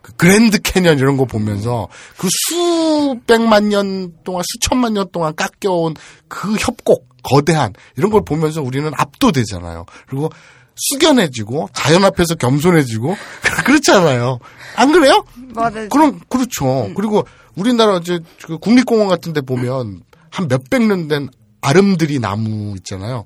[0.01, 1.87] 그 그랜드 캐년 이런 거 보면서
[2.17, 5.95] 그 수백만 년 동안 수천만 년 동안 깎여온
[6.27, 9.85] 그 협곡 거대한 이런 걸 보면서 우리는 압도되잖아요.
[10.07, 10.29] 그리고
[10.75, 13.15] 숙연해지고 자연 앞에서 겸손해지고
[13.65, 14.39] 그렇잖아요.
[14.75, 15.25] 안 그래요?
[15.53, 15.89] 맞아요.
[15.89, 16.91] 그럼 그렇죠.
[16.95, 17.25] 그리고
[17.55, 21.29] 우리나라 이제 그 국립공원 같은 데 보면 한 몇백 년 된
[21.61, 23.25] 아름드리 나무 있잖아요.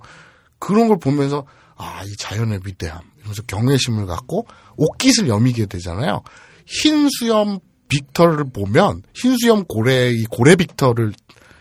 [0.58, 1.46] 그런 걸 보면서
[1.76, 4.48] 아, 이 자연의 위대함 이러면서 경외심을 갖고
[4.78, 6.22] 옷깃을 여미게 되잖아요.
[6.66, 7.60] 흰 수염
[7.90, 11.12] 빅터를 보면 흰 수염 고래 이 고래 빅터를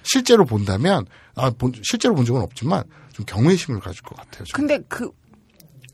[0.02, 4.44] 실제로 본다면 아, 본- 실제로 본 적은 없지만 좀 경외심을 가질 것 같아요.
[4.44, 4.68] 저는.
[4.68, 5.10] 근데 그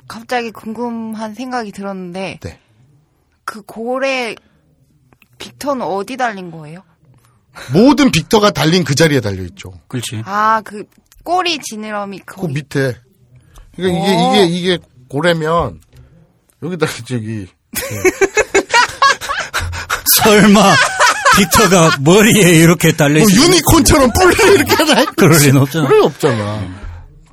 [0.08, 2.60] 갑자기 궁금한 생각이 들었는데 네.
[3.44, 4.34] 그 고래
[5.38, 6.82] 빅터는 어디 달린 거예요?
[7.72, 9.72] 모든 빅터가 달린 그 자리에 달려 있죠.
[9.88, 10.22] 그렇지.
[10.24, 10.84] 아 그
[11.24, 12.96] 꼬리 지느러미 그 거기 밑에.
[13.74, 14.34] 그러니까 이게 오.
[14.34, 14.78] 이게 이게
[15.08, 15.80] 고래면
[16.62, 17.46] 여기다 저기
[20.22, 20.74] 설마
[21.36, 23.42] 빅터가 머리에 이렇게 달려 뭐 있어.
[23.44, 25.04] 유니콘처럼 뿔이 이렇게 나.
[25.16, 25.86] 그럴 리는 없잖아.
[25.86, 26.86] 그럴 리 없잖아.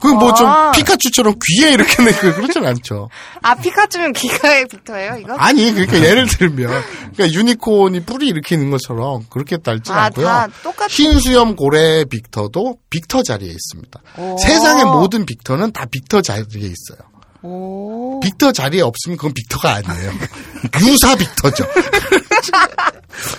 [0.04, 0.72] 그뭐좀 아.
[0.72, 3.10] 피카츄처럼 귀에 이렇게 내그 그렇진 않죠.
[3.42, 5.34] 아 피카츄는 귀가의 빅터예요 이거?
[5.36, 10.48] 아니 그러니까 예를 들면 그러니까 유니콘이 뿔이 이렇게 있는 것처럼 그렇게 달지 아, 않고요.
[10.90, 14.02] 흰 수염 고래 빅터도 빅터 자리에 있습니다.
[14.18, 14.38] 오.
[14.40, 17.13] 세상의 모든 빅터는 다 빅터 자리에 있어요.
[17.44, 18.20] 오.
[18.22, 20.12] 빅터 자리에 없으면 그건 빅터가 아니에요.
[20.88, 21.66] 유사 빅터죠.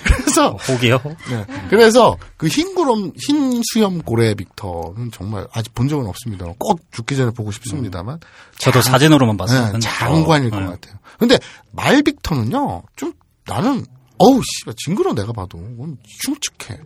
[0.04, 0.96] 그래서 혹이요?
[1.02, 1.16] 혹?
[1.30, 1.44] 네.
[1.68, 6.46] 그래서 그 흰구름 흰 수염 고래 빅터는 정말 아직 본 적은 없습니다.
[6.58, 8.20] 꼭 죽기 전에 보고 싶습니다만
[8.58, 9.72] 저도 사진으로만 봤어요.
[9.72, 9.78] 네.
[9.80, 10.66] 장관일 것 어, 네.
[10.66, 10.96] 같아요.
[11.18, 11.38] 근데
[11.72, 13.12] 말 빅터는요 좀
[13.46, 13.84] 나는
[14.18, 16.80] 어우 씨발 징그러 내가 봐도 그건 흉측해.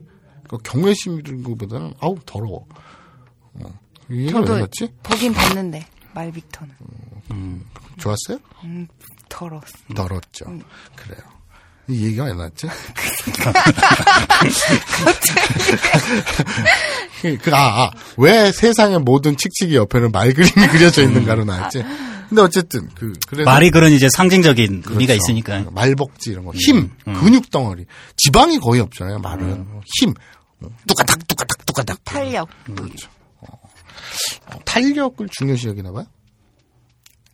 [0.49, 2.67] 그 경외심 이런 것보다는 아우 더러워.
[3.55, 3.79] 어.
[4.11, 4.89] 이 얘기가 왜 저도 맞지?
[5.03, 6.75] 보긴 봤는데 말 빅터는
[7.99, 8.39] 좋았어요?
[8.65, 8.87] 음,
[9.29, 9.67] 더러웠어.
[9.95, 10.47] 더럽죠.
[10.97, 11.21] 그래요.
[11.89, 12.69] 이 얘기가 왜 났지?
[17.43, 21.83] 그, 아, 아, 왜 세상의 모든 칙칙이 옆에는 말 그림이 그려져 있는가로 나왔지?
[22.29, 23.51] 근데 어쨌든, 그, 그래서.
[23.51, 25.15] 말이 그런 이제 상징적인 의미가 그렇죠.
[25.15, 25.65] 있으니까.
[25.73, 26.53] 말벅지 이런 거.
[26.55, 27.87] 힘, 근육 덩어리.
[28.19, 29.67] 지방이 거의 없잖아요, 말은.
[29.99, 30.13] 힘.
[30.87, 32.05] 뚜까닥, 뚜까닥, 뚜까닥.
[32.05, 32.49] 탄력.
[34.67, 36.05] 탄력을 중요시 여기나 봐요?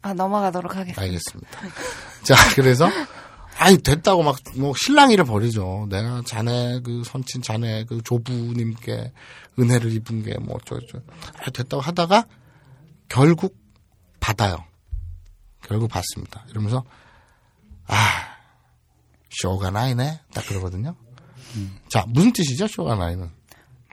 [0.05, 1.01] 아 넘어가도록 하겠습니다.
[1.01, 1.61] 알겠습니다.
[2.25, 2.91] 자, 그래서
[3.57, 5.87] 아니 됐다고 막뭐 실랑이를 벌이죠.
[5.89, 9.13] 내가 자네 그 선친 자네 그 조부님께
[9.59, 10.99] 은혜를 입은 게 뭐 어쩌죠.
[11.41, 12.27] 아, 됐다고 하다가
[13.09, 13.57] 결국
[14.21, 14.59] 받아요.
[15.63, 16.45] 결국 받습니다.
[16.51, 16.85] 이러면서
[17.87, 17.97] 아
[19.31, 20.21] 쇼가 나이네.
[20.35, 20.97] 딱 그러거든요.
[21.89, 23.31] 자, 무슨 뜻이죠, 쇼가 나이는?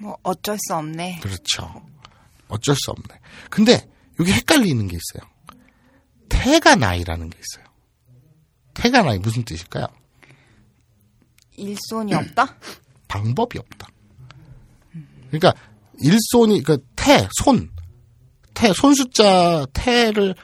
[0.01, 1.19] 뭐 어쩔 수 없네.
[1.21, 1.81] 그렇죠.
[2.49, 3.19] 어쩔 수 없네.
[3.49, 3.87] 근데
[4.19, 5.30] 여기 헷갈리는 게 있어요.
[6.31, 7.65] 태가 나이라는 게 있어요.
[8.73, 9.87] 태가 나이 무슨 뜻일까요?
[11.57, 12.55] 일손이 없다?
[13.07, 13.87] 방법이 없다.
[15.27, 15.53] 그러니까
[15.99, 17.69] 일손이 그러니까 태, 손,
[18.53, 20.35] 태, 손 숫자 태를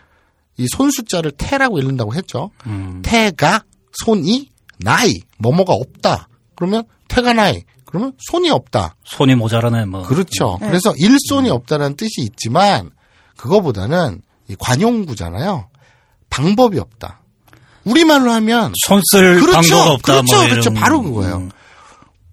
[0.60, 2.50] 이 손 숫자를 태라고 읽는다고 했죠.
[2.66, 3.02] 음.
[3.04, 6.28] 태가 손이 나이 뭐뭐가 없다.
[6.56, 7.64] 그러면 태가 나이.
[7.86, 8.96] 그러면 손이 없다.
[9.04, 10.02] 손이 모자라네 뭐.
[10.04, 10.58] 그렇죠.
[10.60, 12.90] 그래서 일손이 없다는 뜻이 있지만
[13.38, 15.70] 그거보다는 이 관용구잖아요.
[16.30, 17.22] 방법이 없다.
[17.84, 19.76] 우리말로 하면 손쓸 그렇죠.
[19.76, 20.14] 방법 없다.
[20.14, 20.36] 그렇죠.
[20.36, 20.74] 뭐 그렇죠.
[20.74, 21.38] 바로 그거예요.
[21.38, 21.52] 음.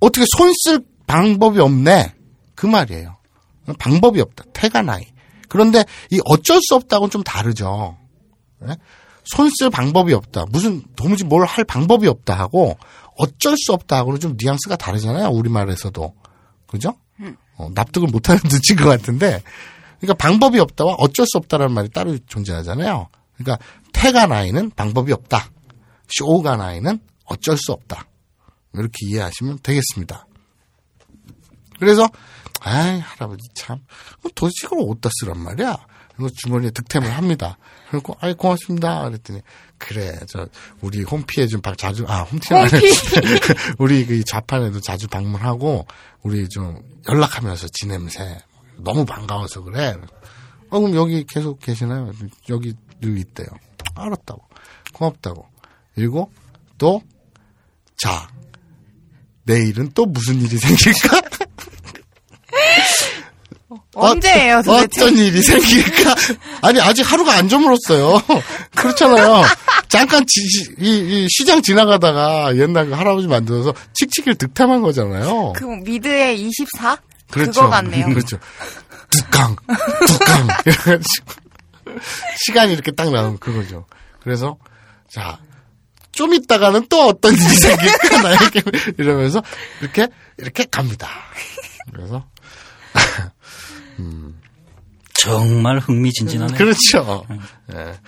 [0.01, 2.15] 어떻게 손 쓸 방법이 없네.
[2.55, 3.17] 그 말이에요.
[3.79, 4.45] 방법이 없다.
[4.53, 5.05] 태가 나이.
[5.49, 7.97] 그런데 이 어쩔 수 없다고는 좀 다르죠.
[9.25, 10.47] 손쓸 방법이 없다.
[10.51, 12.77] 무슨 도무지 뭘 할 방법이 없다 하고
[13.17, 15.29] 어쩔 수 없다 하고는 좀 뉘앙스가 다르잖아요.
[15.29, 16.15] 우리말에서도.
[16.67, 16.95] 그죠?
[17.57, 19.43] 어, 납득을 못하는 눈치인 것 같은데.
[20.01, 23.09] 그러니까 방법이 없다와 어쩔 수 없다라는 말이 따로 존재하잖아요.
[23.37, 23.65] 그러니까
[23.95, 25.51] 태가 나이는 방법이 없다.
[26.09, 28.07] 쇼가 나이는 어쩔 수 없다.
[28.75, 30.27] 이렇게 이해하시면 되겠습니다.
[31.79, 32.09] 그래서
[32.61, 33.79] 아이 할아버지 참
[34.35, 35.77] 도대체 이걸 어디다 쓰란 말이야.
[36.17, 37.59] 그리고 주머니에 득템을 합니다.
[37.91, 39.05] 그리고 아이 고맙습니다.
[39.09, 39.41] 그랬더니
[39.79, 40.47] 그래 저
[40.81, 42.67] 우리 홈피에 좀 바- 자주 아 홈피는
[43.79, 45.87] 우리 그 자판에도 자주 방문하고
[46.23, 48.39] 우리 좀 연락하면서 지냄새
[48.77, 49.97] 너무 반가워서 그래.
[50.71, 52.13] 어 그럼 여기 계속 계시나요?
[52.49, 53.47] 여기 늘 있대요.
[53.95, 54.43] 알았다고
[54.93, 55.47] 고맙다고
[55.95, 56.31] 그리고
[56.79, 57.03] 또
[57.97, 58.29] 자,
[59.45, 61.21] 내일은 또 무슨 일이 생길까?
[63.95, 65.03] 언제예요, 어떤, 도대체?
[65.03, 66.15] 어떤 일이 생길까?
[66.63, 68.21] 아니, 아직 하루가 안 저물었어요.
[68.75, 69.45] 그렇잖아요.
[69.89, 70.41] 잠깐 지,
[70.81, 75.53] 이, 이 시장 지나가다가 옛날 그 할아버지 만들어서 칙칙이를 득템한 거잖아요.
[75.55, 76.99] 그 미드의 24?
[77.31, 77.53] 그렇죠.
[77.53, 78.07] 그거 같네요.
[78.13, 78.39] 그렇죠.
[79.11, 79.57] 뚜깡,
[80.07, 80.49] 뚜깡.
[80.67, 81.44] 이래가지고.
[82.45, 83.87] 시간이 이렇게 딱 나오면 그거죠.
[84.21, 84.57] 그래서,
[85.09, 85.39] 자,
[86.13, 88.63] 좀 있다가는 또 어떤 일이 생길까, 나에게.
[88.99, 89.43] 이러면서,
[89.81, 90.09] 이렇게,
[90.39, 91.09] 이렇게 갑니다.
[91.93, 92.27] 그래서,
[95.15, 96.57] 정말 흥미진진하네.
[96.57, 97.25] 그렇죠.
[97.73, 97.99] 예.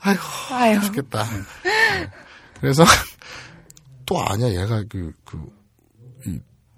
[0.00, 0.80] 아이고, 아유.
[0.80, 1.26] 죽겠다.
[1.66, 2.10] 예.
[2.60, 2.84] 그래서,
[4.06, 5.61] 또 아냐, 얘가 그, 그, 이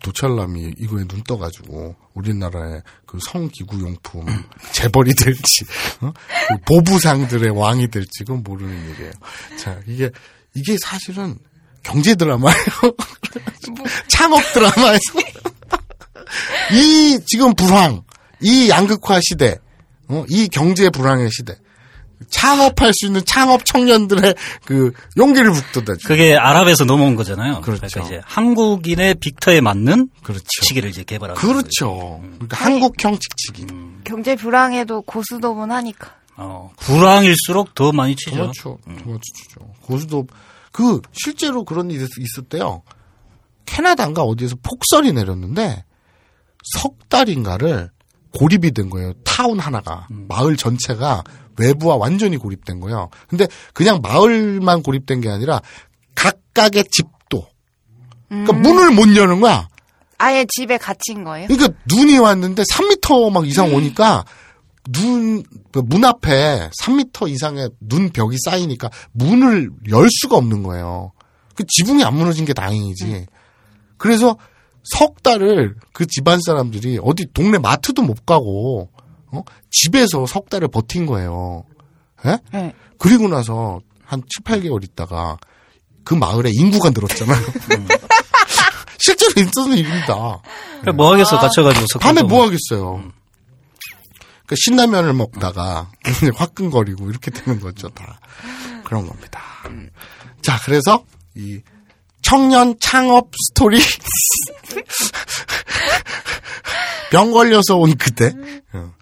[0.05, 4.27] 도철남이 이거에 눈 떠가지고, 우리나라의 그 성기구 용품
[4.73, 5.65] 재벌이 될지,
[6.03, 6.13] 어?
[6.49, 9.13] 그 보부상들의 왕이 될지, 그건 모르는 일이에요.
[9.59, 10.11] 자, 이게,
[10.55, 11.39] 이게 사실은
[11.83, 12.57] 경제 드라마예요.
[14.09, 15.03] 창업 드라마에서.
[16.73, 18.03] 이 지금 불황,
[18.43, 19.57] 이 양극화 시대,
[20.09, 21.57] 어, 이 경제 불황의 시대,
[22.35, 24.35] 창업할 수 있는 창업 청년들의
[24.65, 26.09] 그 용기를 북돋아줘.
[26.09, 27.61] 그게 아랍에서 넘어온 거잖아요.
[27.61, 27.83] 그렇죠.
[27.83, 30.45] 러니까 이제 한국인의 빅터에 맞는 그렇죠.
[30.63, 32.21] 치기를 이제 개발하는 그렇죠.
[32.35, 33.67] 그러니까 한국형 칙칙이.
[34.05, 36.15] 경제 불황에도 고수도분 하니까.
[36.37, 38.33] 어, 불황일수록 더 많이 치죠.
[38.37, 38.79] 그렇죠.
[38.85, 39.73] 그렇죠.
[39.83, 40.27] 고수도
[40.73, 42.83] 그 실제로 그런 일이 있- 있었대요.
[43.67, 45.85] 캐나다인가 어디에서 폭설이 내렸는데
[46.79, 47.91] 석 달인가를
[48.39, 49.13] 고립이 된 거예요.
[49.25, 51.25] 타운 하나가 마을 전체가
[51.59, 53.09] 외부와 완전히 고립된 거예요.
[53.29, 55.61] 근데 그냥 마을만 고립된 게 아니라
[56.15, 57.47] 각각의 집도
[58.29, 59.69] 그러니까 문을 못 여는 거야.
[60.19, 61.49] 아예 집에 갇힌 거예요?
[61.49, 64.25] 그러니까 눈이 왔는데 3미터 막 이상 오니까
[64.91, 65.43] 눈,
[65.73, 71.13] 그문 앞에 3미터 이상의 눈 벽이 쌓이니까 문을 열 수가 없는 거예요.
[71.55, 73.27] 그 지붕이 안 무너진 게 다행이지.
[73.97, 74.37] 그래서
[74.85, 78.91] 석 달을 그 집안 사람들이 어디 동네 마트도 못 가고,
[79.33, 79.43] 어?
[79.71, 81.65] 집에서 석 달을 버틴 거예요.
[82.27, 82.39] 예?
[82.53, 82.75] 네.
[82.99, 85.39] 그리고 나서 한 7, 8개월 있다가
[86.05, 87.41] 그 마을에 인구가 늘었잖아요.
[88.99, 90.41] 실제로 있었던 일입니다.
[90.81, 91.87] 그래, 뭐 하겠어, 갇혀가지고.
[91.93, 93.13] 석탄 밤에 도뭐 하겠어요.
[94.47, 95.91] 그 신라면을 먹다가
[96.37, 98.21] 화끈거리고 이렇게 되는 거죠, 다.
[98.85, 99.41] 그런 겁니다.
[100.43, 101.05] 자, 그래서
[101.35, 101.61] 이
[102.35, 103.79] 청년 창업 스토리
[107.13, 108.33] 병 걸려서 온 그대
[108.73, 108.93] 어,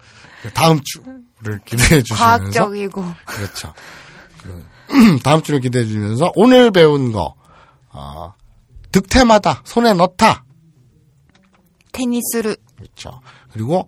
[0.53, 3.03] 다음 주를 기대해 주시면서 과학적이고.
[3.25, 3.73] 그렇죠.
[4.43, 7.33] 그, 다음 주를 기대해 주면서 오늘 배운 거
[7.89, 8.35] 어,
[8.91, 10.45] 득템하다 손에 넣다
[11.91, 13.19] 테니스를 그렇죠.
[13.51, 13.87] 그리고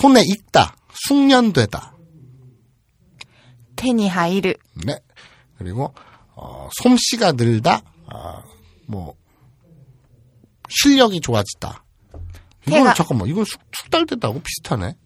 [0.00, 0.76] 손에 익다,
[1.08, 1.96] 숙련되다.
[3.74, 4.54] 테니하이를
[4.86, 4.96] 네.
[5.56, 5.92] 그리고
[6.36, 7.82] 어, 솜씨가 늘다.
[8.10, 8.42] 아,
[8.88, 9.14] 뭐
[10.68, 11.84] 실력이 좋아졌다.
[12.66, 12.94] 이건 제가...
[12.94, 14.96] 잠깐만 이건 숙, 숙달되다고 비슷하네.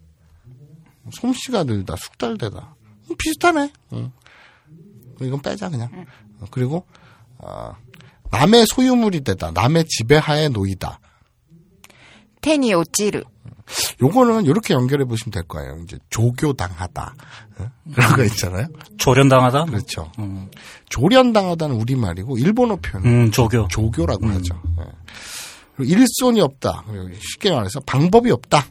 [1.11, 2.77] 솜씨가 늘다 숙달되다.
[3.11, 3.73] 음, 비슷하네.
[3.95, 4.13] 응.
[5.21, 5.91] 이건 빼자 그냥.
[5.93, 6.07] 응.
[6.41, 6.87] 어, 그리고
[7.39, 7.77] 어,
[8.31, 9.51] 남의 소유물이 되다.
[9.51, 11.01] 남의 지배하에 놓이다.
[12.41, 13.25] 테니 오찌르.
[14.03, 15.79] 요거는 이렇게 연결해 보시면 될 거예요.
[15.85, 17.15] 이제 조교당하다
[17.61, 17.67] 예?
[17.95, 18.67] 그런 거 있잖아요.
[18.99, 19.65] 조련당하다.
[19.67, 20.11] 그렇죠.
[20.19, 20.49] 음.
[20.89, 23.05] 조련당하다는 우리 말이고 일본어 표현.
[23.07, 23.69] 음, 조교.
[23.69, 24.35] 조교라고 음.
[24.35, 24.61] 하죠.
[24.81, 25.85] 예.
[25.85, 26.85] 일손이 없다.
[27.33, 28.67] 쉽게 말해서 방법이 없다.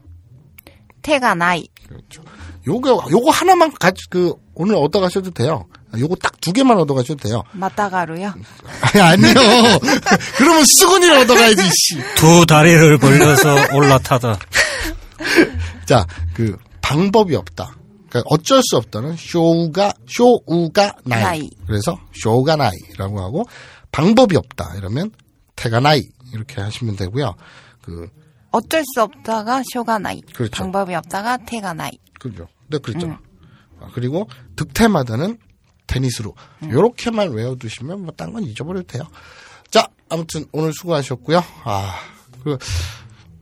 [1.01, 1.67] 태가 나이.
[1.87, 2.23] 그렇죠.
[2.67, 5.65] 요거 요거 하나만 같이 그 오늘 얻어 가셔도 돼요.
[5.97, 7.43] 요거 딱 두 개만 얻어 가셔도 돼요.
[7.51, 8.33] 맞다가루요?
[8.81, 9.33] 아니, 아니요.
[10.37, 11.61] 그러면 수건이라 얻어 가야지.
[12.15, 14.39] 두 다리를 벌려서 올라타다.
[15.85, 17.75] 자, 그 방법이 없다.
[18.09, 21.21] 그러니까 어쩔 수 없다는 쇼우가 쇼우가 나이.
[21.23, 21.49] 나이.
[21.65, 23.45] 그래서 쇼우가 나이라고 하고
[23.91, 25.11] 방법이 없다 이러면
[25.55, 27.35] 태가 나이 이렇게 하시면 되고요.
[27.81, 28.07] 그
[28.51, 30.21] 어쩔 수 없다가 쇼가 나이.
[30.33, 30.51] 그렇죠.
[30.51, 31.91] 방법이 없다가 태가 나이.
[32.19, 32.47] 그렇죠.
[32.69, 33.07] 네, 그렇죠.
[33.07, 33.17] 음.
[33.79, 34.27] 아, 그리고
[34.57, 35.37] 득템하다는
[35.87, 36.71] 테니스로 음.
[36.71, 39.03] 요렇게만 외워두시면 뭐 딴 건 잊어버려도 돼요.
[39.69, 41.41] 자, 아무튼 오늘 수고하셨고요.
[41.63, 41.95] 아,
[42.43, 42.57] 그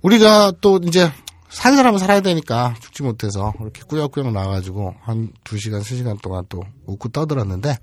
[0.03, 1.11] 우리가 또 이제
[1.49, 6.45] 산 사람은 살아야 되니까 죽지 못해서 이렇게 꾸역꾸역 나와가지고 한 두 시간, 세 시간 동안
[6.47, 7.77] 또 웃고 떠들었는데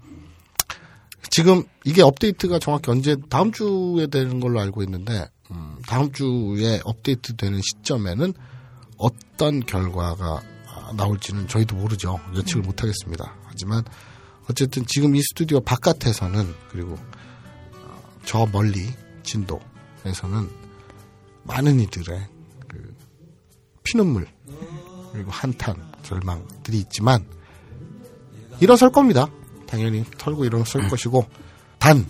[1.31, 7.35] 지금 이게 업데이트가 정확히 언제 다음 주에 되는 걸로 알고 있는데 음, 다음 주에 업데이트
[7.35, 8.33] 되는 시점에는
[8.99, 12.21] 어떤 결과가 아, 나올지는 저희도 모르죠.
[12.37, 13.35] 예측을 못 하겠습니다.
[13.45, 13.83] 하지만
[14.49, 18.87] 어쨌든 지금 이 스튜디오 바깥에서는 그리고 어, 저 멀리
[19.25, 20.49] 진도에서는
[21.43, 22.36] 많은 이들의 그
[23.87, 24.27] 피눈물
[25.13, 27.25] 그리고 한탄 절망들이 있지만
[28.61, 29.29] 일어설 겁니다.
[29.67, 31.27] 당연히 털고 일어설 것이고
[31.79, 32.05] 단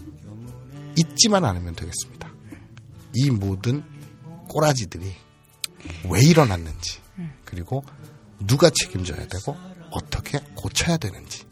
[0.97, 2.28] 잊지만 않으면 되겠습니다.
[3.15, 3.85] 이 모든
[4.48, 5.12] 꼬라지들이
[6.11, 7.01] 왜 일어났는지
[7.44, 7.85] 그리고
[8.47, 9.57] 누가 책임져야 되고
[9.90, 11.44] 어떻게 고쳐야 되는지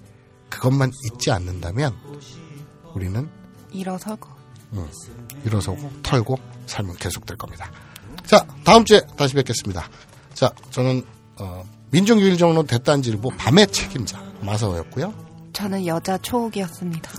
[0.49, 1.95] 그것만 잊지 않는다면
[2.95, 3.29] 우리는
[3.73, 4.29] 일어서고.
[4.73, 4.89] 음,
[5.45, 7.71] 일어서고 털고 삶은 계속될 겁니다.
[8.27, 9.89] 자 다음 주에 다시 뵙겠습니다.
[10.35, 11.03] 자 저는
[11.37, 15.15] 어, 민중유일정론 대단지일보 밤의 책임자 마사오였고요.
[15.53, 17.11] 저는 여자 초옥이었습니다.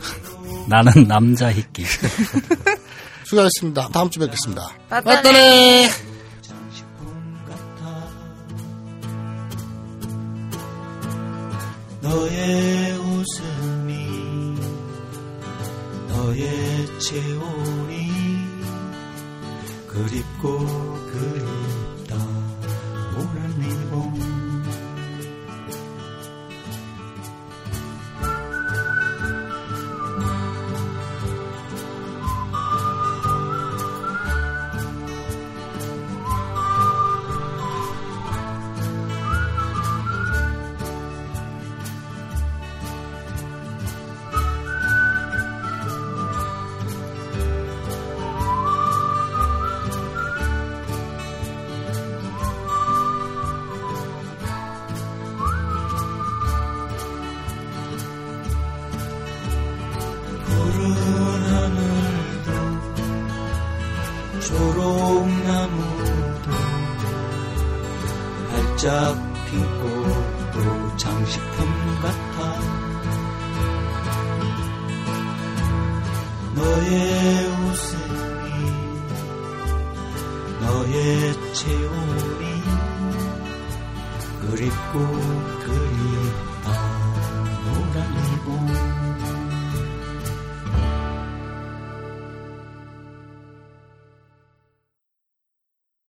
[0.67, 1.85] 나는 남자 희끼.
[3.25, 3.87] 수고하셨습니다.
[3.89, 4.69] 다음 주에 뵙겠습니다.
[4.89, 5.89] 맞다네.
[12.01, 14.55] 너의 웃음이
[16.09, 18.11] 너의 체온이
[19.87, 20.59] 그립고
[21.11, 21.54] 그립